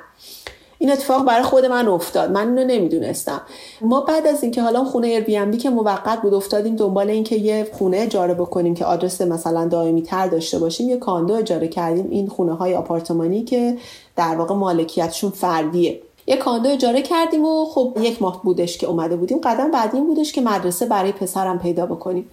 این 0.78 0.92
اتفاق 0.92 1.24
برای 1.24 1.42
خود 1.42 1.64
من 1.64 1.88
افتاد. 1.88 2.30
من 2.30 2.48
اینو 2.48 2.74
نمی‌دونستم. 2.74 3.40
ما 3.80 4.00
بعد 4.00 4.26
از 4.26 4.42
اینکه 4.42 4.62
حالا 4.62 4.84
خونه 4.84 5.06
Airbnb 5.06 5.56
که 5.56 5.70
موقت 5.70 6.22
بود 6.22 6.34
افتادیم 6.34 6.76
دنبال 6.76 7.10
اینکه 7.10 7.36
یه 7.36 7.68
خونه 7.72 7.96
اجاره 7.96 8.34
بکنیم 8.34 8.74
که 8.74 8.84
آدرس 8.84 9.20
مثلا 9.20 9.68
دائمی 9.68 10.02
تر 10.02 10.26
داشته 10.26 10.58
باشیم 10.58 10.88
یه 10.88 10.96
condo 10.96 11.34
اجاره 11.34 11.68
کردیم. 11.68 12.06
این 12.10 12.26
خونه 12.26 12.54
های 12.54 12.74
آپارتمانی 12.74 13.44
که 13.44 13.76
در 14.16 14.36
واقع 14.36 14.54
مالکیتشون 14.54 15.30
فردیه. 15.30 16.00
یه 16.26 16.36
کاندو 16.36 16.68
اجاره 16.68 17.02
کردیم 17.02 17.44
و 17.44 17.64
خب 17.64 17.98
یک 18.00 18.22
ماه 18.22 18.42
بودش 18.42 18.78
که 18.78 18.86
اومده 18.86 19.16
بودیم. 19.16 19.38
قدم 19.44 19.70
بعدی 19.70 20.00
بودش 20.00 20.32
که 20.32 20.40
مدرسه 20.40 20.86
برای 20.86 21.12
پسرم 21.12 21.58
پیدا 21.58 21.86
بکنیم. 21.86 22.30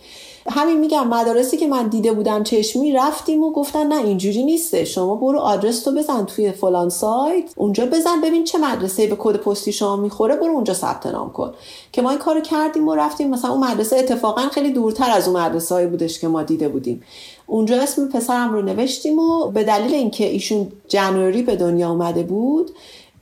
همین 0.50 0.80
میگم 0.80 1.08
مدارسی 1.08 1.58
که 1.58 1.68
من 1.68 1.88
دیده 1.88 2.14
بودم 2.14 2.44
چشمی 2.44 2.92
رفتیم 2.92 3.44
و 3.44 3.52
گفتن 3.52 3.88
نه 3.88 4.06
اینجوری 4.06 4.44
نیسته. 4.44 4.86
شما 4.86 5.16
برو 5.16 5.40
آدرس 5.40 5.84
تو 5.84 5.92
بزن 5.92 6.26
توی 6.26 6.52
فلان 6.52 6.90
سایت. 6.90 7.52
اونجا 7.56 7.86
بزن 7.86 8.22
ببین 8.22 8.44
چه 8.44 8.58
مدرسه 8.58 9.08
به 9.08 9.16
کد 9.20 9.36
پستی 9.36 9.72
شما 9.72 9.96
می‌خوره. 9.96 10.36
برو 10.36 10.52
اونجا 10.52 10.74
ثبت 10.74 11.08
نام 11.08 11.32
کن. 11.32 11.54
که 11.92 12.02
ما 12.02 12.10
این 12.10 12.20
کارو 12.20 12.42
کردیم 12.42 12.88
و 12.88 12.96
رفتیم. 12.96 13.30
مثلا 13.30 13.52
اون 13.52 13.64
مدرسه 13.64 13.98
اتفاقا 13.98 14.42
خیلی 14.42 14.72
دورتر 14.72 15.12
از 15.12 15.28
اون 15.28 15.42
مدرسه 15.42 15.88
بودش 15.88 16.20
که 16.20 16.28
ما 16.28 16.44
دیده 16.44 16.68
بودیم. 16.68 17.04
اونجا 17.48 17.82
اسم 17.82 18.10
پسرم 18.10 18.54
رو 18.54 18.62
نوشتیم 18.62 19.20
و 19.20 19.52
به 19.52 19.64
دلیل 19.64 19.94
اینکه 19.94 20.30
ایشون 20.30 20.72
جنوری 20.88 21.44
به 21.44 21.56
دنیا 21.56 21.90
اومده 21.90 22.24
بود 22.24 22.72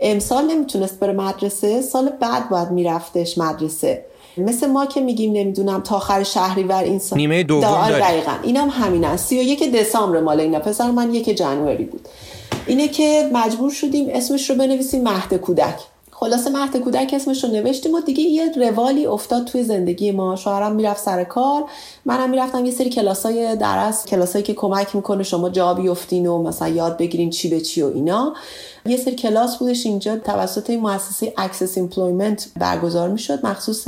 امسال 0.02 0.45
نمی‌تونست 0.45 0.99
بره 0.99 1.14
مدرسه 1.14 1.82
سال 1.82 2.10
بعد 2.20 2.49
باید 2.49 2.72
میرفتش 2.72 3.38
مدرسه. 3.38 4.06
مثل 4.38 4.68
ما 4.68 4.86
که 4.86 5.02
میگیم 5.02 5.34
نمی‌دونم 5.34 5.82
تا 5.82 5.95
آخر 5.95 6.24
شهریور 6.24 6.84
این 6.84 6.99
سال. 6.99 7.20
نیمه 7.20 7.43
دوم 7.43 7.62
داره 7.62 7.99
دقیقا. 7.99 8.32
اینم 8.43 8.70
هم 8.70 8.86
همین 8.86 9.06
است. 9.06 9.28
31 9.28 9.72
دسامبر 9.72 10.20
مال 10.20 10.39
اینا. 10.39 10.60
پسر 10.60 10.91
من 10.91 11.14
یک 11.14 11.30
جنوری 11.30 11.84
بود. 11.84 12.08
اینه 12.68 12.88
که 12.88 13.30
مجبور 13.34 13.72
شدیم 13.72 14.10
اسمش 14.10 14.49
رو 14.49 14.56
بنویسیم 14.56 15.04
مهد 15.04 15.34
کودک. 15.34 15.80
خلاصه 16.24 16.49
مهد 16.49 16.78
کودک 16.78 17.13
اسمش 17.13 17.43
رو 17.43 17.49
نوشتیم 17.49 17.93
و 17.93 17.99
دیگه 17.99 18.24
یه 18.24 18.51
روالی 18.55 19.05
افتاد 19.05 19.45
توی 19.45 19.63
زندگی 19.63 20.11
ما. 20.11 20.36
شوهرم 20.36 20.76
می‌رفت 20.76 21.03
سر 21.03 21.24
کار 21.24 21.63
منم 22.05 22.30
می‌رفتم 22.30 22.65
یه 22.65 22.72
سری 22.72 22.89
کلاسای 22.89 23.55
درس 23.55 24.05
کلاسایی 24.05 24.43
که 24.43 24.53
کمک 24.53 24.95
می‌کنه 24.95 25.24
شما 25.24 25.49
جا 25.49 25.74
بیفتین 25.74 26.28
و 26.28 26.43
مثلا 26.43 26.67
یاد 26.67 26.97
بگیرین 26.97 27.30
چی 27.30 27.49
به 27.49 27.61
چی 27.61 27.82
و 27.82 27.91
اینا. 27.95 28.34
یه 28.86 28.97
سری 28.97 29.15
کلاس 29.15 29.57
بودش 29.57 29.86
اینجا 29.86 30.17
توسط 30.17 30.69
این 30.69 30.80
مؤسسه 30.80 31.34
ACCESS 31.38 31.78
Employment 31.78 32.47
برگزار 32.59 33.09
می‌شد 33.09 33.45
مخصوص 33.45 33.88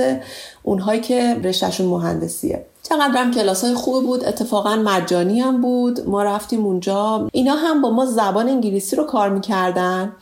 اونهایی 0.63 1.01
که 1.01 1.39
رشتهشون 1.43 1.87
مهندسیه. 1.87 2.65
چقدر 2.83 3.17
هم 3.17 3.31
کلاس 3.31 3.63
های 3.63 3.73
خوب 3.73 4.03
بود 4.03 4.25
اتفاقا 4.25 4.75
مجانی 4.75 5.39
هم 5.39 5.61
بود. 5.61 6.07
ما 6.09 6.23
رفتیم 6.23 6.65
اونجا. 6.65 7.27
اینا 7.31 7.55
هم 7.55 7.81
با 7.81 7.89
ما 7.89 8.05
زبان 8.05 8.49
انگلیسی 8.49 8.95
رو 8.95 9.03
کار 9.03 9.29
می‌کردن. 9.29 10.13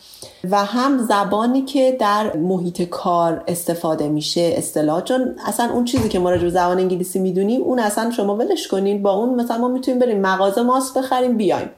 و 0.49 0.65
هم 0.65 0.97
زبانی 0.97 1.61
که 1.61 1.97
در 1.99 2.37
محیط 2.37 2.81
کار 2.81 3.43
استفاده 3.47 4.09
میشه. 4.09 4.53
اصطلاح 4.57 5.01
چون 5.01 5.35
اصلا 5.45 5.73
اون 5.73 5.85
چیزی 5.85 6.09
که 6.09 6.19
ما 6.19 6.29
راجع 6.29 6.49
زبان 6.49 6.79
انگلیسی 6.79 7.19
می‌دونیم 7.19 7.61
اون 7.61 7.79
اصلا 7.79 8.11
شما 8.11 8.35
ولش 8.35 8.67
کنین. 8.67 9.03
با 9.03 9.13
اون 9.13 9.35
مثلا 9.41 9.57
ما 9.57 9.67
می‌تونیم 9.67 9.99
بریم 9.99 10.21
مغازه 10.21 10.61
ماست 10.61 10.97
بخریم 10.97 11.37
بیایم. 11.37 11.69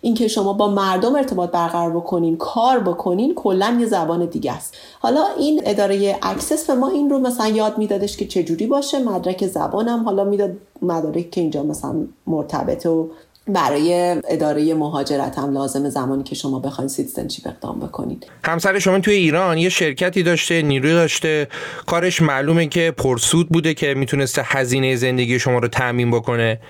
اینکه 0.00 0.28
شما 0.28 0.52
با 0.52 0.68
مردم 0.68 1.14
ارتباط 1.14 1.50
برقرار 1.50 1.90
بکنین 1.90 2.36
کار 2.36 2.78
بکنین 2.78 3.34
کلا 3.34 3.76
یه 3.80 3.86
زبان 3.86 4.26
دیگه 4.26 4.52
است. 4.52 4.76
حالا 5.00 5.24
این 5.38 5.62
اداره 5.64 6.16
ACCESS 6.22 6.66
به 6.66 6.74
ما 6.74 6.88
این 6.88 7.10
رو 7.10 7.18
مثلا 7.18 7.48
یاد 7.48 7.78
میدادش 7.78 8.16
که 8.16 8.26
چجوری 8.26 8.66
باشه. 8.66 8.98
مدرک 8.98 9.46
زبانم 9.46 10.04
حالا 10.04 10.24
می‌داد 10.24 10.50
مدارک 10.82 11.30
که 11.30 11.40
اینجا 11.40 11.62
مثلا 11.62 11.94
مرتبطه 12.26 12.88
و 12.88 13.06
برای 13.48 14.16
اداره 14.28 14.74
مهاجرت 14.74 15.38
هم 15.38 15.52
لازم 15.52 15.88
زمانی 15.88 16.22
که 16.22 16.34
شما 16.34 16.58
بخواید 16.58 16.90
citizenship 16.90 17.46
اقدام 17.46 17.80
بکنید. 17.80 18.26
همسر 18.44 18.78
شما 18.78 18.98
توی 18.98 19.14
ایران 19.14 19.58
یه 19.58 19.68
شرکتی 19.68 20.22
داشته 20.22 20.62
نیروی 20.62 20.92
داشته. 20.92 21.48
کارش 21.86 22.22
معلومه 22.22 22.66
که 22.66 22.94
پرسود 22.96 23.48
بوده 23.48 23.74
که 23.74 23.94
می‌تونسته 23.94 24.42
هزینه 24.44 24.96
زندگی 24.96 25.38
شما 25.38 25.58
رو 25.58 25.68
تأمین 25.68 26.10
بکنه. 26.10 26.60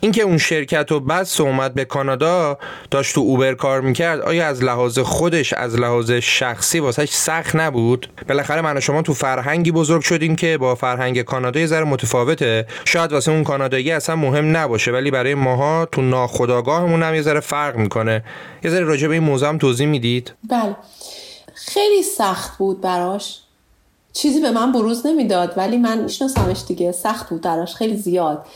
اینکه 0.00 0.22
اون 0.22 0.38
شرکت 0.38 0.92
و 0.92 1.00
بس 1.00 1.40
اومد 1.40 1.74
به 1.74 1.84
کانادا 1.84 2.58
داشت 2.90 3.14
تو 3.14 3.20
اوبر 3.20 3.54
کار 3.54 3.80
می‌کرد 3.80 4.20
آیا 4.20 4.46
از 4.46 4.64
لحاظ 4.64 4.98
خودش 4.98 5.52
از 5.52 5.76
لحاظ 5.76 6.10
شخصی 6.10 6.80
واسهش 6.80 7.10
سخت 7.10 7.56
نبود؟ 7.56 8.08
بالاخره 8.28 8.60
من 8.60 8.76
و 8.76 8.80
شما 8.80 9.02
تو 9.02 9.14
فرهنگی 9.14 9.72
بزرگ 9.72 10.02
شدیم 10.02 10.36
که 10.36 10.58
با 10.58 10.74
فرهنگ 10.74 11.22
کانادا 11.22 11.60
یه 11.60 11.66
ذره 11.66 11.84
متفاوته. 11.84 12.66
شاید 12.84 13.12
واسه 13.12 13.32
اون 13.32 13.44
کانادایی 13.44 13.90
اصلا 13.90 14.16
مهم 14.16 14.56
نباشه 14.56 14.90
ولی 14.90 15.10
برای 15.10 15.34
ماها 15.34 15.88
تو 15.92 16.02
ناخودآگاهمون 16.02 17.02
هم 17.02 17.14
یه 17.14 17.22
ذره 17.22 17.40
فرق 17.40 17.76
می‌کنه. 17.76 18.24
یه 18.64 18.70
ذره 18.70 18.84
راجع 18.84 19.08
به 19.08 19.14
این 19.14 19.22
موضوع 19.22 19.48
هم 19.48 19.58
توضیح 19.58 19.86
می‌دید؟ 19.86 20.32
بله. 20.50 20.76
خیلی 21.54 22.02
سخت 22.02 22.58
بود 22.58 22.80
براش. 22.80 23.40
چیزی 24.12 24.40
به 24.40 24.50
من 24.50 24.72
بروز 24.72 25.06
نمی‌داد 25.06 25.54
ولی 25.56 25.76
من 25.76 25.98
میشناسمش 25.98 26.62
دیگه. 26.68 26.92
سخت 26.92 27.28
بود 27.28 27.40
براش. 27.40 27.74
خیلی 27.74 27.96
زیاد. 27.96 28.46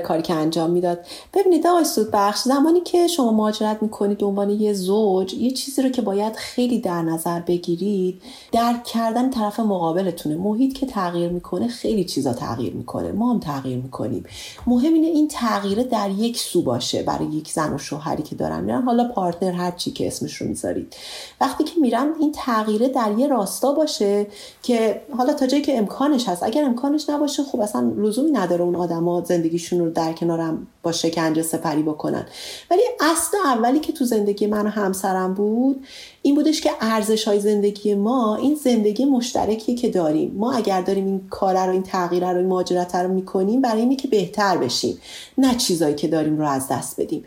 کاری 0.00 0.22
که 0.22 0.34
انجام 0.34 0.70
می‌داد. 0.70 0.98
ببینید 1.34 1.66
آقای 1.66 1.84
سود 1.84 2.10
بخش 2.12 2.40
زمانی 2.40 2.80
که 2.80 3.06
شما 3.06 3.32
مهاجرت 3.32 3.82
می‌کنید 3.82 4.24
عنوان 4.24 4.50
یه 4.50 4.72
زوج 4.72 5.34
یه 5.34 5.50
چیزی 5.50 5.82
رو 5.82 5.88
که 5.88 6.02
باید 6.02 6.36
خیلی 6.36 6.80
در 6.80 7.02
نظر 7.02 7.40
بگیرید 7.40 8.22
درک 8.52 8.84
کردن 8.84 9.30
طرف 9.30 9.60
مقابلتونه. 9.60 10.36
محیط 10.36 10.72
که 10.72 10.86
تغییر 10.86 11.30
می‌کنه 11.30 11.68
خیلی 11.68 12.04
چیزا 12.04 12.32
تغییر 12.32 12.74
می‌کنه. 12.74 13.12
ما 13.12 13.32
هم 13.32 13.40
تغییر 13.40 13.78
می‌کنیم. 13.78 14.24
مهم 14.66 14.94
اینه 14.94 15.06
این 15.06 15.28
تغییر 15.28 15.82
در 15.82 16.10
یک 16.10 16.38
سو 16.38 16.62
باشه 16.62 17.02
برای 17.02 17.26
یک 17.26 17.52
زن 17.52 17.74
و 17.74 17.78
شوهری 17.78 18.22
که 18.22 18.34
دارن 18.34 18.64
میرن. 18.64 18.82
حالا 18.82 19.08
پارتنر 19.08 19.52
هر 19.52 19.70
چی 19.70 19.90
که 19.90 20.06
اسمش 20.06 20.34
رو 20.34 20.48
می‌ذارید. 20.48 20.96
وقتی 21.40 21.64
که 21.64 21.80
میرن 21.80 22.12
این 22.20 22.32
تغییره 22.32 22.88
در 22.88 23.18
یه 23.18 23.26
راستا 23.26 23.72
باشه 23.72 24.26
که 24.62 25.02
حالا 25.16 25.32
تا 25.32 25.46
جایی 25.46 25.62
که 25.62 25.78
امکانش 25.78 26.28
هست. 26.28 26.42
اگر 26.42 26.64
امکانش 26.64 27.10
نباشه 27.10 27.42
خب 27.42 27.60
اصلا 27.60 27.92
لزومی 27.96 28.30
نداره 28.30 28.62
اون 28.62 28.76
آدما 28.76 29.24
زندگیشون 29.24 29.81
رو 29.84 29.90
در 29.90 30.12
کنارم 30.12 30.66
با 30.82 30.92
شکنجه 30.92 31.42
سپری 31.42 31.82
بکنن. 31.82 32.26
ولی 32.70 32.82
اصل 33.00 33.36
اولی 33.44 33.80
که 33.80 33.92
تو 33.92 34.04
زندگی 34.04 34.46
من 34.46 34.66
و 34.66 34.68
همسرم 34.68 35.34
بود 35.34 35.86
این 36.22 36.34
بودش 36.34 36.60
که 36.60 36.70
ارزش 36.80 37.28
های 37.28 37.40
زندگی 37.40 37.94
ما 37.94 38.36
این 38.36 38.54
زندگی 38.54 39.04
مشترکی 39.04 39.74
که 39.74 39.88
داریم. 39.88 40.32
ما 40.36 40.52
اگر 40.52 40.82
داریم 40.82 41.06
این 41.06 41.28
کار 41.30 41.66
رو 41.66 41.72
این 41.72 41.82
تغییر 41.82 42.32
رو 42.32 42.38
این 42.38 42.46
ماجرت 42.46 42.94
رو 42.94 43.14
می‌کنیم 43.14 43.60
برای 43.60 43.80
اینه 43.80 43.96
که 43.96 44.08
بهتر 44.08 44.56
بشیم 44.56 44.98
نه 45.38 45.54
چیزایی 45.54 45.94
که 45.94 46.08
داریم 46.08 46.38
رو 46.38 46.48
از 46.48 46.68
دست 46.68 47.00
بدیم. 47.00 47.24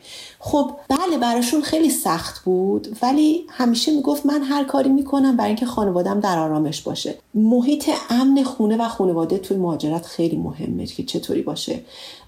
خب 0.47 0.71
بله 0.89 1.17
براشون 1.17 1.61
خیلی 1.61 1.89
سخت 1.89 2.43
بود 2.43 2.97
ولی 3.01 3.45
همیشه 3.49 3.91
می‌گفت 3.91 4.25
من 4.25 4.41
هر 4.41 4.63
کاری 4.63 4.89
می‌کنم 4.89 5.37
برای 5.37 5.47
اینکه 5.47 5.65
خانوادم 5.65 6.19
در 6.19 6.39
آرامش 6.39 6.81
باشه. 6.81 7.15
محیط 7.33 7.89
امن 8.09 8.43
خونه 8.43 8.77
و 8.77 8.87
خانواده 8.87 9.37
توی 9.37 9.57
مهاجرت 9.57 10.05
خیلی 10.05 10.37
مهمه 10.37 10.85
که 10.85 11.03
چطوری 11.03 11.41
باشه. 11.41 11.79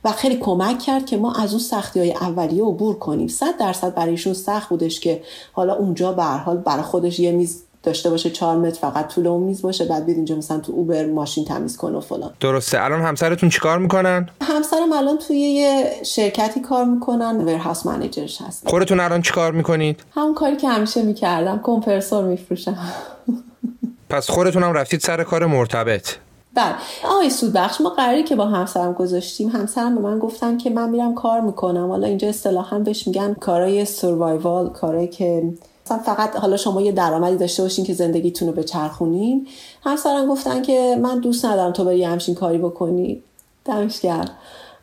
و 0.04 0.12
خیلی 0.12 0.36
کمک 0.36 0.80
کرد 0.80 1.06
که 1.06 1.18
ما 1.18 1.34
از 1.34 1.52
اون 1.52 1.60
سختی 1.60 2.00
های 2.00 2.12
اولیه 2.12 2.64
عبور 2.64 2.96
کنیم. 3.00 3.28
صد 3.28 3.58
درصد 3.58 3.96
برایشون 3.96 4.34
سخت 4.34 4.70
بودش 4.70 5.00
که 5.00 5.24
حالا 5.54 5.76
اونجا 5.76 6.12
به 6.12 6.24
حال 6.24 6.58
برای 6.58 6.84
خودش 6.84 7.20
یه 7.20 7.32
میز 7.32 7.64
داشته 7.88 8.10
باشه 8.10 8.30
چهار 8.30 8.58
متر 8.58 8.80
فقط 8.80 9.08
طول 9.16 9.28
اون 9.28 9.44
میز 9.44 9.62
باشه 9.62 9.86
بعد 9.86 10.06
بیاد 10.06 10.18
اینجا 10.18 10.36
مثلا 10.36 10.60
تو 10.60 10.72
اوبر 10.72 11.06
ماشین 11.06 11.46
تمیز 11.46 11.78
کنه 11.78 11.98
و 11.98 12.02
فلان. 12.02 12.32
درسته. 12.40 12.84
الان 12.84 13.02
همسرتون 13.02 13.50
چیکار 13.50 13.80
می‌کنن؟ 13.80 14.30
همسرم 14.42 14.94
الان 14.94 15.18
توی 15.18 15.38
یه 15.38 15.92
شرکتی 16.06 16.60
کار 16.60 16.86
می‌کنن 16.86 17.38
ورهاوس 17.46 17.86
منیجرش 17.86 18.42
هست 18.42 18.70
خودتون 18.70 19.00
الان 19.00 19.22
چیکار 19.22 19.52
می‌کنید؟ 19.52 20.04
همون 20.16 20.34
کاری 20.34 20.56
که 20.58 20.70
همیشه 20.70 21.02
می‌کردم 21.02 21.60
کمپرسور 21.64 22.24
میفروشم. 22.24 22.78
پس 24.10 24.30
خودتون 24.30 24.64
هم 24.64 24.74
رفتید 24.74 25.00
سر 25.00 25.24
کار 25.24 25.46
مرتبط. 25.46 26.08
بله. 26.54 26.76
آقای 27.06 27.30
سودبخش 27.30 27.82
ما 27.82 27.90
قراری 27.90 28.24
که 28.24 28.36
با 28.36 28.46
همسرم 28.46 28.94
گذاشتیم. 28.94 29.50
همسرم 29.50 29.96
به 29.96 30.02
من 30.02 30.20
گفتن 30.20 30.58
که 30.58 30.70
من 30.70 30.90
میرم 30.90 31.16
کار 31.16 31.42
می‌کنم. 31.42 31.90
حالا 31.90 32.08
اینجا 32.08 32.30
اصطلاحا 32.30 32.80
بهش 32.80 33.08
میگن 33.08 33.34
کارای 33.34 33.86
سروایوال 33.86 34.70
کارایی 34.70 35.08
که 35.08 35.44
مثلا 35.88 35.98
فقط 35.98 36.36
حالا 36.36 36.58
شما 36.58 36.82
یه 36.82 36.92
درآمدی 36.92 37.38
داشته 37.38 37.64
باشین 37.64 37.86
که 37.86 37.94
زندگیتون 37.94 38.48
رو 38.48 38.54
بچرخونین. 38.54 39.48
همسرم 39.84 40.28
گفتن 40.28 40.62
که 40.62 40.98
من 41.02 41.20
دوست 41.20 41.46
ندارم 41.46 41.74
تو 41.74 41.86
بری 41.86 42.04
همچین 42.04 42.36
کاری 42.36 42.58
بکنی. 42.58 43.24
دمش 43.66 44.00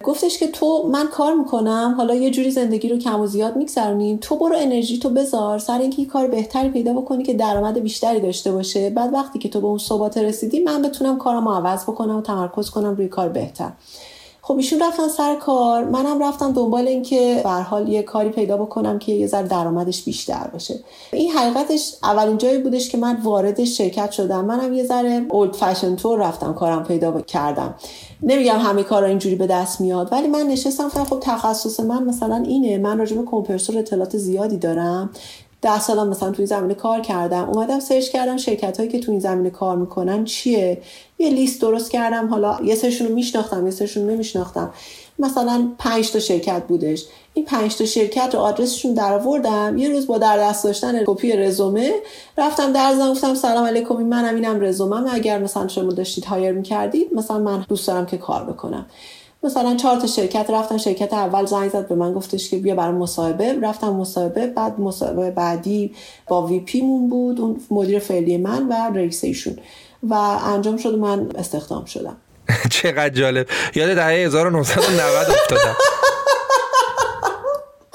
گفتش 0.05 0.39
که 0.39 0.49
تو 0.49 0.89
من 0.93 1.07
کار 1.07 1.35
می‌کنم 1.35 1.95
حالا 1.97 2.15
یه 2.15 2.31
جوری 2.31 2.51
زندگی 2.51 2.89
رو 2.89 2.99
کم 2.99 3.21
و 3.21 3.27
زیاد 3.27 3.57
میگذرونیم. 3.57 4.19
تو 4.21 4.37
برو 4.37 4.57
انرژی 4.59 4.99
تو 4.99 5.11
بذار. 5.11 5.59
سر 5.59 5.79
اینکه 5.79 6.03
یه 6.03 6.09
کار 6.09 6.27
بهتری 6.27 6.69
پیدا 6.69 6.93
بکنی 6.93 7.23
که 7.23 7.35
درآمد 7.35 7.79
بیشتری 7.79 8.21
داشته 8.21 8.53
باشه. 8.53 8.91
بعد 8.91 9.15
وقتی 9.15 9.39
که 9.39 9.49
تو 9.49 9.61
به 9.61 9.67
اون 9.67 9.79
ثبات 9.79 10.19
رسیدی 10.19 10.61
من 10.61 10.83
بتونم 10.83 11.19
کارم 11.19 11.49
عوض 11.49 11.83
بکنم 11.83 12.17
و 12.17 12.21
تمرکز 12.21 12.71
کنم 12.71 12.95
روی 12.95 13.09
کار 13.09 13.29
بهتر. 13.29 13.71
خب 14.47 14.57
ایشون 14.57 14.83
رفتن 14.83 15.09
سر 15.09 15.35
کار. 15.35 15.85
منم 15.85 16.23
رفتم 16.23 16.53
دنبال 16.53 16.89
اینکه 16.89 17.41
به 17.45 17.51
حال 17.51 17.89
یه 17.89 18.03
کاری 18.03 18.29
پیدا 18.29 18.57
بکنم 18.57 18.99
که 18.99 19.13
یه 19.13 19.27
ذره 19.27 19.49
درآمدش 19.49 20.03
بیشتر 20.03 20.51
باشه 20.53 20.81
این 21.13 21.31
حقیقتش 21.31 21.95
اولین 22.03 22.39
جایی 22.39 22.59
بودش 22.59 22.89
که 22.89 22.99
من 22.99 23.17
وارد 23.23 23.65
شرکت 23.65 24.11
شدم. 24.11 24.45
منم 24.45 24.73
یه 24.73 24.85
ذره 24.85 25.27
اولد 25.31 25.53
فشن 25.53 25.97
تور 25.97 26.19
رفتم 26.19 26.55
کارم 26.55 26.85
پیدا 26.85 27.21
کردم. 27.21 27.75
نمیگم 28.23 28.59
همه 28.59 28.83
کارا 28.83 29.07
اینجوری 29.07 29.35
به 29.35 29.47
دست 29.47 29.81
میاد 29.81 30.13
ولی 30.13 30.29
من 30.29 30.43
نشستم 30.47 30.89
خب 30.89 31.21
تخصص 31.21 31.81
من 31.81 32.05
مثلا 32.05 32.37
اینه. 32.47 32.79
من 32.79 32.99
راجع 32.99 33.17
به 33.17 33.23
کمپرسور 33.27 33.79
اطلاعات 33.79 34.17
زیادی 34.17 34.57
دارم. 34.57 35.11
ده 35.65 35.81
سالم 35.81 36.09
مثلا 36.09 36.31
توی 36.31 36.47
زمینه 36.47 36.75
کار 36.75 37.01
کردم. 37.01 37.51
اومدم 37.51 37.81
سرچ 37.81 38.09
کردم 38.09 38.37
شرکت 38.37 38.77
هایی 38.77 38.89
که 38.89 39.01
توی 39.01 39.13
این 39.13 39.21
زمینه 39.21 39.51
کار 39.51 39.77
می‌کنن 39.77 40.25
چیه؟ 40.25 40.83
یه 41.19 41.31
لیست 41.31 41.61
درست 41.61 41.91
کردم. 41.91 42.29
حالا 42.29 42.59
یه 42.65 42.75
سرشون 42.75 43.09
رو 43.09 43.15
میشناختم 43.15 43.65
یه 43.65 43.71
سرشون 43.71 44.11
نمیشناختم. 44.11 44.73
مثلا 45.19 45.69
پنج 45.79 46.13
تا 46.13 46.19
شرکت 46.19 46.63
بودش. 46.69 47.05
این 47.35 47.45
پنج 47.45 47.77
تا 47.77 47.85
شرکت 47.85 48.35
رو 48.35 48.41
آدرسشون 48.41 48.95
در 48.95 49.13
آوردم 49.13 49.79
یه 49.79 49.89
روز 49.89 50.07
با 50.07 50.19
در 50.19 50.39
دست 50.39 50.65
داشتن 50.65 51.05
کپی 51.05 51.33
رزومه 51.33 51.93
رفتم 52.39 52.73
در 52.73 52.95
زن 52.95 53.11
گفتم 53.11 53.35
سلام 53.35 53.67
علیکم 53.67 53.95
منم 53.95 54.35
اینم 54.35 54.61
رزومم 54.61 55.07
اگر 55.11 55.39
مثلا 55.39 55.69
شما 55.69 55.93
داشتید 55.93 56.25
هایر 56.25 56.53
می‌کردید 56.53 57.15
مثلا 57.15 57.39
من 57.39 57.65
دوست 57.69 57.89
دارم 57.89 58.07
که 58.07 58.17
کار 58.17 58.45
بکنم. 58.45 58.87
مثلا 59.45 59.75
چهار 59.75 60.01
تا 60.01 60.07
شرکت 60.07 60.51
رفتن 60.51 60.79
شرکت 60.79 61.13
اول 61.13 61.47
زنگ 61.47 61.71
زد 61.71 61.89
به 61.89 61.95
من 61.95 62.13
گفتش 62.13 62.51
که 62.51 62.59
بیا 62.59 62.75
برای 62.75 62.95
مصاحبه. 62.95 63.61
رفتم 63.63 63.91
مصاحبه 63.91 64.47
بعد 64.47 64.81
مصاحبه 64.81 65.31
بعدی 65.31 65.95
با 66.27 66.47
وی 66.47 66.61
پی 66.61 66.81
مون 66.81 67.09
بود 67.09 67.41
اون 67.41 67.61
مدیر 67.71 67.99
فعلی 67.99 68.37
من 68.37 68.69
و 68.69 68.73
رئیس 68.95 69.25
ایشون. 69.25 69.57
و 70.03 70.15
انجام 70.15 70.77
شد 70.77 70.99
من 70.99 71.29
استخدام 71.39 71.85
شدم. 71.85 72.17
چقدر 72.71 73.09
جالب. 73.09 73.47
یاد 73.75 73.95
دهه 73.95 74.09
1990 74.09 75.31
افتادم. 75.31 75.77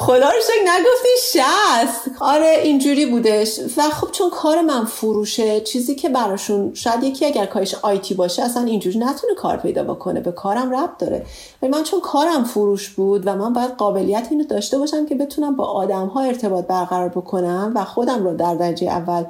خدا 0.01 0.29
رو 0.29 0.41
شکر 0.41 0.71
نگفتی 0.71 1.09
شست. 1.21 2.11
آره 2.19 2.59
اینجوری 2.63 3.05
بودش. 3.05 3.59
و 3.77 3.81
خب 3.81 4.11
چون 4.11 4.29
کار 4.29 4.61
من 4.61 4.85
فروشه 4.85 5.61
چیزی 5.61 5.95
که 5.95 6.09
براشون 6.09 6.73
شاید 6.73 7.03
یکی 7.03 7.25
اگر 7.25 7.45
کارش 7.45 7.75
آیتی 7.75 8.13
باشه 8.13 8.43
اصلا 8.43 8.63
اینجوری 8.63 8.99
نتونه 8.99 9.33
کار 9.37 9.57
پیدا 9.57 9.83
بکنه. 9.83 10.19
به 10.19 10.31
کارم 10.31 10.75
ربط 10.75 10.97
داره. 10.97 11.25
ولی 11.61 11.71
من 11.71 11.83
چون 11.83 11.99
کارم 11.99 12.43
فروش 12.43 12.89
بود 12.89 13.27
و 13.27 13.35
من 13.35 13.53
باید 13.53 13.71
قابلیت 13.71 14.27
اینو 14.31 14.43
داشته 14.43 14.77
باشم 14.77 15.05
که 15.05 15.15
بتونم 15.15 15.55
با 15.55 15.65
آدم 15.65 16.07
ها 16.07 16.21
ارتباط 16.21 16.65
برقرار 16.65 17.09
بکنم 17.09 17.71
و 17.75 17.85
خودم 17.85 18.23
رو 18.23 18.35
در 18.37 18.55
درجه 18.55 18.87
اول 18.87 19.23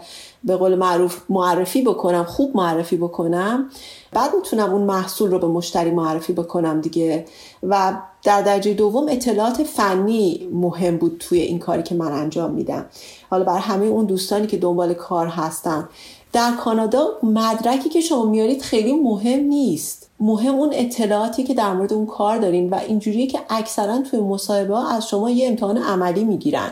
به 0.44 0.56
قول 0.56 0.76
معروف 0.76 1.18
معرفی 1.30 1.82
بکنم 1.82 2.24
خوب 2.24 2.58
معرفی 2.58 2.98
بکنم. 2.98 3.70
بعد 4.12 4.36
می‌تونم 4.36 4.74
اون 4.74 4.82
محصول 4.82 5.32
رو 5.32 5.40
به 5.40 5.48
مشتری 5.48 5.92
معرفی 5.92 6.34
بکنم 6.34 6.82
دیگه. 6.82 7.26
و 7.64 7.94
در 8.24 8.42
درجه 8.42 8.74
دوم 8.74 9.06
اطلاعات 9.10 9.64
فنی 9.64 10.50
مهم 10.54 10.98
بود 10.98 11.16
توی 11.20 11.40
این 11.40 11.60
کاری 11.60 11.84
که 11.84 11.96
من 11.96 12.12
انجام 12.12 12.52
میدم. 12.52 12.86
حالا 13.30 13.44
بر 13.44 13.58
همه 13.58 13.86
اون 13.86 14.06
دوستانی 14.06 14.48
که 14.48 14.58
دنبال 14.58 14.94
کار 14.94 15.28
هستن. 15.28 15.90
در 16.34 16.52
کانادا 16.52 17.08
مدرکی 17.24 17.90
که 17.90 18.02
شما 18.02 18.26
میارید 18.26 18.62
خیلی 18.62 18.94
مهم 18.94 19.40
نیست. 19.40 20.10
مهم 20.20 20.56
اون 20.56 20.70
اطلاعاتی 20.74 21.44
که 21.44 21.54
در 21.54 21.74
مورد 21.74 21.94
اون 21.94 22.06
کار 22.06 22.38
دارین 22.38 22.70
و 22.70 22.76
اینجوریه 22.76 23.28
که 23.28 23.40
اکثرا 23.50 24.02
توی 24.02 24.20
مصاحبه 24.20 24.76
ها 24.76 24.90
از 24.90 25.08
شما 25.08 25.30
یه 25.30 25.48
امتحان 25.48 25.78
عملی 25.78 26.24
می‌گیرن. 26.24 26.72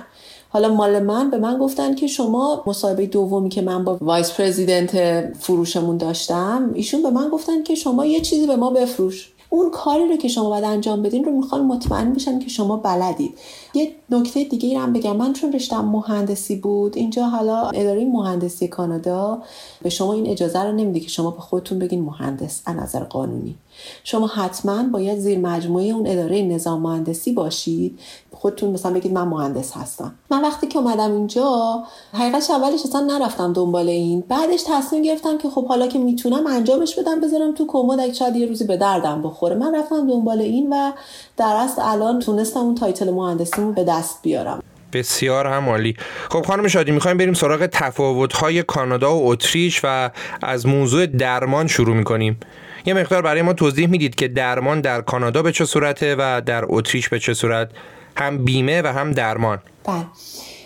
حالا 0.49 0.73
مال 0.73 1.03
من 1.03 1.29
به 1.29 1.37
من 1.37 1.57
گفتن 1.57 1.95
که 1.95 2.07
شما 2.07 2.63
مصاحبه 2.67 3.05
دومی 3.05 3.49
که 3.49 3.61
من 3.61 3.83
با 3.83 3.97
وایس 4.01 4.31
پرزیدنت 4.31 5.23
فروشمون 5.39 5.97
داشتم 5.97 6.71
ایشون 6.73 7.03
به 7.03 7.09
من 7.09 7.29
گفتن 7.29 7.63
که 7.63 7.75
شما 7.75 8.05
یه 8.05 8.21
چیزی 8.21 8.47
به 8.47 8.55
ما 8.55 8.69
بفروش. 8.69 9.31
اون 9.49 9.71
کاری 9.71 10.07
رو 10.07 10.17
که 10.17 10.27
شما 10.27 10.49
باید 10.49 10.63
انجام 10.63 11.01
بدین 11.01 11.25
رو 11.25 11.31
می‌خوان 11.31 11.65
مطمئن 11.65 12.13
بشن 12.13 12.39
که 12.39 12.49
شما 12.49 12.77
بلدید. 12.77 13.37
یه 13.73 13.91
نکته 14.09 14.43
دیگه 14.43 14.69
ایرم 14.69 14.93
بگم. 14.93 15.15
من 15.15 15.33
چون 15.33 15.53
رشتم 15.53 15.85
مهندسی 15.85 16.55
بود 16.55 16.97
اینجا 16.97 17.25
حالا 17.25 17.69
اداره 17.69 18.05
مهندسی 18.05 18.67
کانادا 18.67 19.41
به 19.81 19.89
شما 19.89 20.13
این 20.13 20.27
اجازه 20.27 20.63
رو 20.63 20.71
نمیده 20.71 20.99
که 20.99 21.09
شما 21.09 21.31
به 21.31 21.41
خودتون 21.41 21.79
بگین 21.79 22.01
مهندس 22.01 22.61
از 22.65 22.75
نظر 22.75 23.03
قانونی. 23.03 23.55
شما 24.03 24.27
حتما 24.27 24.83
باید 24.83 25.19
زیر 25.19 25.39
مجموعه 25.39 25.85
اون 25.85 26.07
اداره 26.07 26.41
نظام 26.41 26.81
مهندسی 26.81 27.31
باشید. 27.33 27.99
خودتون 28.31 28.71
مثلا 28.71 28.93
بگید 28.93 29.13
من 29.13 29.27
مهندس 29.27 29.71
هستم. 29.77 30.15
من 30.31 30.41
وقتی 30.41 30.67
که 30.67 30.79
اومدم 30.79 31.11
اینجا 31.11 31.83
حقیقتش 32.13 32.49
اولش 32.49 32.79
اصلا 32.85 33.01
نرفتم 33.01 33.53
دنبال 33.53 33.89
این. 33.89 34.23
بعدش 34.29 34.63
تصمیم 34.67 35.01
گرفتم 35.01 35.37
که 35.37 35.49
خب 35.49 35.67
حالا 35.67 35.87
که 35.87 35.99
می‌تونم 35.99 36.47
انجامش 36.47 36.95
بدم 36.95 37.21
بذارم 37.21 37.53
تو 37.53 37.65
کمد 37.67 37.99
اگه 37.99 38.13
شاید 38.13 38.35
یه 38.35 38.45
روزی 38.45 38.63
به 38.63 38.77
دردم 38.77 39.21
بخوره. 39.21 39.55
من 39.55 39.75
رفتم 39.75 40.07
دنبال 40.07 40.41
این 40.41 40.69
و 40.73 40.91
در 41.37 41.55
اصل 41.55 41.81
الان 41.85 42.19
تونستم 42.19 42.59
اون 42.59 42.75
title 42.75 43.11
مهندسیمو 43.11 43.71
به 43.71 43.83
دست 43.83 44.19
بیارم. 44.21 44.63
بسیار 44.93 45.47
هم 45.47 45.69
عالی 45.69 45.95
خب 46.29 46.45
خانم 46.45 46.67
شادی 46.67 46.91
می‌خوایم 46.91 47.17
بریم 47.17 47.33
سراغ 47.33 47.65
تفاوت‌های 47.65 48.63
کانادا 48.63 49.17
و 49.17 49.29
اتریش 49.31 49.81
و 49.83 50.09
از 50.43 50.65
موضوع 50.65 51.05
درمان 51.05 51.67
شروع 51.67 51.95
می‌کنیم. 51.95 52.39
یه 52.87 52.93
مقدار 52.93 53.21
برای 53.21 53.41
ما 53.41 53.53
توضیح 53.53 53.87
می‌دید 53.87 54.15
که 54.15 54.27
درمان 54.27 54.81
در 54.81 55.01
کانادا 55.01 55.41
به 55.41 55.51
چه 55.51 55.65
صورته 55.65 56.15
و 56.19 56.41
در 56.45 56.65
اتریش 56.67 57.09
به 57.09 57.19
چه 57.19 57.33
صورت؟ 57.33 57.69
هم 58.15 58.45
بیمه 58.45 58.81
و 58.81 58.87
هم 58.87 59.11
درمان. 59.11 59.59
بله. 59.83 60.05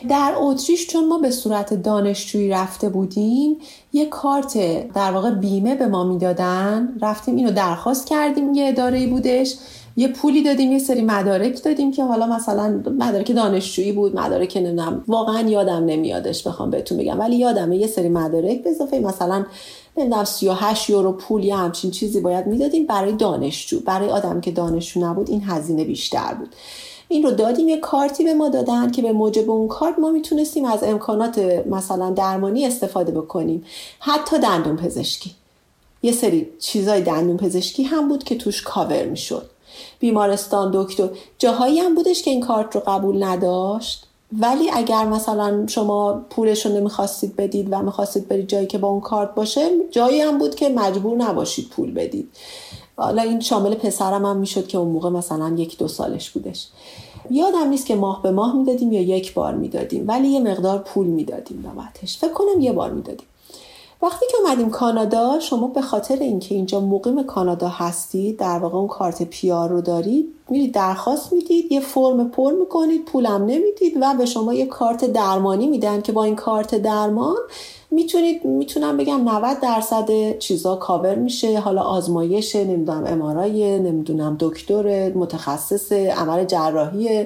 در 0.10 0.34
اتریش 0.38 0.88
چون 0.88 1.08
ما 1.08 1.18
به 1.20 1.32
صورت 1.32 1.74
دانشجویی 1.74 2.50
رفته 2.50 2.90
بودیم 2.90 3.58
یه 3.94 4.06
کارت 4.06 4.58
در 4.94 5.12
واقع 5.12 5.32
بیمه 5.32 5.76
به 5.76 5.88
ما 5.88 6.04
می‌دادن. 6.04 6.90
رفتیم 7.02 7.36
اینو 7.36 7.52
درخواست 7.52 8.08
کردیم 8.08 8.54
یه 8.54 8.68
اداره 8.68 9.08
بودش. 9.08 9.56
یه 9.96 10.08
پولی 10.08 10.44
دادیم 10.44 10.72
یه 10.72 10.80
سری 10.80 11.02
مدارک 11.02 11.64
دادیم 11.64 11.92
که 11.92 12.04
حالا 12.04 12.28
مثلا 12.28 12.84
مدارک 13.00 13.32
دانشجویی 13.32 13.92
بود 13.92 14.16
مدارک 14.16 14.58
نمی‌دونم 14.58 15.04
واقعا 15.08 15.50
یادم 15.50 15.86
نمیادش 15.86 16.48
بخوام 16.48 16.70
بهتون 16.70 16.98
بگم. 16.98 17.20
ولی 17.20 17.36
یادمه 17.36 17.78
یه 17.78 17.88
سری 17.88 18.10
مدارک 18.10 18.64
به 18.64 18.70
اضافه 18.70 19.00
مثلا 19.00 19.46
نمی‌دونم 19.98 20.24
38 20.24 20.90
یورو 20.90 21.12
پول 21.12 21.44
یا 21.44 21.58
همچین 21.58 21.92
چیزی 21.92 22.20
باید 22.20 22.48
می‌دادیم 22.48 22.86
برای 22.86 23.12
دانشجو. 23.12 23.80
برای 23.80 24.10
آدم 24.10 24.42
که 24.42 24.52
دانشجو 24.52 25.00
نبود 25.00 25.30
این 25.30 25.44
هزینه 25.44 25.84
بیشتر 25.84 26.34
بود. 26.34 26.56
این 27.08 27.24
رو 27.24 27.32
دادیم 27.32 27.70
یه 27.70 27.78
کارتی 27.78 28.24
به 28.24 28.34
ما 28.34 28.50
دادن 28.50 28.92
که 28.92 29.02
به 29.02 29.12
موجب 29.12 29.50
اون 29.50 29.68
کارت 29.68 30.00
ما 30.00 30.12
می‌تونستیم 30.12 30.66
از 30.66 30.84
امکانات 30.84 31.40
مثلا 31.70 32.10
درمانی 32.10 32.66
استفاده 32.66 33.12
بکنیم. 33.12 33.66
حتی 34.00 34.40
دندون 34.40 34.76
پزشکی. 34.76 35.32
یه 36.04 36.12
سری 36.12 36.48
چیزای 36.60 37.02
دندون 37.02 37.38
پزشکی 37.38 37.84
هم 37.84 38.08
بود 38.08 38.24
که 38.24 38.36
توش 38.36 38.62
کاور 38.62 39.06
می‌شد. 39.06 39.50
بیمارستان 40.00 40.72
دکتر 40.74 41.10
جاهایی 41.38 41.80
هم 41.80 41.96
بودش 41.96 42.22
که 42.22 42.32
این 42.32 42.42
کارت 42.42 42.76
رو 42.76 42.82
قبول 42.88 43.24
نداشت. 43.24 44.08
ولی 44.40 44.70
اگر 44.74 45.06
مثلا 45.06 45.68
شما 45.68 46.26
پولش 46.30 46.66
رو 46.66 46.72
نمی‌خواستید 46.72 47.36
بدید 47.36 47.68
و 47.72 47.82
می‌خواستید 47.82 48.28
برید 48.28 48.48
جایی 48.48 48.68
که 48.68 48.78
با 48.78 48.88
اون 48.88 49.00
کارت 49.02 49.36
باشه 49.36 49.70
جایی 49.92 50.22
هم 50.22 50.38
بود 50.38 50.56
که 50.56 50.70
مجبور 50.70 51.18
نباشید 51.18 51.70
پول 51.70 51.92
بدید. 51.92 52.30
حالا 52.98 53.22
این 53.22 53.40
شامل 53.40 53.76
پسرم 53.76 54.26
هم 54.26 54.38
می‌شد 54.38 54.68
که 54.68 54.78
اون 54.78 54.88
موقع 54.88 55.10
مثلا 55.10 55.56
یک 55.58 55.78
دو 55.78 55.88
سالش 55.88 56.30
بودش. 56.30 56.68
یادم 57.30 57.70
نیست 57.70 57.86
که 57.86 57.96
ماه 57.96 58.22
به 58.22 58.32
ماه 58.32 58.56
می‌دادیم 58.56 58.92
یا 58.92 59.02
یک 59.02 59.34
بار 59.34 59.56
می‌دادیم 59.56 60.08
ولی 60.08 60.28
یه 60.28 60.40
مقدار 60.40 60.80
پول 60.80 61.08
می‌دادیم 61.08 61.62
بابتش 61.62 62.18
فکر 62.18 62.34
کنم 62.34 62.60
یه 62.60 62.72
بار 62.72 62.92
می‌دادیم. 62.92 63.28
وقتی 64.02 64.26
که 64.32 64.38
اومدیم 64.44 64.70
کانادا 64.70 65.40
شما 65.40 65.68
به 65.68 65.82
خاطر 65.82 66.16
اینکه 66.16 66.56
اینجا 66.56 66.80
مقیم 66.80 67.24
کانادا 67.24 67.68
هستید 67.68 68.40
در 68.40 68.60
واقع 68.60 68.78
اون 68.78 68.88
کارت 68.88 69.24
پیار 69.24 69.70
رو 69.70 69.82
دارید 69.82 70.34
میرید 70.50 70.74
درخواست 70.74 71.34
می‌دید 71.34 71.72
یه 71.72 71.80
فرم 71.80 72.30
پر 72.30 72.54
می‌کنید 72.54 73.06
پولم 73.06 73.46
نمی‌دید 73.46 73.98
و 74.02 74.14
به 74.14 74.26
شما 74.26 74.54
یه 74.54 74.66
کارت 74.66 75.06
درمانی 75.06 75.68
میدن 75.68 76.02
که 76.02 76.12
با 76.12 76.24
این 76.24 76.36
کارت 76.36 76.76
درمان 76.76 77.38
می‌تونید 77.94 78.46
می‌تونم 78.46 78.98
بگم 78.98 79.30
90 79.30 79.60
درصد 79.60 80.38
چیزا 80.38 80.76
کاور 80.76 81.16
میشه. 81.16 81.60
حالا 81.60 81.82
آزمایش 81.82 82.56
نمی‌دونم 82.56 83.04
امارای 83.08 83.80
نمی‌دونم 83.80 84.38
دکتر 84.40 85.14
متخصص 85.14 85.92
عمل 85.92 86.46
جراحی 86.46 87.26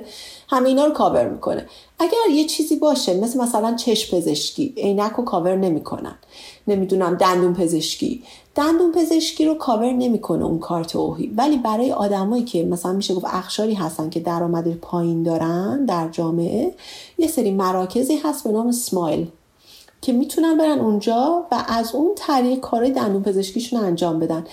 همه 0.49 0.69
اینا 0.69 0.85
رو 0.85 0.93
کاور 0.93 1.29
می‌کنه. 1.29 1.65
اگر 1.99 2.35
یه 2.35 2.45
چیزی 2.45 2.75
باشه 2.75 3.19
مثل 3.19 3.41
مثلا 3.41 3.75
چشم 3.75 4.17
پزشکی 4.17 4.73
عینک 4.77 5.11
رو 5.11 5.23
کاور 5.23 5.55
نمی‌کنن. 5.55 6.15
نمی‌دونم 6.67 7.15
دندون 7.15 7.53
پزشکی. 7.53 8.23
دندون 8.55 8.91
پزشکی 8.91 9.45
رو 9.45 9.53
کاور 9.53 9.91
نمی‌کنه 9.91 10.45
اون 10.45 10.59
کارت 10.59 10.95
OHIP. 10.95 11.33
ولی 11.37 11.57
برای 11.57 11.91
آدمایی 11.91 12.43
که 12.43 12.63
مثلا 12.63 12.93
میشه 12.93 13.13
گفت 13.13 13.25
اقشاری 13.29 13.73
هستن 13.73 14.09
که 14.09 14.19
درآمد 14.19 14.73
پایین 14.73 15.23
دارن 15.23 15.85
در 15.85 16.09
جامعه 16.09 16.73
یه 17.17 17.27
سری 17.27 17.51
مراکزی 17.51 18.15
هست 18.15 18.43
به 18.43 18.51
نام 18.51 18.71
سمایل. 18.71 19.27
که 20.05 20.13
می‌تونن 20.13 20.57
برن 20.57 20.79
اونجا 20.79 21.47
و 21.51 21.63
از 21.67 21.95
اون 21.95 22.15
طریق 22.15 22.59
کارهای 22.59 22.91
دندون 22.91 23.23
پزشکیشون 23.23 23.79
انجام 23.79 24.19
بدن. 24.19 24.43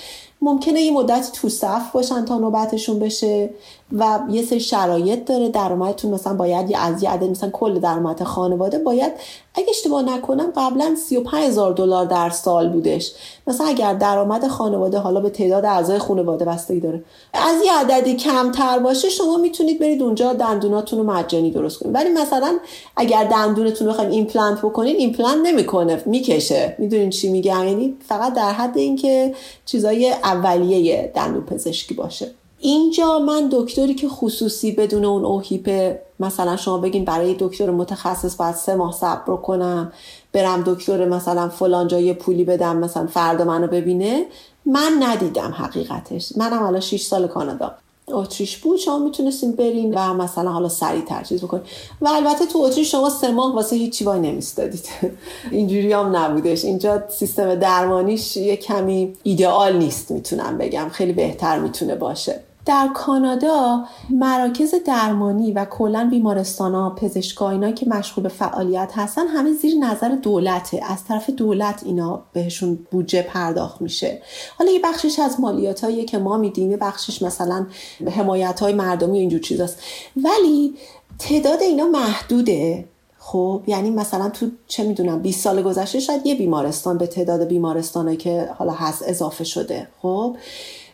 ممکنه 0.43 0.81
یه 0.81 0.93
مدتی 0.93 1.33
تو 1.33 1.49
صف 1.49 1.93
باشن 1.93 2.25
تا 2.25 2.39
نوبتشون 2.39 2.99
بشه 2.99 3.51
و 3.93 4.21
یه 4.31 4.43
سری 4.43 4.61
شرایط 4.61 5.25
داره. 5.25 5.49
درآمدتون 5.49 6.11
مثلا 6.15 6.35
باید 6.35 6.71
یه 6.71 6.79
از 6.79 7.03
یه 7.03 7.11
عدد 7.11 7.25
مثلا 7.25 7.51
کل 7.51 7.79
درآمد 7.79 8.23
خانواده 8.23 8.79
باید 8.79 9.13
اگه 9.55 9.67
اشتباه 9.69 10.03
نکنم 10.03 10.53
قبلا 10.57 10.95
35 11.09 11.45
هزار 11.45 11.73
دلار 11.73 12.05
در 12.05 12.31
سال 12.31 12.69
بودش. 12.69 13.13
مثلا 13.47 13.67
اگر 13.67 13.95
درآمد 13.95 14.47
خانواده 14.47 14.99
حالا 14.99 15.21
به 15.21 15.31
تعداد 15.31 15.65
اعضای 15.65 15.99
خانواده 15.99 16.45
بستگی 16.45 16.81
داره 16.81 17.05
از 17.35 17.57
یه 17.65 17.73
عددی 17.73 18.17
کمتر 18.17 18.79
باشه 18.79 19.09
شما 19.09 19.37
می‌تونید 19.37 19.81
برید 19.81 20.03
اونجا 20.03 20.33
دندوناتون 20.33 20.99
رو 20.99 21.05
مجانی 21.05 21.51
درست 21.51 21.79
کنید. 21.79 21.95
ولی 21.95 22.11
مثلا 22.11 22.59
اگر 22.97 23.25
دندونتون 23.25 23.87
رو 23.87 23.93
بخواید 23.93 24.13
ایمپلنت 24.13 24.59
بکنید 24.59 24.97
ایمپلنت 24.97 25.47
نمی‌کنه 25.47 26.03
می‌کشه. 26.07 26.77
می‌دونین 26.79 27.11
چی 27.11 27.29
میگم؟ 27.29 27.65
یعنی 27.67 27.97
فقط 28.09 28.35
در 28.35 28.53
حد 28.53 28.79
اینکه 28.79 29.35
چیزای 29.67 30.15
اولیه 30.33 31.13
دندون 31.15 31.43
پزشکی 31.43 31.95
باشه. 31.95 32.31
اینجا 32.59 33.19
من 33.19 33.49
دکتری 33.53 33.95
که 33.95 34.09
خصوصی 34.09 34.73
بدون 34.73 35.05
اون 35.05 35.25
اوهیپ 35.25 35.97
مثلا 36.21 36.57
شما 36.57 36.79
بگین 36.79 37.05
برای 37.05 37.37
دکتر 37.39 37.71
متخصص 37.71 38.37
باید 38.37 38.55
سه 38.55 38.75
ماه 38.75 38.93
صبر 38.93 39.37
کنم 39.37 39.93
برم 40.33 40.63
دکتر 40.67 41.09
مثلا 41.09 41.49
فلان 41.49 41.89
جای 41.89 42.15
پولی 42.15 42.45
بدم 42.45 42.77
مثلا 42.77 43.07
فردا 43.07 43.45
منو 43.45 43.67
ببینه. 43.67 44.27
من 44.67 44.93
ندیدم 45.01 45.55
حقیقتش. 45.59 46.33
منم 46.37 46.59
حالا 46.59 46.81
6 46.81 47.03
سال 47.03 47.27
کانادا. 47.27 47.75
اتریش 48.09 48.57
بود 48.57 48.79
شما 48.79 48.99
می‌تونستین 48.99 49.53
برین 49.53 49.95
و 49.95 50.15
مثلا 50.15 50.51
حالا 50.51 50.69
سریع 50.69 51.05
ترچیز 51.05 51.45
بکنین. 51.45 51.63
و 52.01 52.09
البته 52.09 52.47
تو 52.47 52.59
اتریش 52.59 52.91
شما 52.91 53.11
سه 53.11 53.31
ماه 53.31 53.55
واسه 53.55 53.77
هیچی 53.77 54.05
وای 54.05 54.21
نمیستادید. 54.21 54.89
اینجوری 55.51 55.93
هم 55.93 56.17
نبودش. 56.17 56.65
اینجا 56.65 57.09
سیستم 57.09 57.55
درمانیش 57.55 58.37
یه 58.37 58.57
کمی 58.57 59.13
ایدئال 59.23 59.77
نیست 59.77 60.11
می‌تونم 60.11 60.59
بگم. 60.59 60.89
خیلی 60.89 61.13
بهتر 61.13 61.59
می‌تونه 61.59 61.95
باشه. 61.95 62.41
در 62.67 62.89
کانادا 62.95 63.85
مراکز 64.11 64.75
درمانی 64.87 65.53
و 65.53 65.65
کلا 65.65 66.09
بیمارستان 66.11 66.75
ها 66.75 66.91
پزشکا 66.91 67.51
اینا 67.51 67.73
که 67.73 67.89
مشغول 67.89 68.23
به 68.23 68.29
فعالیت 68.29 68.93
هستن 68.95 69.27
همه 69.27 69.53
زیر 69.53 69.75
نظر 69.79 70.09
دولته. 70.09 70.81
از 70.85 71.05
طرف 71.05 71.31
دولت 71.31 71.83
اینا 71.85 72.23
بهشون 72.33 72.79
بودجه 72.91 73.23
پرداخت 73.23 73.83
میشه. 73.83 74.23
حالا 74.59 74.71
یه 74.71 74.81
بخشش 74.85 75.19
از 75.19 75.41
مالیات 75.41 75.85
هایی 75.85 76.05
که 76.05 76.19
ما 76.19 76.37
میدیم 76.37 76.71
یه 76.71 76.77
بخشش 76.77 77.23
مثلا 77.23 77.67
حمایت 78.11 78.61
های 78.61 78.73
مردمی 78.73 79.19
اینجور 79.19 79.41
چیزاست. 79.41 79.79
ولی 80.17 80.75
تعداد 81.19 81.63
اینا 81.63 81.87
محدوده. 81.87 82.85
خب 83.19 83.63
یعنی 83.67 83.91
مثلا 83.91 84.29
تو 84.29 84.47
چه 84.67 84.85
می‌دونم 84.85 85.23
20 85.23 85.41
سال 85.41 85.63
گذشته 85.63 86.01
شاید 86.01 86.27
یه 86.27 86.35
بیمارستان 86.35 86.99
به 86.99 87.07
تعداد 87.07 87.45
بیمارستانه 87.45 88.17
که 88.17 88.51
حالا 88.59 88.73
هست 88.73 89.03
اضافه 89.07 89.45
شده. 89.45 89.89
خب 90.03 90.37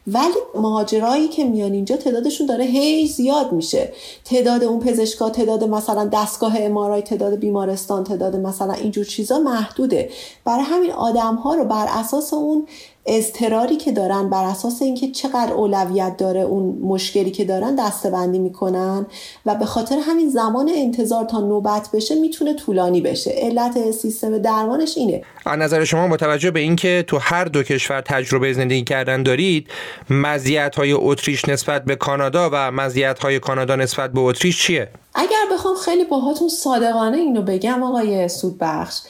ولی 0.07 0.35
مهاجرایی 0.55 1.29
که 1.29 1.45
میان 1.45 1.73
اینجا 1.73 1.97
تعدادشون 1.97 2.47
داره 2.47 2.65
هی 2.65 3.07
زیاد 3.07 3.53
میشه. 3.53 3.93
تعداد 4.25 4.65
اون 4.65 4.81
پزشکا 4.81 5.31
تعداد 5.31 5.65
مثلا 5.65 6.11
دستگاه 6.13 6.53
امارای 6.61 7.03
تعداد 7.03 7.35
بیمارستان 7.35 8.05
تعداد 8.05 8.37
مثلا 8.37 8.73
اینجور 8.73 9.05
چیزا 9.05 9.39
محدوده. 9.39 10.11
برای 10.45 10.65
همین 10.65 10.93
آدم 10.93 11.35
ها 11.35 11.55
رو 11.55 11.65
بر 11.65 11.87
اساس 11.89 12.35
اون 12.35 12.67
اضطراری 13.09 13.77
که 13.77 13.93
دارن 13.93 14.31
بر 14.31 14.45
اساس 14.45 14.83
اینکه 14.83 15.11
چقدر 15.11 15.53
اولویت 15.53 16.17
داره 16.17 16.41
اون 16.41 16.79
مشکلی 16.83 17.31
که 17.31 17.45
دارن 17.45 17.75
دستبندی 17.75 18.39
می‌کنن 18.39 19.07
و 19.47 19.55
به 19.55 19.65
خاطر 19.65 19.99
همین 20.03 20.31
زمان 20.31 20.71
انتظار 20.77 21.25
تا 21.25 21.41
نوبت 21.41 21.89
بشه 21.93 22.15
می‌تونه 22.15 22.55
طولانی 22.55 23.01
بشه. 23.01 23.31
علت 23.31 23.91
سیستم 23.91 24.39
درمانش 24.39 24.99
اینه. 24.99 25.23
از 25.47 25.59
نظر 25.59 25.85
شما 25.85 26.07
متوجه 26.07 26.51
به 26.51 26.61
اینکه 26.61 27.05
تو 27.07 27.19
هر 27.19 27.45
دو 27.45 27.63
کشور 27.63 28.01
تجربه 28.01 28.53
زندگی 28.53 28.85
کردن 28.85 29.23
دارید 29.23 29.69
مزیت 30.11 30.75
های 30.77 30.93
اتریش 30.93 31.49
نسبت 31.49 31.85
به 31.85 31.97
کانادا 31.97 32.51
و 32.53 32.71
مزیت 32.71 33.19
های 33.19 33.39
کانادا 33.39 33.77
نسبت 33.77 34.13
به 34.13 34.21
اتریش 34.21 34.63
چیه؟ 34.63 34.89
اگر 35.15 35.45
بخوام 35.53 35.77
خیلی 35.77 36.05
باهاتون 36.05 36.49
صادقانه 36.49 37.17
اینو 37.17 37.43
بگم 37.43 37.83
آقای 37.83 38.29
سودبخش 38.29 39.01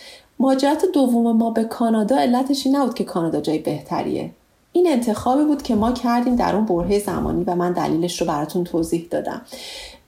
ماجرت 0.41 0.85
دوم 0.85 1.37
ما 1.37 1.51
به 1.51 1.65
کانادا 1.65 2.17
علتش 2.17 2.67
نبود 2.67 2.95
که 2.95 3.05
کانادا 3.05 3.41
جای 3.41 3.59
بهتریه. 3.59 4.31
این 4.73 4.87
انتخابی 4.87 5.45
بود 5.45 5.63
که 5.63 5.75
ما 5.75 5.93
کردیم 5.93 6.37
در 6.37 6.55
اون 6.55 6.65
برهه 6.65 6.99
زمانی 6.99 7.45
و 7.45 7.55
من 7.55 7.73
دلیلش 7.73 8.21
رو 8.21 8.27
براتون 8.27 8.65
توضیح 8.65 9.09
دادم. 9.11 9.43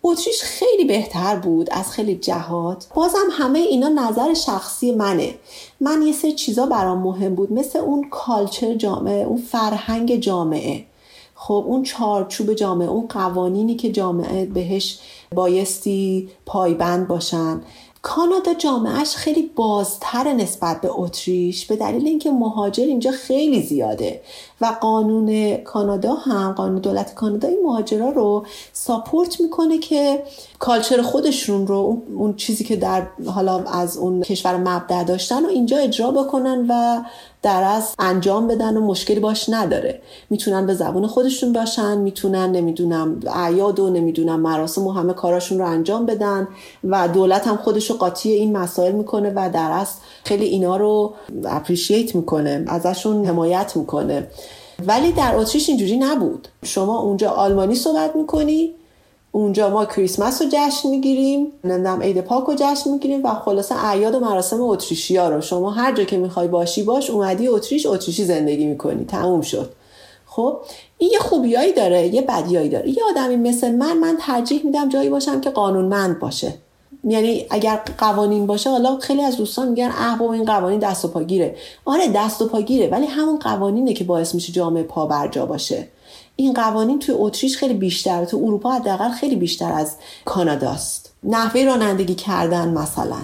اتریش 0.03 0.43
خیلی 0.43 0.85
بهتر 0.85 1.37
بود 1.37 1.68
از 1.72 1.91
خیلی 1.91 2.14
جهات. 2.14 2.87
بازم 2.95 3.26
همه 3.31 3.59
اینا 3.59 3.89
نظر 3.89 4.35
شخصی 4.35 4.95
منه. 4.95 5.35
من 5.81 6.03
یه 6.03 6.12
سری 6.12 6.33
چیزا 6.33 6.66
برام 6.66 6.99
مهم 6.99 7.35
بود 7.35 7.53
مثل 7.53 7.78
اون 7.78 8.09
کالچر 8.11 8.74
جامعه 8.74 9.24
اون 9.24 9.39
فرهنگ 9.39 10.16
جامعه. 10.16 10.85
خب 11.35 11.64
اون 11.66 11.83
چارچوب 11.83 12.55
جامعه 12.55 12.89
اون 12.89 13.07
قوانینی 13.09 13.74
که 13.74 13.93
جامعه 13.93 14.47
بهش 14.47 14.99
بایستی 15.35 16.28
پایبند 16.47 17.09
باشن. 17.09 17.61
کانادا 18.03 18.55
جامعهش 18.55 19.14
خیلی 19.14 19.51
بازتر 19.57 20.32
نسبت 20.32 20.80
به 20.80 20.88
اتریش 20.92 21.66
به 21.66 21.76
دلیل 21.76 22.07
اینکه 22.07 22.30
مهاجر 22.30 22.84
اینجا 22.84 23.11
خیلی 23.11 23.62
زیاده. 23.62 24.22
و 24.61 24.66
قانون 24.80 25.56
کانادا 25.56 26.14
هم 26.14 26.52
قانون 26.52 26.80
دولت 26.80 27.14
کانادا 27.14 27.48
این 27.48 27.58
مهاجرا 27.64 28.11
رو 28.11 28.46
ساپورت 28.72 29.40
می‌کنه 29.40 29.78
که 29.78 30.22
کالچر 30.58 31.02
خودشون 31.02 31.66
رو 31.66 32.02
اون 32.16 32.36
چیزی 32.36 32.64
که 32.64 32.76
در 32.76 33.06
حالا 33.26 33.64
از 33.64 33.96
اون 33.96 34.22
کشور 34.22 34.56
مبدع 34.56 35.04
داشتن 35.04 35.44
و 35.44 35.48
اینجا 35.48 35.76
اجرا 35.76 36.11
بکنن 36.11 36.66
و 36.68 37.02
در 37.42 37.62
از 37.62 37.94
انجام 37.98 38.48
بدن 38.48 38.76
و 38.76 38.80
مشکلی 38.80 39.20
باش 39.20 39.48
نداره. 39.48 40.02
می‌تونن 40.30 40.66
به 40.66 40.74
زبون 40.74 41.06
خودشون 41.06 41.52
باشن 41.52 41.98
می‌تونن 41.98 42.52
نمی‌دونم 42.52 43.20
اعیاد 43.34 43.80
و 43.80 43.90
نمی‌دونم 43.90 44.40
مراسم 44.40 44.86
و 44.86 44.92
همه 44.92 45.12
کاراشون 45.12 45.58
رو 45.58 45.66
انجام 45.66 46.06
بدن 46.06 46.48
و 46.84 47.08
دولت 47.08 47.48
هم 47.48 47.56
خودش 47.56 47.90
رو 47.90 47.96
قاطی 47.96 48.30
این 48.30 48.56
مسائل 48.56 48.92
می‌کنه 48.92 49.32
و 49.36 49.50
در 49.52 49.70
از 49.70 49.88
خیلی 50.24 50.44
اینا 50.44 50.76
رو 50.76 51.14
اپریشیت 51.44 52.14
می‌کنه 52.14 52.64
ازشون 52.68 53.24
حمایت 53.24 53.76
می‌کنه. 53.76 54.26
ولی 54.87 55.12
در 55.12 55.37
اتریش 55.37 55.68
اینجوری 55.68 55.97
نبود. 55.97 56.49
شما 56.64 57.01
اونجا 57.01 57.31
آلمانی 57.31 57.74
صحبت 57.74 58.16
می‌کنی 58.16 58.74
اونجا 59.33 59.70
ما 59.70 59.85
کریسمس 59.85 60.43
رو 60.43 60.49
جشن 60.53 60.89
می‌گیریم 60.89 61.53
نمی‌دونم 61.64 62.03
عید 62.03 62.20
پاک 62.20 62.45
رو 62.45 62.55
جشن 62.59 62.91
می‌گیریم 62.91 63.24
و 63.24 63.35
خلاصه 63.35 63.85
اعیاد 63.85 64.14
و 64.14 64.20
مراسم 64.20 64.61
اتریشی 64.61 65.16
ها 65.16 65.28
رو. 65.28 65.41
شما 65.41 65.70
هر 65.70 65.93
جا 65.95 66.05
که 66.05 66.16
می‌خوای 66.16 66.49
باشی 66.49 66.83
باش 66.83 67.11
اومدی 67.11 67.49
اتریش 67.49 67.87
اتریشی 67.87 68.24
زندگی 68.24 68.66
می‌کنی. 68.66 69.05
تموم 69.05 69.41
شد. 69.41 69.72
خب 70.26 70.57
این 70.99 71.11
یه 71.12 71.18
خوبیایی 71.18 71.72
داره 71.72 72.14
یه 72.14 72.22
بدیایی 72.22 72.68
داره. 72.68 72.89
یه 72.89 73.03
آدمی 73.11 73.37
مثل 73.37 73.70
من 73.70 73.99
من 73.99 74.16
ترجیح 74.20 74.61
میدم 74.64 74.89
جایی 74.89 75.09
باشم 75.09 75.41
که 75.41 75.51
قانونمند 75.51 76.18
باشه. 76.18 76.55
یعنی 77.05 77.46
اگر 77.51 77.80
قوانین 77.98 78.46
باشه 78.46 78.70
حالا 78.70 78.98
خیلی 78.98 79.22
از 79.22 79.36
دوستان 79.36 79.68
میگن 79.68 79.90
اه 79.98 80.22
این 80.22 80.44
قوانین 80.44 80.78
دست 80.78 81.05
و 81.05 81.09
پاگیره 81.09 81.57
آره 81.84 82.09
دست 82.09 82.42
و 82.42 82.48
پاگیره 82.48 82.88
ولی 82.88 83.07
همون 83.07 83.38
قوانینه 83.38 83.92
که 83.92 84.05
باعث 84.05 84.34
میشه 84.34 84.53
جامعه 84.53 84.82
پا 84.82 85.07
برجا 85.07 85.46
باشه. 85.46 85.88
این 86.36 86.53
قوانین 86.53 86.98
توی 86.98 87.14
اتریش 87.18 87.57
خیلی 87.57 87.74
بیشتر 87.74 88.24
تو 88.24 88.36
اروپا 88.36 88.70
حداقل 88.72 89.11
خیلی 89.11 89.36
بیشتر 89.36 89.72
از 89.72 89.96
کاناداست. 90.24 91.12
نحوه 91.24 91.64
رانندگی 91.64 92.14
کردن 92.14 92.68
مثلا. 92.68 93.18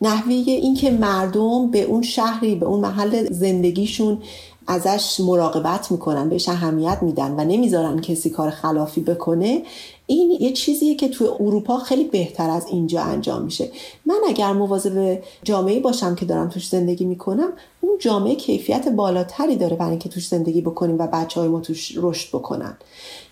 نحوه 0.00 0.32
اینکه 0.32 0.90
مردم 0.90 1.70
به 1.70 1.82
اون 1.82 2.02
شهری 2.02 2.54
به 2.54 2.66
اون 2.66 2.80
محل 2.80 3.32
زندگیشون 3.32 4.22
ازش 4.70 5.20
مراقبت 5.20 5.92
می‌کنن 5.92 6.28
بهش 6.28 6.48
اهمیت 6.48 6.98
میدن 7.02 7.34
و 7.38 7.44
نمی‌ذارن 7.44 8.00
کسی 8.00 8.30
کار 8.30 8.50
خلافی 8.50 9.00
بکنه. 9.00 9.62
این 10.06 10.30
یه 10.40 10.52
چیزیه 10.52 10.94
که 10.94 11.08
توی 11.08 11.26
اروپا 11.26 11.78
خیلی 11.78 12.04
بهتر 12.04 12.50
از 12.50 12.66
اینجا 12.66 13.00
انجام 13.00 13.42
میشه. 13.42 13.70
من 14.06 14.18
اگر 14.28 14.52
مواظب 14.52 15.18
جامعه 15.42 15.80
باشم 15.80 16.14
که 16.14 16.24
دارم 16.24 16.48
توش 16.48 16.68
زندگی 16.68 17.04
می‌کنم 17.04 17.48
اون 17.80 17.98
جامعه 17.98 18.34
کیفیت 18.34 18.88
بالاتری 18.88 19.56
داره 19.56 19.76
برای 19.76 19.90
اینکه 19.90 20.08
توش 20.08 20.28
زندگی 20.28 20.60
بکنیم 20.60 20.96
و 20.98 21.06
بچه 21.06 21.40
های 21.40 21.48
ما 21.48 21.60
توش 21.60 21.92
رشد 21.96 22.28
بکنن. 22.28 22.76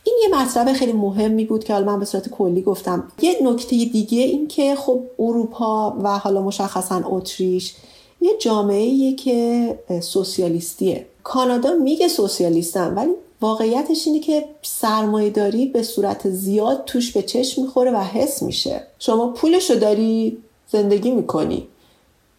این 0.05 0.17
یه 0.23 0.39
مطلب 0.39 0.73
خیلی 0.73 0.93
مهمی 0.93 1.45
بود 1.45 1.65
که 1.65 1.73
حالا 1.73 1.87
من 1.87 1.99
به 1.99 2.05
صورت 2.05 2.29
کلی 2.29 2.63
گفتم. 2.63 3.09
یه 3.23 3.39
نکته 3.43 3.77
دیگه 3.77 4.23
این 4.23 4.49
که 4.49 4.75
خب 4.75 5.01
اروپا 5.19 5.97
و 6.03 6.19
حالا 6.19 6.43
مشخصا 6.43 7.03
اتریش 7.05 7.75
یه 8.21 8.33
جامعه 8.41 9.13
که 9.13 9.79
سوسیالیستیه. 10.01 11.07
کانادا 11.27 11.73
میگه 11.73 12.09
سوسیالیستن 12.09 12.95
ولی 12.95 13.11
واقعیتش 13.41 14.07
اینه 14.07 14.21
که 14.21 14.49
سرمایه 14.63 15.31
داری 15.31 15.67
به 15.67 15.83
صورت 15.83 16.31
زیاد 16.31 16.85
توش 16.85 17.13
به 17.13 17.23
چشم 17.23 17.63
می‌خوره 17.63 17.91
و 17.91 17.97
حس 17.97 18.43
میشه. 18.43 18.87
شما 18.99 19.27
پولشو 19.27 19.75
داری 19.75 20.39
زندگی 20.73 21.11
می‌کنی. 21.11 21.69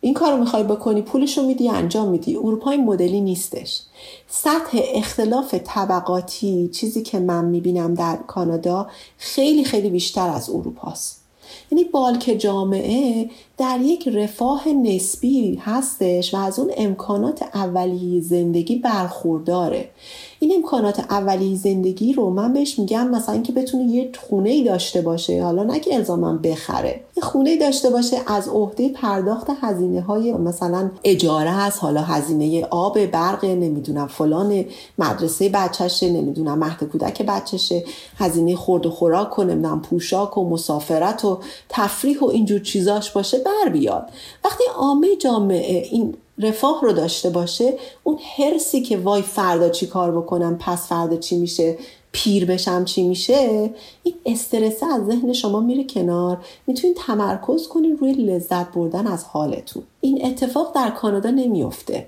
این 0.02 0.14
کار 0.14 0.32
رو 0.32 0.38
می‌خوای 0.38 0.64
بکنی 0.64 1.02
پولشو 1.02 1.42
میدی 1.44 1.70
انجام 1.70 2.08
میدی. 2.08 2.36
اروپا 2.36 2.72
این 2.72 2.86
مدلی 2.86 3.22
نیستش. 3.22 3.82
سطح 4.28 4.82
اختلاف 4.94 5.54
طبقاتی 5.54 6.70
چیزی 6.74 7.02
که 7.02 7.20
من 7.20 7.46
می‌بینم 7.46 7.94
در 7.94 8.18
کانادا 8.28 8.88
خیلی 9.18 9.64
خیلی 9.64 9.90
بیشتر 9.90 10.30
از 10.30 10.50
اروپاست. 10.50 11.17
یعنی 11.72 11.84
بالک 11.84 12.36
جامعه 12.40 13.30
در 13.58 13.80
یک 13.82 14.08
رفاه 14.08 14.68
نسبی 14.70 15.56
هستش 15.56 16.34
و 16.34 16.38
از 16.38 16.60
اون 16.60 16.72
امکانات 16.78 17.44
اولیه 17.54 18.22
زندگی 18.22 18.76
برخورداره. 18.76 19.90
این 20.40 20.54
امکانات 20.56 21.00
اولی 21.00 21.56
زندگی 21.56 22.14
رو 22.14 22.30
من 22.30 22.54
بهش 22.54 22.80
میگم 22.80 23.08
مثلا 23.08 23.34
اینکه 23.34 23.52
بتونه 23.52 23.84
یه 23.84 24.10
خونه 24.30 24.50
ای 24.50 24.64
داشته 24.64 25.02
باشه. 25.02 25.44
حالا 25.44 25.64
نه 25.64 25.80
که 25.80 25.96
الزاما 25.96 26.34
بخره. 26.34 27.02
یه 27.18 27.24
خونه 27.24 27.50
ای 27.50 27.58
داشته 27.58 27.90
باشه 27.90 28.18
از 28.28 28.48
عهده 28.48 28.90
پرداخت 28.90 29.48
هزینه 29.62 30.02
های 30.02 30.34
مثلا 30.34 30.92
اجاره 31.04 31.50
هست 31.50 31.84
حالا 31.84 32.02
هزینه 32.02 32.66
آب 32.66 33.06
برق 33.06 33.46
نمی‌دونم 33.46 34.08
فلان 34.08 34.66
مدرسه 34.98 35.50
بچهشه 35.50 36.10
نمی‌دونم 36.10 36.60
مهد 36.60 36.84
کودک 36.84 37.22
بچهشه 37.22 37.84
هزینه 38.18 38.56
خورد 38.56 38.86
و 38.86 38.92
خوراک 38.92 39.40
و 39.40 39.44
نمی‌دونم 39.44 39.82
پوشاک 39.82 40.38
و 40.38 40.50
مسافرت 40.50 41.26
و 41.26 41.40
تفریح 41.70 42.20
و 42.20 42.26
اینجور 42.26 42.60
چیزاش 42.60 43.12
باشه 43.12 43.38
بر 43.38 43.70
بیاد. 43.70 44.10
وقتی 44.46 44.64
عامه 44.78 45.16
جامعه 45.16 45.88
این 45.92 46.16
رفاه 46.40 46.82
رو 46.82 46.94
داشته 46.94 47.30
باشه 47.30 47.74
اون 48.04 48.20
هرسی 48.38 48.82
که 48.82 48.98
وای 48.98 49.22
فردا 49.22 49.70
چی 49.70 49.88
کار 49.88 50.12
بکنم 50.18 50.58
پس 50.58 50.88
فردا 50.88 51.16
چی 51.16 51.38
میشه 51.38 51.78
پیر 52.12 52.46
بشم 52.46 52.86
چی 52.86 53.04
میشه 53.04 53.70
این 54.04 54.14
استرس 54.26 54.84
از 54.84 55.06
ذهن 55.06 55.34
شما 55.34 55.60
میره 55.60 55.84
کنار. 55.84 56.38
می‌تونید 56.68 56.98
تمرکز 56.98 57.68
کنید 57.68 57.98
روی 58.02 58.14
لذت 58.14 58.72
بردن 58.72 59.08
از 59.08 59.24
حالتون. 59.24 59.84
این 60.02 60.26
اتفاق 60.26 60.76
در 60.76 60.90
کانادا 60.90 61.30
نمیافته. 61.30 62.08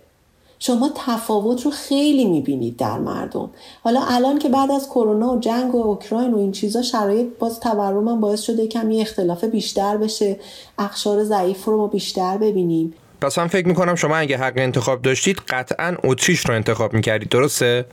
شما 0.60 0.90
تفاوت 0.96 1.62
رو 1.62 1.72
خیلی 1.72 2.26
می‌بینید 2.26 2.78
در 2.78 3.00
مردم. 3.00 3.50
حالا 3.84 4.02
الان 4.08 4.40
که 4.40 4.50
بعد 4.50 4.72
از 4.72 4.90
کرونا 4.90 5.34
و 5.34 5.40
جنگ 5.40 5.76
و 5.76 5.82
اوکراین 5.82 6.34
و 6.34 6.38
این 6.38 6.52
چیزا 6.52 6.82
شرایط 6.82 7.28
باز 7.40 7.60
تورم 7.60 8.22
باعث 8.22 8.42
شده 8.42 8.68
کمی 8.68 9.02
اختلاف 9.02 9.44
بیشتر 9.44 9.98
بشه. 9.98 10.40
اخشار 10.78 11.24
ضعیف 11.24 11.66
رو 11.66 11.78
ما 11.78 11.88
بیشتر 11.88 12.38
ببینیم. 12.38 12.94
پس 13.22 13.38
من 13.38 13.48
فکر 13.48 13.68
می‌کنم 13.68 13.96
شما 13.96 14.18
اگه 14.18 14.38
حق 14.38 14.54
انتخاب 14.56 15.02
داشتید 15.02 15.38
قطعا 15.50 15.98
اتریش 16.04 16.46
رو 16.46 16.56
انتخاب 16.56 16.94
می‌کردید 16.94 17.30
درسته؟ 17.30 17.86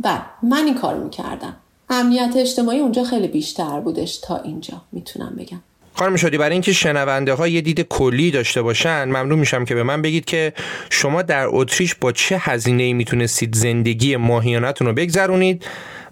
بله 0.00 0.20
من 0.42 0.64
این 0.64 0.74
کار 0.74 0.94
می‌کردم. 0.94 1.56
امنیت 1.90 2.32
اجتماعی 2.36 2.78
اونجا 2.78 3.04
خیلی 3.04 3.28
بیشتر 3.28 3.80
بودش 3.80 4.16
تا 4.16 4.36
اینجا 4.36 4.82
می‌تونم 4.92 5.34
بگم. 5.38 5.60
خانم 5.94 6.16
شدی 6.16 6.38
برای 6.38 6.52
اینکه 6.52 6.72
شنونده 6.72 7.34
ها 7.34 7.48
یه 7.48 7.60
دید 7.60 7.80
کلی 7.80 8.30
داشته 8.30 8.62
باشن 8.62 9.04
ممنون 9.04 9.38
میشم 9.38 9.64
که 9.64 9.74
به 9.74 9.82
من 9.82 10.02
بگید 10.02 10.24
که 10.24 10.52
شما 10.90 11.22
در 11.22 11.46
اتریش 11.48 11.94
با 11.94 12.12
چه 12.12 12.36
هزینه 12.38 12.82
ای 12.82 12.92
می‌تونستید 12.92 13.54
زندگی 13.54 14.16
ماهیانتون 14.16 14.86
رو 14.86 14.92
بگذرونید 14.92 15.66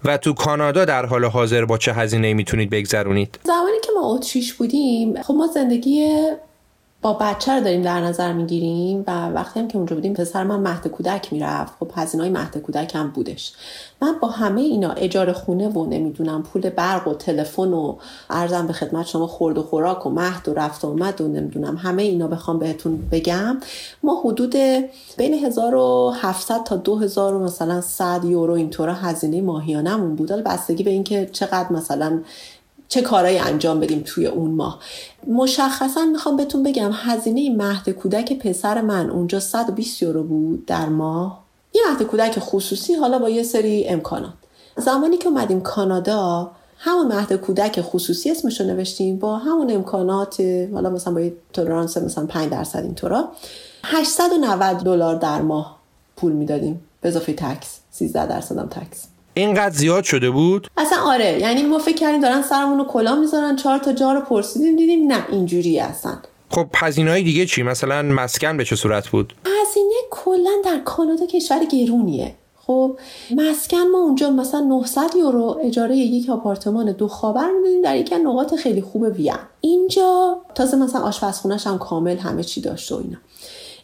و 0.05 0.17
تو 0.17 0.33
کانادا 0.33 0.85
در 0.85 1.05
حال 1.05 1.25
حاضر 1.25 1.65
با 1.65 1.77
چه 1.77 1.93
هزینه 1.93 2.27
ای 2.27 2.33
می‌تونید 2.33 2.69
بگذرونید؟ 2.69 3.39
زمانی 3.43 3.77
که 3.83 3.89
ما 3.95 4.15
اتریش 4.15 4.53
بودیم 4.53 5.21
خب 5.21 5.33
ما 5.33 5.47
زندگی 5.47 6.21
با 7.01 7.13
بچه 7.13 7.51
رو 7.51 7.63
داریم 7.63 7.81
در 7.81 8.01
نظر 8.01 8.33
می‌گیریم 8.33 9.03
و 9.07 9.29
وقتی 9.29 9.59
هم 9.59 9.67
که 9.67 9.77
اونجا 9.77 9.95
بودیم 9.95 10.13
پسر 10.13 10.43
من 10.43 10.59
مهد 10.59 10.87
کودک 10.87 11.33
می‌رفت. 11.33 11.73
خب 11.79 11.91
هزینه 11.95 12.23
های 12.23 12.31
مهد 12.31 12.57
کودک 12.57 12.95
هم 12.95 13.11
بودش. 13.11 13.53
من 14.01 14.15
با 14.21 14.27
همه 14.27 14.61
اینا 14.61 14.91
اجاره 14.91 15.33
خونه 15.33 15.69
و 15.69 15.85
نمی‌دونم 15.85 16.43
پول 16.43 16.69
برق 16.69 17.07
و 17.07 17.13
تلفن 17.13 17.73
و 17.73 17.95
ارزم 18.29 18.67
به 18.67 18.73
خدمت 18.73 19.05
شما 19.05 19.27
خورد 19.27 19.57
و 19.57 19.63
خوراک 19.63 20.05
و 20.05 20.09
مهد 20.09 20.49
و 20.49 20.53
رفت 20.53 20.85
و 20.85 20.87
اومد 20.87 21.21
و 21.21 21.27
نمی‌دونم 21.27 21.77
همه 21.77 22.03
اینا 22.03 22.27
بخوام 22.27 22.59
بهتون 22.59 22.97
بگم. 23.11 23.57
ما 24.03 24.21
حدود 24.25 24.55
بین 25.17 25.33
1700 25.45 26.63
تا 26.63 26.75
2000 26.75 27.37
مثلا 27.37 27.81
100 27.81 28.25
یورو 28.25 28.53
اینطورا 28.53 28.93
هزینه 28.93 29.41
ماهیانمون 29.41 30.15
بود. 30.15 30.31
بستگی 30.31 30.83
به 30.83 30.91
اینکه 30.91 31.29
چقدر 31.31 31.73
مثلا 31.73 32.21
چه 32.91 33.01
کارهایی 33.01 33.37
انجام 33.37 33.79
بدیم 33.79 34.03
توی 34.05 34.25
اون 34.25 34.51
ماه. 34.51 34.79
مشخصا 35.27 36.05
می‌خوام 36.05 36.37
بهتون 36.37 36.63
بگم 36.63 36.91
هزینه 36.93 37.55
مهد 37.55 37.89
کودک 37.89 38.39
پسر 38.39 38.81
من 38.81 39.09
اونجا 39.09 39.39
120 39.39 40.01
یورو 40.01 40.23
بود 40.23 40.65
در 40.65 40.85
ماه. 40.85 41.43
یه 41.73 41.81
مهد 41.89 42.03
کودک 42.03 42.39
خصوصی 42.39 42.93
حالا 42.93 43.19
با 43.19 43.29
یه 43.29 43.43
سری 43.43 43.87
امکانات. 43.87 44.33
زمانی 44.77 45.17
که 45.17 45.27
اومدیم 45.27 45.61
کانادا 45.61 46.51
همون 46.77 47.07
مهد 47.07 47.33
کودک 47.33 47.81
خصوصی 47.81 48.31
اسمش 48.31 48.61
رو 48.61 48.67
نوشتیم 48.67 49.19
با 49.19 49.37
همون 49.37 49.71
امکانات 49.71 50.41
حالا 50.73 50.89
مثلا 50.89 51.13
با 51.13 51.21
یه 51.21 51.33
تولرانس 51.53 51.97
مثلا 51.97 52.25
5 52.25 52.49
درصد 52.49 52.79
اینطورا 52.79 53.29
890 53.83 54.77
دلار 54.77 55.15
در 55.15 55.41
ماه 55.41 55.79
پول 56.15 56.31
می‌دادیم. 56.31 56.81
به 57.01 57.09
اضافه 57.09 57.33
تکس 57.33 57.79
13 57.91 58.25
درصد 58.25 58.57
هم 58.57 58.67
تکس. 58.67 59.07
اینقدر 59.33 59.75
زیاد 59.75 60.03
شده 60.03 60.29
بود؟ 60.29 60.67
اصلا 60.77 60.97
آره 61.03 61.39
یعنی 61.39 61.63
ما 61.63 61.79
فکر 61.79 61.95
کردیم 61.95 62.21
دارن 62.21 62.41
سرمون 62.41 62.77
رو 62.77 62.85
کلا 62.85 63.15
می‌ذارن 63.15 63.55
چهار 63.55 63.77
تا 63.77 63.93
جا 63.93 64.13
رو 64.13 64.21
پرسیدیم 64.21 64.75
دیدیم 64.75 65.11
نه 65.11 65.25
اینجوری 65.31 65.79
هستن 65.79 66.21
خب 66.49 66.67
هزینه 66.75 67.21
دیگه 67.21 67.45
چی؟ 67.45 67.63
مثلا 67.63 68.01
مسکن 68.01 68.57
به 68.57 68.65
چه 68.65 68.75
صورت 68.75 69.07
بود؟ 69.07 69.33
هزینه 69.45 69.93
کلا 70.11 70.51
در 70.65 70.79
کانادا 70.85 71.25
کشور 71.25 71.65
گرونیه. 71.65 72.35
خب 72.67 72.97
مسکن 73.35 73.77
ما 73.77 73.97
اونجا 73.97 74.29
مثلا 74.29 74.59
900 74.59 75.15
یورو 75.15 75.59
اجاره 75.63 75.97
یک 75.97 76.29
آپارتمان 76.29 76.91
دو 76.91 77.07
خابر 77.07 77.45
می‌دونیم 77.57 77.81
در 77.81 77.97
یکی 77.97 78.15
نقاط 78.15 78.55
خیلی 78.55 78.81
خوب 78.81 79.01
وین. 79.01 79.33
اینجا 79.61 80.37
تازه 80.55 80.77
مثلا 80.77 81.01
آشپزخونهش 81.01 81.67
هم 81.67 81.77
کامل 81.77 82.17
همه 82.17 82.43
چی 82.43 82.61
داشته 82.61 82.95
و 82.95 82.97
اینا. 82.97 83.17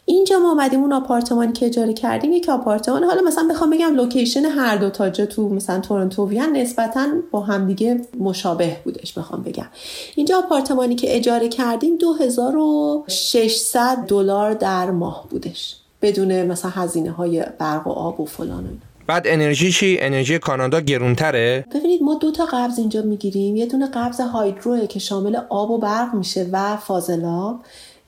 اینجا 0.09 0.39
ما 0.39 0.51
آمدیم 0.51 0.79
اون 0.79 0.93
آپارتمانی 0.93 1.53
که 1.53 1.65
اجاره 1.65 1.93
کردیم 1.93 2.33
یک 2.33 2.49
آپارتمان. 2.49 3.03
حالا 3.03 3.21
مثلا 3.21 3.47
بخوام 3.47 3.69
بگم 3.69 3.95
لوکیشن 3.95 4.45
هر 4.45 4.77
دو 4.77 4.89
تا 4.89 5.09
جا 5.09 5.25
تو 5.25 5.49
مثلا 5.49 5.79
تورنتو 5.79 6.27
وین 6.27 6.57
نسبتا 6.57 7.07
با 7.31 7.41
همدیگه 7.41 8.01
مشابه 8.19 8.77
بودش 8.83 9.13
بخوام 9.13 9.43
بگم. 9.43 9.67
اینجا 10.15 10.37
آپارتمانی 10.37 10.95
که 10.95 11.17
اجاره 11.17 11.49
کردیم 11.49 11.97
2600 11.97 14.05
دلار 14.07 14.53
در 14.53 14.91
ماه 14.91 15.27
بودش. 15.29 15.75
بدون 16.01 16.43
مثلا 16.43 16.71
هزینه 16.71 17.11
های 17.11 17.45
برق 17.59 17.87
و 17.87 17.91
آب 17.91 18.19
و 18.19 18.25
فلان 18.25 18.65
و 18.65 18.69
بعد 19.07 19.23
انرژی 19.25 19.71
چی؟ 19.71 19.97
انرژی 20.01 20.39
کانادا 20.39 20.79
گرونتره؟ 20.79 21.65
ببینید 21.75 22.03
ما 22.03 22.15
دو 22.15 22.31
تا 22.31 22.45
قبض 22.45 22.79
اینجا 22.79 23.01
می‌گیریم. 23.01 23.55
یه 23.55 23.65
دونه 23.65 23.87
قبض 23.87 24.19
هایدروه 24.19 24.87
که 24.87 24.99
شامل 24.99 25.35
آب 25.49 25.71
و 25.71 25.77
برق 25.77 26.13
میشه 26.13 26.49
و 26.51 26.77
فاضلاب. 26.77 27.59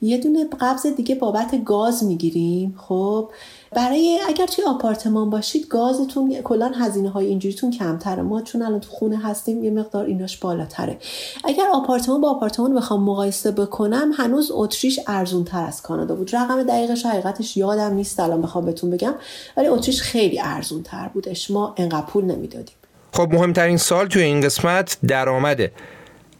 یه 0.02 0.18
دونه 0.18 0.46
قبض 0.60 0.86
دیگه 0.86 1.14
بابت 1.14 1.64
گاز 1.64 2.04
می‌گیریم. 2.04 2.74
خب 2.78 3.30
برای 3.72 4.18
اگر 4.28 4.46
توی 4.46 4.64
آپارتمان 4.64 5.30
باشید 5.30 5.68
گازتون 5.68 6.42
کلا 6.44 6.72
هزینه 6.74 7.10
های 7.10 7.26
اینجوریتون 7.26 7.70
کمتره. 7.70 8.22
ما 8.22 8.42
چون 8.42 8.62
الان 8.62 8.80
تو 8.80 8.90
خونه 8.90 9.18
هستیم 9.18 9.64
یه 9.64 9.70
مقدار 9.70 10.04
ایناش 10.04 10.36
بالاتره. 10.36 10.98
اگر 11.44 11.64
آپارتمان 11.72 12.20
با 12.20 12.30
آپارتمان 12.30 12.74
بخوام 12.74 13.02
مقایسه 13.02 13.50
بکنم 13.50 14.10
هنوز 14.16 14.50
اتریش 14.54 15.00
ارزون 15.06 15.44
تر 15.44 15.64
از 15.64 15.82
کانادا 15.82 16.14
بود. 16.14 16.36
رقم 16.36 16.62
دقیقش 16.62 17.06
حقیقتش 17.06 17.56
یادم 17.56 17.94
نیست 17.94 18.20
الان 18.20 18.42
بخوام 18.42 18.64
بهتون 18.64 18.90
بگم. 18.90 19.14
ولی 19.56 19.68
اتریش 19.68 20.02
خیلی 20.02 20.40
ارزون 20.40 20.82
تر 20.82 21.08
بودش. 21.08 21.50
ما 21.50 21.74
انقدر 21.76 22.06
پول 22.06 22.24
نمی‌دادیم. 22.24 22.74
خب 23.12 23.32
مهمترین 23.32 23.76
سال 23.76 24.06
توی 24.06 24.22
این 24.22 24.40
قسمت 24.40 24.98
درآمده. 25.08 25.72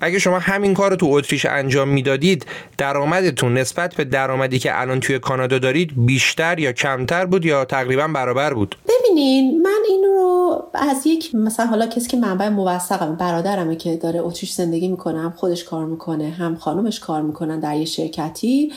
اگه 0.01 0.18
شما 0.18 0.38
همین 0.38 0.74
کار 0.74 0.90
رو 0.90 0.96
تو 0.96 1.07
اتریش 1.11 1.46
انجام 1.46 1.88
می‌دادید 1.88 2.46
درآمدتون 2.78 3.55
نسبت 3.55 3.94
به 3.94 4.05
درآمدی 4.05 4.59
که 4.59 4.80
الان 4.80 5.01
توی 5.01 5.18
کانادا 5.18 5.59
دارید 5.59 5.92
بیشتر 5.96 6.59
یا 6.59 6.72
کمتر 6.72 7.26
بود 7.26 7.44
یا 7.44 7.64
تقریبا 7.64 8.09
برابر 8.09 8.55
بود؟ 8.55 8.76
ببینین 8.88 9.62
من 9.62 9.80
این 9.88 10.05
رو 10.05 10.62
از 10.74 11.07
یک 11.07 11.34
مثلا 11.34 11.66
حالا 11.66 11.86
کسی 11.86 12.09
که 12.09 12.16
منبع 12.16 12.48
موثقم 12.48 13.16
برادرمه 13.16 13.76
که 13.76 13.96
داره 13.96 14.20
اتریش 14.20 14.53
زندگی 14.53 14.88
می‌کنه 14.88 15.20
هم 15.20 15.30
خودش 15.36 15.64
کار 15.64 15.84
می‌کنه 15.84 16.30
هم 16.30 16.57
خانومش 16.57 17.01
کار 17.01 17.22
می‌کنن 17.22 17.61
در 17.61 17.76
یه 17.76 17.84
شرکتی. 17.84 18.72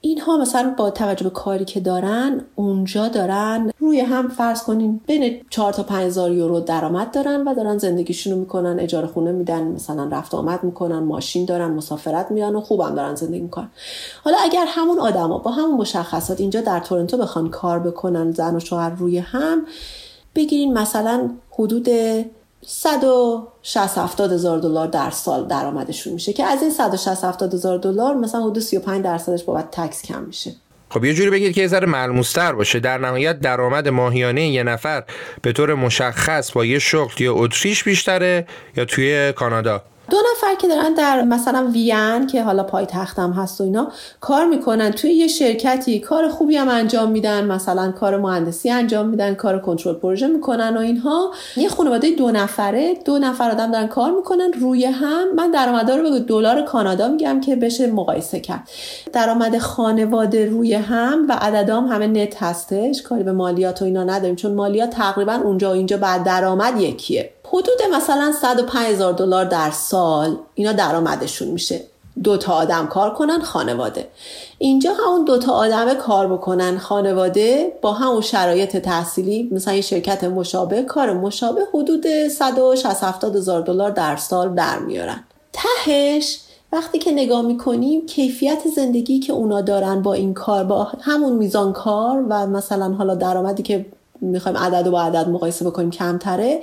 اینها 0.00 0.36
مثلا 0.36 0.74
با 0.78 0.90
توجه 0.90 1.24
به 1.24 1.30
کاری 1.30 1.64
که 1.64 1.80
دارن 1.80 2.40
اونجا 2.56 3.08
دارن 3.08 3.72
روی 3.78 4.00
هم 4.00 4.28
فرض 4.28 4.62
کنین 4.62 5.00
بین 5.06 5.40
4 5.50 5.72
تا 5.72 5.82
5000 5.82 6.32
یورو 6.32 6.60
درآمد 6.60 7.10
دارن 7.10 7.48
و 7.48 7.54
دارن 7.54 7.78
زندگیشون 7.78 8.32
رو 8.32 8.38
می‌کنن 8.38 8.80
اجاره 8.80 9.06
خونه 9.06 9.32
میدن 9.32 9.62
مثلا 9.62 10.08
رفت 10.12 10.34
آمد 10.34 10.64
می‌کنن 10.64 10.98
ماشین 10.98 11.44
دارن 11.44 11.70
مسافرت 11.70 12.30
میان 12.30 12.56
و 12.56 12.60
خوبم 12.60 12.94
دارن 12.94 13.14
زندگی 13.14 13.40
می‌کنن. 13.40 13.68
حالا 14.24 14.36
اگر 14.42 14.64
همون 14.68 14.98
آدما 14.98 15.38
با 15.38 15.50
همون 15.50 15.74
مشخصات 15.74 16.40
اینجا 16.40 16.60
در 16.60 16.80
تورنتو 16.80 17.16
بخوان 17.16 17.50
کار 17.50 17.78
بکنن 17.78 18.32
زن 18.32 18.56
و 18.56 18.60
شوهر 18.60 18.90
روی 18.90 19.18
هم 19.18 19.66
بگیرین 20.34 20.72
مثلا 20.72 21.30
حدود 21.50 21.88
160 22.66 23.98
70 23.98 24.32
هزار 24.32 24.58
دلار 24.58 24.86
در 24.86 25.10
سال 25.10 25.46
درآمدشون 25.46 26.12
میشه 26.12 26.32
که 26.32 26.44
از 26.44 26.62
این 26.62 26.70
160 26.70 27.24
70 27.24 27.54
هزار 27.54 27.78
دلار 27.78 28.14
مثلا 28.14 28.42
حدود 28.42 28.62
35 28.62 29.04
درصدش 29.04 29.44
بابت 29.44 29.70
تکس 29.70 30.02
کم 30.02 30.22
میشه. 30.22 30.52
خب 30.90 31.04
یه 31.04 31.14
جوری 31.14 31.30
بگید 31.30 31.54
که 31.54 31.60
یه 31.60 31.66
ذره 31.66 31.86
ملموستر 31.86 32.52
باشه. 32.52 32.80
در 32.80 32.98
نهایت 32.98 33.40
درآمد 33.40 33.88
ماهیانه 33.88 34.48
یه 34.48 34.62
نفر 34.62 35.04
به 35.42 35.52
طور 35.52 35.74
مشخص 35.74 36.52
با 36.52 36.64
یه 36.64 36.78
شغل 36.78 37.22
یا 37.22 37.34
اتریش 37.34 37.84
بیشتره 37.84 38.46
یا 38.76 38.84
توی 38.84 39.32
کانادا؟ 39.32 39.82
دو 40.10 40.16
نفر 40.32 40.54
که 40.54 40.68
دارن 40.68 40.94
در 40.94 41.22
مثلا 41.22 41.70
وین 41.72 42.26
که 42.26 42.42
حالا 42.42 42.62
پایتختم 42.62 43.32
هست 43.32 43.60
و 43.60 43.64
اینا 43.64 43.92
کار 44.20 44.46
می‌کنن. 44.46 44.90
توی 44.90 45.12
یه 45.12 45.26
شرکتی 45.26 46.00
کار 46.00 46.28
خوبی 46.28 46.56
هم 46.56 46.68
انجام 46.68 47.10
میدن 47.10 47.44
مثلا 47.44 47.92
کار 47.92 48.16
مهندسی 48.16 48.70
انجام 48.70 49.08
میدن 49.08 49.34
کار 49.34 49.58
کنترل 49.58 49.94
پروژه 49.94 50.26
می‌کنن 50.26 50.76
و 50.76 50.80
اینها. 50.80 51.30
یه 51.56 51.68
خانواده 51.68 52.10
دو 52.10 52.30
نفره 52.30 52.94
دو 53.04 53.18
نفر 53.18 53.50
آدم 53.50 53.72
دارن 53.72 53.86
کار 53.86 54.10
می‌کنن. 54.10 54.52
روی 54.52 54.84
هم 54.84 55.34
من 55.34 55.50
درآمدا 55.50 55.96
رو 55.96 56.10
به 56.10 56.20
دلار 56.20 56.62
کانادا 56.62 57.08
میگم 57.08 57.40
که 57.40 57.56
بشه 57.56 57.86
مقایسه 57.86 58.40
کرد. 58.40 58.68
درآمد 59.12 59.58
خانواده 59.58 60.46
روی 60.46 60.74
هم 60.74 61.26
و 61.28 61.32
عددام 61.32 61.86
همه 61.86 62.06
نت 62.06 62.42
هستش. 62.42 63.02
کاری 63.02 63.22
به 63.22 63.32
مالیات 63.32 63.82
و 63.82 63.84
اینا 63.84 64.04
نداریم 64.04 64.36
چون 64.36 64.54
مالیات 64.54 64.90
تقریبا 64.90 65.32
اونجا 65.32 65.70
و 65.70 65.72
اینجا 65.72 65.96
بعد 65.96 66.24
درآمد 66.24 66.80
یکیه. 66.80 67.30
حدود 67.52 67.82
مثلا 67.94 68.32
105 68.32 68.86
هزار 68.86 69.12
دلار 69.12 69.44
در 69.44 69.70
سال 69.70 70.36
اینا 70.54 70.72
درآمدشون 70.72 71.48
میشه. 71.48 71.80
دو 72.22 72.36
تا 72.36 72.52
آدم 72.52 72.86
کار 72.86 73.14
کنن 73.14 73.40
خانواده. 73.40 74.08
اینجا 74.58 74.92
همون 74.94 75.24
دو 75.24 75.38
تا 75.38 75.52
آدم 75.52 75.94
کار 75.94 76.28
بکنن 76.28 76.78
خانواده 76.78 77.78
با 77.82 77.92
همون 77.92 78.20
شرایط 78.20 78.76
تحصیلی 78.76 79.48
مثلا 79.52 79.74
یه 79.74 79.80
شرکت 79.80 80.24
مشابه 80.24 80.82
کار 80.82 81.12
مشابه 81.12 81.60
حدود 81.74 82.28
160 82.28 83.24
هزار 83.24 83.60
دلار 83.60 83.90
در 83.90 84.16
سال 84.16 84.54
در 84.54 84.78
میارن 84.78 85.24
تهش 85.52 86.40
وقتی 86.72 86.98
که 86.98 87.12
نگاه 87.12 87.42
می‌کنیم 87.42 88.06
کیفیت 88.06 88.62
زندگی 88.76 89.18
که 89.18 89.32
اونا 89.32 89.60
دارن 89.60 90.02
با 90.02 90.14
این 90.14 90.34
کار 90.34 90.64
با 90.64 90.84
همون 91.00 91.32
میزان 91.32 91.72
کار 91.72 92.24
و 92.28 92.46
مثلا 92.46 92.92
حالا 92.92 93.14
درآمدی 93.14 93.62
که 93.62 93.86
می‌خوایم 94.20 94.58
عدد 94.58 94.86
و 94.86 94.90
با 94.90 95.02
عدد 95.02 95.28
مقایسه 95.28 95.64
بکنیم 95.64 95.90
کمتره 95.90 96.60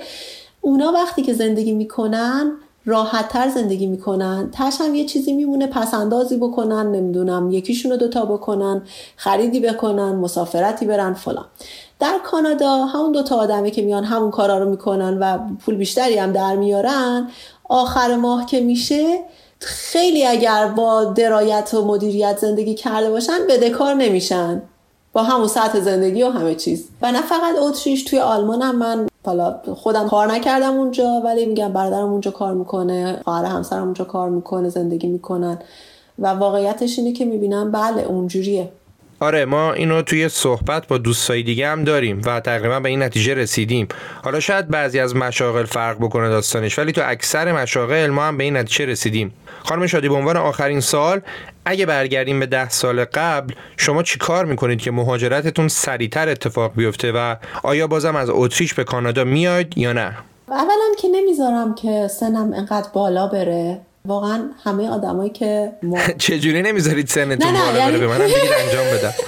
اونا 0.66 0.92
وقتی 0.92 1.22
که 1.22 1.34
زندگی 1.34 1.72
می‌کنن 1.72 2.52
راحت 2.84 3.28
تر 3.28 3.48
زندگی 3.48 3.86
می‌کنن. 3.86 4.50
تش 4.52 4.80
هم 4.80 4.94
یه 4.94 5.04
چیزی 5.04 5.32
میمونه 5.32 5.66
پسندازی 5.66 6.36
بکنن 6.36 6.92
نمی‌دونم 6.92 7.50
یکیشون 7.50 7.90
رو 7.90 7.96
دوتا 7.96 8.24
بکنن 8.24 8.82
خریدی 9.16 9.60
بکنن 9.60 10.12
مسافرتی 10.14 10.86
برن 10.86 11.14
فلان. 11.14 11.44
در 12.00 12.18
کانادا 12.24 12.84
همون 12.84 13.12
دوتا 13.12 13.36
آدمه 13.36 13.70
که 13.70 13.82
میان 13.82 14.04
همون 14.04 14.30
کارا 14.30 14.58
رو 14.58 14.70
می‌کنن 14.70 15.18
و 15.18 15.38
پول 15.64 15.74
بیشتری 15.74 16.18
هم 16.18 16.32
در 16.32 16.56
میارن 16.56 17.30
آخر 17.68 18.16
ماه 18.16 18.46
که 18.46 18.60
میشه 18.60 19.20
خیلی 19.60 20.26
اگر 20.26 20.66
با 20.66 21.04
درایت 21.04 21.74
و 21.74 21.84
مدیریت 21.84 22.38
زندگی 22.38 22.74
کرده 22.74 23.10
باشن 23.10 23.38
بدهکار 23.48 23.94
نمیشن. 23.94 24.62
با 25.12 25.22
همون 25.22 25.48
سطح 25.48 25.80
زندگی 25.80 26.22
و 26.22 26.30
همه 26.30 26.54
چیز. 26.54 26.88
و 27.02 27.12
نه 27.12 27.22
فقط 27.22 27.56
اتریش 27.58 28.04
توی 28.04 28.18
آلمان 28.18 28.62
هم 28.62 28.76
من 28.76 29.06
حالا 29.26 29.60
خودم 29.74 30.08
کار 30.08 30.32
نکردم 30.32 30.74
اونجا 30.74 31.22
ولی 31.24 31.46
میگم 31.46 31.72
برادرم 31.72 32.08
اونجا 32.12 32.30
کار 32.30 32.54
می‌کنه 32.54 33.20
خواهر 33.24 33.44
همسرم 33.44 33.82
اونجا 33.82 34.04
کار 34.04 34.30
می‌کنه 34.30 34.68
زندگی 34.68 35.06
می‌کنن. 35.06 35.58
و 36.18 36.26
واقعیتش 36.26 36.98
اینه 36.98 37.12
که 37.12 37.24
می‌بینم 37.24 37.72
بله 37.72 38.02
اونجوریه. 38.02 38.68
آره 39.20 39.44
ما 39.44 39.72
اینو 39.72 40.02
توی 40.02 40.28
صحبت 40.28 40.88
با 40.88 40.98
دوستای 40.98 41.42
دیگه 41.42 41.68
هم 41.68 41.84
داریم 41.84 42.20
و 42.24 42.40
تقریبا 42.40 42.80
به 42.80 42.88
این 42.88 43.02
نتیجه 43.02 43.34
رسیدیم. 43.34 43.88
حالا 44.24 44.40
شاید 44.40 44.68
بعضی 44.68 45.00
از 45.00 45.16
مشاغل 45.16 45.64
فرق 45.64 45.96
بکنه 45.96 46.28
داستانش 46.28 46.78
ولی 46.78 46.92
تو 46.92 47.02
اکثر 47.04 47.52
مشاغل 47.52 48.06
ما 48.06 48.24
هم 48.24 48.36
به 48.36 48.44
این 48.44 48.56
نتیجه 48.56 48.86
رسیدیم. 48.86 49.32
خانم 49.64 49.86
شادی 49.86 50.08
به 50.08 50.14
عنوان 50.14 50.36
آخرین 50.36 50.80
سال 50.80 51.20
اگه 51.64 51.86
برگردیم 51.86 52.40
به 52.40 52.46
ده 52.46 52.68
سال 52.68 53.04
قبل 53.04 53.54
شما 53.76 54.02
چی 54.02 54.18
کار 54.18 54.44
می‌کنید 54.44 54.78
که 54.78 54.90
مهاجرتتون 54.90 55.68
سریعتر 55.68 56.28
اتفاق 56.28 56.72
بیفته 56.76 57.12
و 57.12 57.36
آیا 57.62 57.86
بازم 57.86 58.16
از 58.16 58.30
اتریش 58.30 58.74
به 58.74 58.84
کانادا 58.84 59.24
میاید 59.24 59.78
یا 59.78 59.92
نه؟ 59.92 60.18
اولا 60.48 60.94
که 60.98 61.08
نمی‌ذارم 61.08 61.74
که 61.74 62.08
سنم 62.08 62.52
انقدر 62.52 62.88
بالا 62.92 63.26
بره. 63.26 63.80
واقعا 64.06 64.50
همه 64.64 64.88
آدمایی 64.88 65.30
که 65.30 65.72
ما... 65.82 65.98
چجوری 66.18 66.62
نمی‌ذارید 66.62 67.08
سنتون 67.08 67.52
بالا 67.52 67.72
بره 67.72 67.78
یعنی 67.78 67.98
به 67.98 68.06
منم 68.06 68.24
بگید 68.24 68.52
انجام 68.66 68.98
بدم 68.98 69.14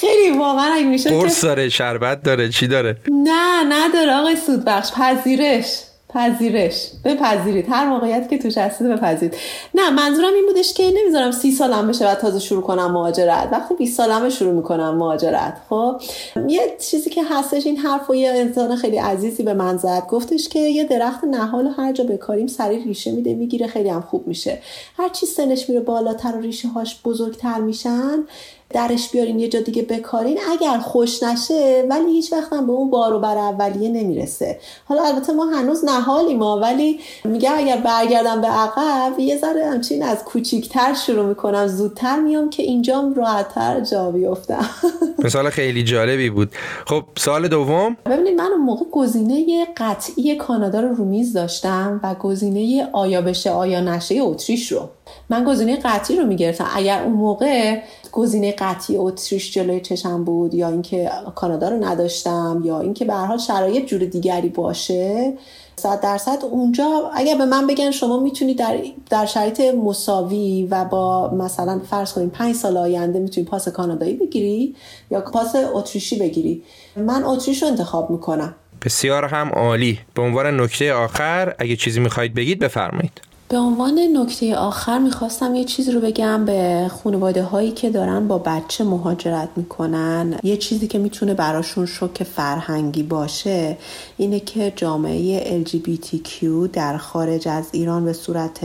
خیلی 0.00 0.38
واقعا 0.38 0.72
اگه 0.72 0.86
میشه 0.86 1.10
قرص 1.10 1.44
داره 1.44 1.68
شربت 1.68 2.22
داره 2.22 2.48
چی 2.48 2.66
داره؟ 2.66 2.96
نه 3.10 3.64
نداره 3.68 4.12
آقای 4.12 4.36
سودبخش 4.36 4.92
پذیرش. 4.92 5.82
پذیرش. 6.14 6.90
بپذیرید. 7.04 7.66
هر 7.68 7.88
موقعیت 7.88 8.28
که 8.28 8.38
توش 8.38 8.58
هستید 8.58 8.86
بپذیرید. 8.86 9.34
نه 9.74 9.90
منظورم 9.90 10.34
این 10.34 10.46
بودش 10.46 10.74
که 10.74 10.92
نمی‌ذارم 10.96 11.30
سی 11.30 11.52
سالم 11.52 11.88
بشه 11.88 12.10
و 12.10 12.14
تازه 12.14 12.38
شروع 12.38 12.62
کنم 12.62 12.90
مهاجرت. 12.92 13.48
وقتی 13.52 13.74
20 13.74 13.96
سالم 13.96 14.28
شروع 14.28 14.52
می‌کنم 14.52 14.96
مهاجرت. 14.96 15.60
خب 15.68 16.00
یه 16.48 16.76
چیزی 16.80 17.10
که 17.10 17.22
هستش 17.24 17.66
این 17.66 17.76
حرف 17.76 18.10
و 18.10 18.14
یه 18.14 18.30
انسان 18.30 18.76
خیلی 18.76 18.96
عزیزی 18.96 19.42
به 19.42 19.54
من 19.54 19.76
زد. 19.76 20.06
گفتش 20.06 20.48
که 20.48 20.58
یه 20.58 20.84
درخت 20.84 21.24
نهال 21.24 21.66
و 21.66 21.70
هر 21.70 21.92
جا 21.92 22.04
بکاریم 22.04 22.46
سریع 22.46 22.84
ریشه 22.84 23.12
میده 23.12 23.34
می‌گیره 23.34 23.66
خیلی 23.66 23.88
هم 23.88 24.00
خوب 24.00 24.26
میشه. 24.28 24.58
هر 24.96 25.08
چی 25.08 25.26
سنش 25.26 25.68
میره 25.68 25.80
بالاتر 25.80 26.36
و 26.36 26.40
ریشه 26.40 26.68
هاش 26.68 27.00
بزرگتر 27.04 27.60
میشن 27.60 28.24
درش 28.70 29.10
بیارین 29.10 29.38
یه 29.38 29.48
جا 29.48 29.60
دیگه 29.60 29.82
بکارین 29.82 30.38
اگر 30.50 30.78
خوش 30.78 31.22
نشه 31.22 31.86
ولی 31.90 32.12
هیچ 32.12 32.32
وقت 32.32 32.52
هم 32.52 32.66
به 32.66 32.72
اون 32.72 32.90
بار 32.90 33.18
بر 33.18 33.38
اولیه 33.38 33.88
نمی‌رسه. 33.88 34.58
حالا 34.84 35.02
البته 35.02 35.32
ما 35.32 35.46
هنوز 35.46 35.84
نهالی 35.84 36.34
ما 36.34 36.60
ولی 36.60 37.00
میگه 37.24 37.50
اگر 37.50 37.76
برگردم 37.76 38.40
به 38.40 38.48
عقب 38.48 39.18
یه 39.18 39.38
ذره 39.38 39.66
همچین 39.66 40.02
از 40.02 40.24
کوچیکتر 40.24 40.94
شروع 40.94 41.26
می‌کنم 41.26 41.66
زودتر 41.66 42.20
میام 42.20 42.50
که 42.50 42.62
اینجام 42.62 43.14
راحتتر 43.14 43.80
جا 43.80 44.10
بیفتم. 44.10 44.70
مثال 45.24 45.50
خیلی 45.50 45.82
جالبی 45.84 46.30
بود. 46.30 46.50
خب 46.86 47.02
سال 47.16 47.48
دوم. 47.48 47.96
ببینید 48.06 48.34
من 48.34 48.50
اون 48.52 48.60
موقع 48.60 48.84
گزینه 48.92 49.66
قطعی 49.76 50.36
کانادا 50.36 50.80
رو 50.80 50.94
رومیز 50.94 51.32
داشتم 51.32 52.00
و 52.02 52.14
گزینه 52.14 52.88
آیا 52.92 53.22
بشه 53.22 53.50
آیا 53.50 53.80
نشه 53.80 54.14
اتریش 54.20 54.72
رو. 54.72 54.88
من 55.28 55.44
گزینه 55.44 55.76
قطعی 55.76 56.16
رو 56.16 56.26
می‌گرفتم. 56.26 56.66
اگر 56.74 57.02
اون 57.02 57.12
موقع 57.12 57.80
گزینه 58.12 58.52
قطعی 58.52 58.96
اتریش 58.96 59.52
جلوی 59.52 59.80
چشم 59.80 60.24
بود 60.24 60.54
یا 60.54 60.68
اینکه 60.68 61.10
کانادا 61.34 61.68
رو 61.68 61.84
نداشتم 61.84 62.62
یا 62.64 62.80
اینکه 62.80 63.04
به 63.04 63.14
حال 63.14 63.38
شرایط 63.38 63.86
جور 63.86 64.04
دیگری 64.04 64.48
باشه 64.48 65.32
صد 65.76 66.00
درصد 66.00 66.38
اونجا 66.50 67.10
اگر 67.14 67.38
به 67.38 67.44
من 67.44 67.66
بگن 67.66 67.90
شما 67.90 68.20
می‌تونی 68.20 68.54
در, 68.54 68.78
در 69.10 69.26
شرایط 69.26 69.60
مساوی 69.60 70.68
و 70.70 70.84
با 70.84 71.30
مثلا 71.30 71.80
فرض 71.90 72.12
کنیم 72.12 72.30
پنج 72.30 72.54
سال 72.54 72.76
آینده 72.76 73.18
می‌تونی 73.18 73.46
پاس 73.46 73.68
کانادایی 73.68 74.14
بگیری 74.14 74.74
یا 75.10 75.20
پاس 75.20 75.56
اتریشی 75.74 76.18
بگیری 76.18 76.62
من 76.96 77.24
اتریش 77.24 77.62
رو 77.62 77.68
انتخاب 77.68 78.10
می‌کنم. 78.10 78.54
بسیار 78.84 79.24
هم 79.24 79.48
عالی. 79.48 79.98
به 80.14 80.22
عنوان 80.22 80.60
نکته 80.60 80.92
آخر 80.92 81.54
اگه 81.58 81.76
چیزی 81.76 82.00
می‌خواید 82.00 82.34
بگید 82.34 82.58
بفرمایید. 82.58 83.20
به 83.50 83.58
عنوان 83.58 83.98
نکته 83.98 84.56
آخر 84.56 84.98
می‌خواستم 84.98 85.54
یه 85.54 85.64
چیز 85.64 85.88
رو 85.88 86.00
بگم 86.00 86.44
به 86.44 86.90
خانواده 87.04 87.42
هایی 87.42 87.70
که 87.70 87.90
دارن 87.90 88.28
با 88.28 88.38
بچه 88.38 88.84
مهاجرت 88.84 89.48
می‌کنن. 89.56 90.38
یه 90.42 90.56
چیزی 90.56 90.86
که 90.86 90.98
می‌تونه 90.98 91.34
براشون 91.34 91.86
شوک 91.86 92.22
فرهنگی 92.22 93.02
باشه 93.02 93.76
اینه 94.16 94.40
که 94.40 94.72
جامعه 94.76 95.64
LGBTQ 95.64 96.44
در 96.72 96.96
خارج 96.96 97.48
از 97.48 97.68
ایران 97.72 98.04
به 98.04 98.12
صورت 98.12 98.60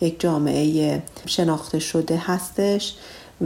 یک 0.00 0.20
جامعه 0.20 1.02
شناخته 1.26 1.78
شده 1.78 2.22
هستش 2.26 2.94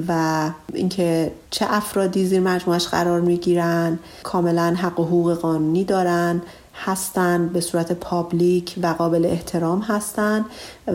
و 0.09 0.51
اینکه 0.75 1.33
چه 1.51 1.67
افرادی 1.69 2.27
زیر 2.27 2.41
مجموعش 2.41 2.89
قرار 2.89 3.21
می‌گیرن 3.21 3.99
کاملا 4.23 4.75
حق 4.79 5.01
و 5.01 5.05
حقوق 5.05 5.35
قانونی 5.35 5.85
دارن. 5.85 6.43
هستند 6.85 7.53
به 7.53 7.61
صورت 7.61 7.93
پابلیک 7.93 8.75
و 8.83 8.87
قابل 8.87 9.27
احترام 9.27 9.81
هستند 9.81 10.45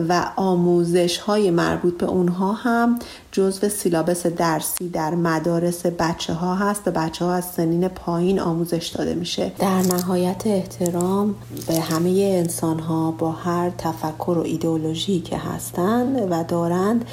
و 0.08 0.24
آموزش 0.36 1.18
های 1.18 1.50
مربوط 1.50 1.98
به 1.98 2.06
اونها 2.06 2.52
هم 2.52 2.98
جزو 3.32 3.68
سیلابس 3.68 4.26
درسی 4.26 4.88
در 4.88 5.14
مدارس 5.14 5.86
بچه 5.86 6.32
ها 6.32 6.54
هست. 6.54 6.84
به 6.84 6.90
بچه 6.90 7.24
ها 7.24 7.34
از 7.34 7.44
سنین 7.44 7.88
پایین 7.88 8.40
آموزش 8.40 8.86
داده 8.86 9.14
میشه. 9.14 9.52
در 9.58 9.82
نهایت 9.82 10.42
احترام 10.46 11.34
به 11.66 11.80
همه 11.80 12.10
انسان 12.38 12.78
ها 12.78 13.10
با 13.10 13.32
هر 13.32 13.70
تفکر 13.70 14.38
و 14.38 14.42
ایدئولوژی 14.42 15.20
که 15.20 15.38
هستند 15.38 16.32
و 16.32 16.44
دارند 16.44 17.04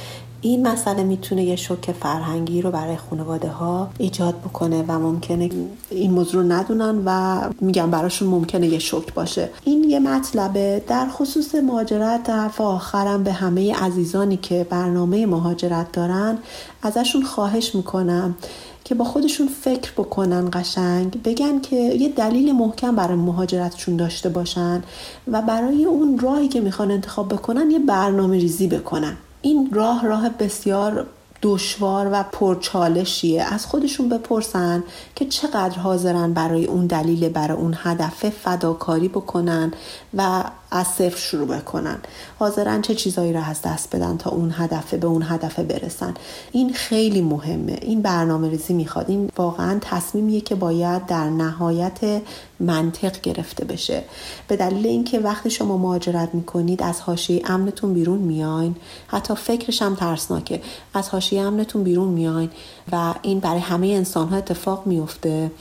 این 0.46 0.68
مسئله 0.68 1.04
می‌تونه 1.04 1.44
یه 1.44 1.56
شوک 1.56 1.92
فرهنگی 1.92 2.62
رو 2.62 2.72
برای 2.72 2.98
خانواده 2.98 3.50
ها 3.50 3.90
ایجاد 3.98 4.40
بکنه 4.40 4.86
و 4.88 5.00
ممکنه 5.00 5.50
این 5.90 6.12
موضوع 6.12 6.42
رو 6.44 6.52
ندونن 6.52 7.02
و 7.06 7.40
میگم 7.62 7.92
براشون 7.92 8.28
ممکنه 8.28 8.68
یه 8.68 8.80
شوک 8.80 9.14
باشه. 9.14 9.50
این 9.64 9.84
یه 9.84 10.00
مطلبه. 10.00 10.84
در 10.88 11.08
خصوص 11.10 11.56
مهاجرت 11.56 12.24
طرف 12.24 12.62
آخرم 12.62 13.24
به 13.24 13.32
همه 13.32 13.76
عزیزانی 13.76 14.38
که 14.38 14.68
برنامه 14.70 15.26
مهاجرت 15.26 15.92
دارن 15.92 16.38
ازشون 16.82 17.24
خواهش 17.24 17.76
می‌کنم 17.76 18.36
که 18.84 18.96
با 18.96 19.06
خودشون 19.06 19.48
فکر 19.48 19.92
بکنن 19.92 20.50
قشنگ 20.54 21.24
بگن 21.24 21.60
که 21.60 21.76
یه 21.76 22.10
دلیل 22.10 22.56
محکم 22.56 22.96
برای 22.96 23.18
مهاجرتشون 23.18 23.96
داشته 23.96 24.30
باشن 24.30 24.84
و 25.28 25.42
برای 25.42 25.86
اون 25.86 26.20
راهی 26.20 26.48
که 26.48 26.62
می‌خوان 26.62 26.92
انتخاب 26.92 27.34
بکنن 27.34 27.72
یه 27.72 27.80
برنامه 27.80 28.38
ریزی 28.38 28.68
بکنن. 28.68 29.18
این 29.46 29.70
راه 29.72 30.06
راه 30.06 30.30
بسیار 30.30 31.08
دشوار 31.46 32.10
و 32.12 32.24
پرچالشیه. 32.24 33.44
از 33.44 33.66
خودشون 33.66 34.10
بپرسن 34.10 34.84
که 35.16 35.26
چقدر 35.26 35.80
حاضرن 35.80 36.34
برای 36.34 36.66
اون 36.66 36.88
دلیل 36.88 37.30
برای 37.30 37.58
اون 37.58 37.76
هدف 37.78 38.30
فداکاری 38.30 39.08
بکنن 39.08 39.74
و 40.14 40.44
از 40.72 40.88
صفر 40.88 41.18
شروع 41.18 41.48
بکنن. 41.58 41.98
حاضرن 42.40 42.82
چه 42.82 42.96
چیزایی 42.96 43.34
را 43.34 43.44
از 43.44 43.62
دست 43.62 43.96
بدن 43.96 44.18
تا 44.18 44.30
اون 44.30 44.54
هدف 44.58 44.94
به 44.94 45.08
اون 45.08 45.24
هدف 45.24 45.60
برسن. 45.60 46.14
این 46.52 46.74
خیلی 46.74 47.22
مهمه. 47.22 47.80
این 47.82 48.02
برنامه 48.02 48.50
ریزی 48.50 48.74
می‌خواد. 48.74 49.06
این 49.10 49.30
واقعا 49.38 49.78
تصمیمیه 49.82 50.42
که 50.42 50.56
باید 50.56 51.06
در 51.06 51.30
نهایت 51.30 52.22
منطق 52.60 53.22
گرفته 53.22 53.66
بشه. 53.66 54.04
به 54.48 54.56
دلیل 54.56 54.88
اینکه 54.88 55.20
وقتی 55.20 55.50
شما 55.50 55.78
مهاجرت 55.78 56.30
می‌کنید 56.34 56.84
از 56.84 57.02
حاشیه 57.02 57.42
امنتون 57.46 57.94
بیرون 57.94 58.18
میاین. 58.18 58.76
حتی 59.08 59.36
فکرش 59.36 59.82
هم 59.82 59.96
ترسناکه. 59.96 60.62
از 60.94 61.10
حاشیه 61.10 61.35
امنتون 61.40 61.84
بیرون 61.84 62.08
میاین 62.08 62.50
و 62.92 63.14
این 63.22 63.40
برای 63.40 63.60
همه 63.60 63.88
انسان 63.88 64.28
ها 64.28 64.38
اتفاق 64.38 64.88
میفته 64.88 65.52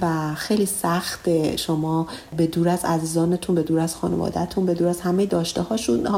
و 0.00 0.34
خیلی 0.34 0.66
سخت 0.66 1.56
شما 1.56 2.06
به 2.36 2.46
دور 2.46 2.68
از 2.68 2.84
عزیزانتون 2.84 3.54
به 3.54 3.62
دور 3.62 3.80
از 3.80 3.94
خانوادهتون 3.94 4.66
به 4.66 4.74
دور 4.74 4.88
از 4.88 5.00
همه 5.00 5.26
داشته 5.26 5.62
هاشون 5.62 6.08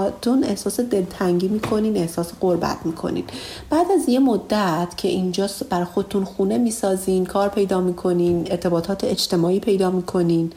احساس 0.45 0.81
دلتنگی 0.81 1.49
می‌کنین 1.49 1.97
احساس 1.97 2.33
قربت 2.41 2.77
می‌کنین. 2.85 3.25
بعد 3.71 3.87
از 3.91 4.09
یه 4.09 4.19
مدت 4.19 4.89
که 4.97 5.09
اینجا 5.09 5.49
بر 5.71 5.85
خودتون 5.85 6.25
خونه 6.25 6.59
می‌سازین 6.59 7.27
کار 7.27 7.49
پیدا 7.49 7.81
می‌کنین 7.81 8.47
ارتباطات 8.51 9.05
اجتماعی 9.05 9.61
پیدا 9.61 9.91
می‌کنین 9.91 10.53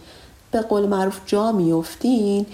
به 0.51 0.61
قول 0.61 0.85
معروف 0.85 1.19
جا 1.25 1.51
میفتین 1.51 2.45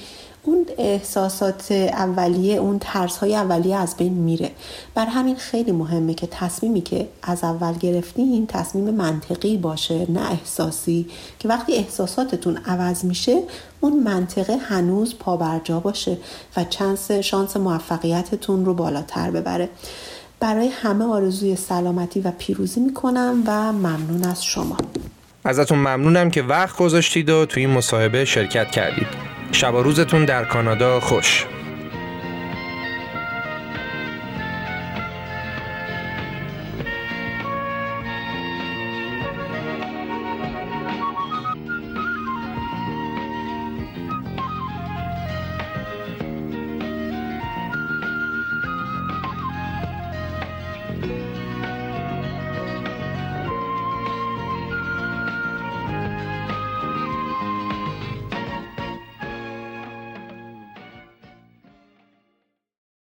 اون 0.48 0.66
احساسات 0.78 1.72
اولیه 1.72 2.56
اون 2.56 2.80
ترس 2.80 3.18
های 3.18 3.36
اولیه 3.36 3.76
از 3.76 3.98
بین 3.98 4.14
میره. 4.14 4.52
بر 4.96 5.06
همین 5.06 5.36
خیلی 5.36 5.72
مهمه 5.72 6.14
که 6.14 6.28
تصمیمی 6.32 6.82
که 6.82 7.08
از 7.24 7.44
اول 7.44 7.74
گرفتین 7.74 8.48
تصمیم 8.48 8.94
منطقی 8.94 9.58
باشه 9.58 10.12
نه 10.12 10.32
احساسی. 10.32 11.08
که 11.40 11.48
وقتی 11.48 11.76
احساساتتون 11.76 12.58
عوض 12.66 13.06
میشه 13.06 13.44
اون 13.80 14.04
منطقه 14.04 14.58
هنوز 14.58 15.16
پابرجا 15.20 15.80
باشه 15.80 16.18
و 16.58 16.64
چانس 16.64 17.12
شانس 17.12 17.58
موفقیتتون 17.58 18.66
رو 18.66 18.74
بالاتر 18.74 19.32
ببره. 19.32 19.70
برای 20.40 20.68
همه 20.68 21.06
آرزوی 21.06 21.56
سلامتی 21.56 22.20
و 22.20 22.32
پیروزی 22.38 22.80
می‌کنم 22.80 23.44
و 23.46 23.72
ممنون 23.74 24.24
از 24.24 24.46
شما. 24.46 24.78
ازتون 25.46 25.78
ممنونم 25.78 26.32
که 26.32 26.42
وقت 26.42 26.78
گذاشتید 26.78 27.30
و 27.30 27.46
توی 27.46 27.66
این 27.66 27.74
مصاحبه 27.76 28.26
شرکت 28.26 28.72
کردید. 28.72 29.37
شب 29.52 29.74
و 29.74 29.84
روزتون 29.84 30.26
در 30.26 30.44
کانادا 30.46 31.00
خوش. 31.00 31.46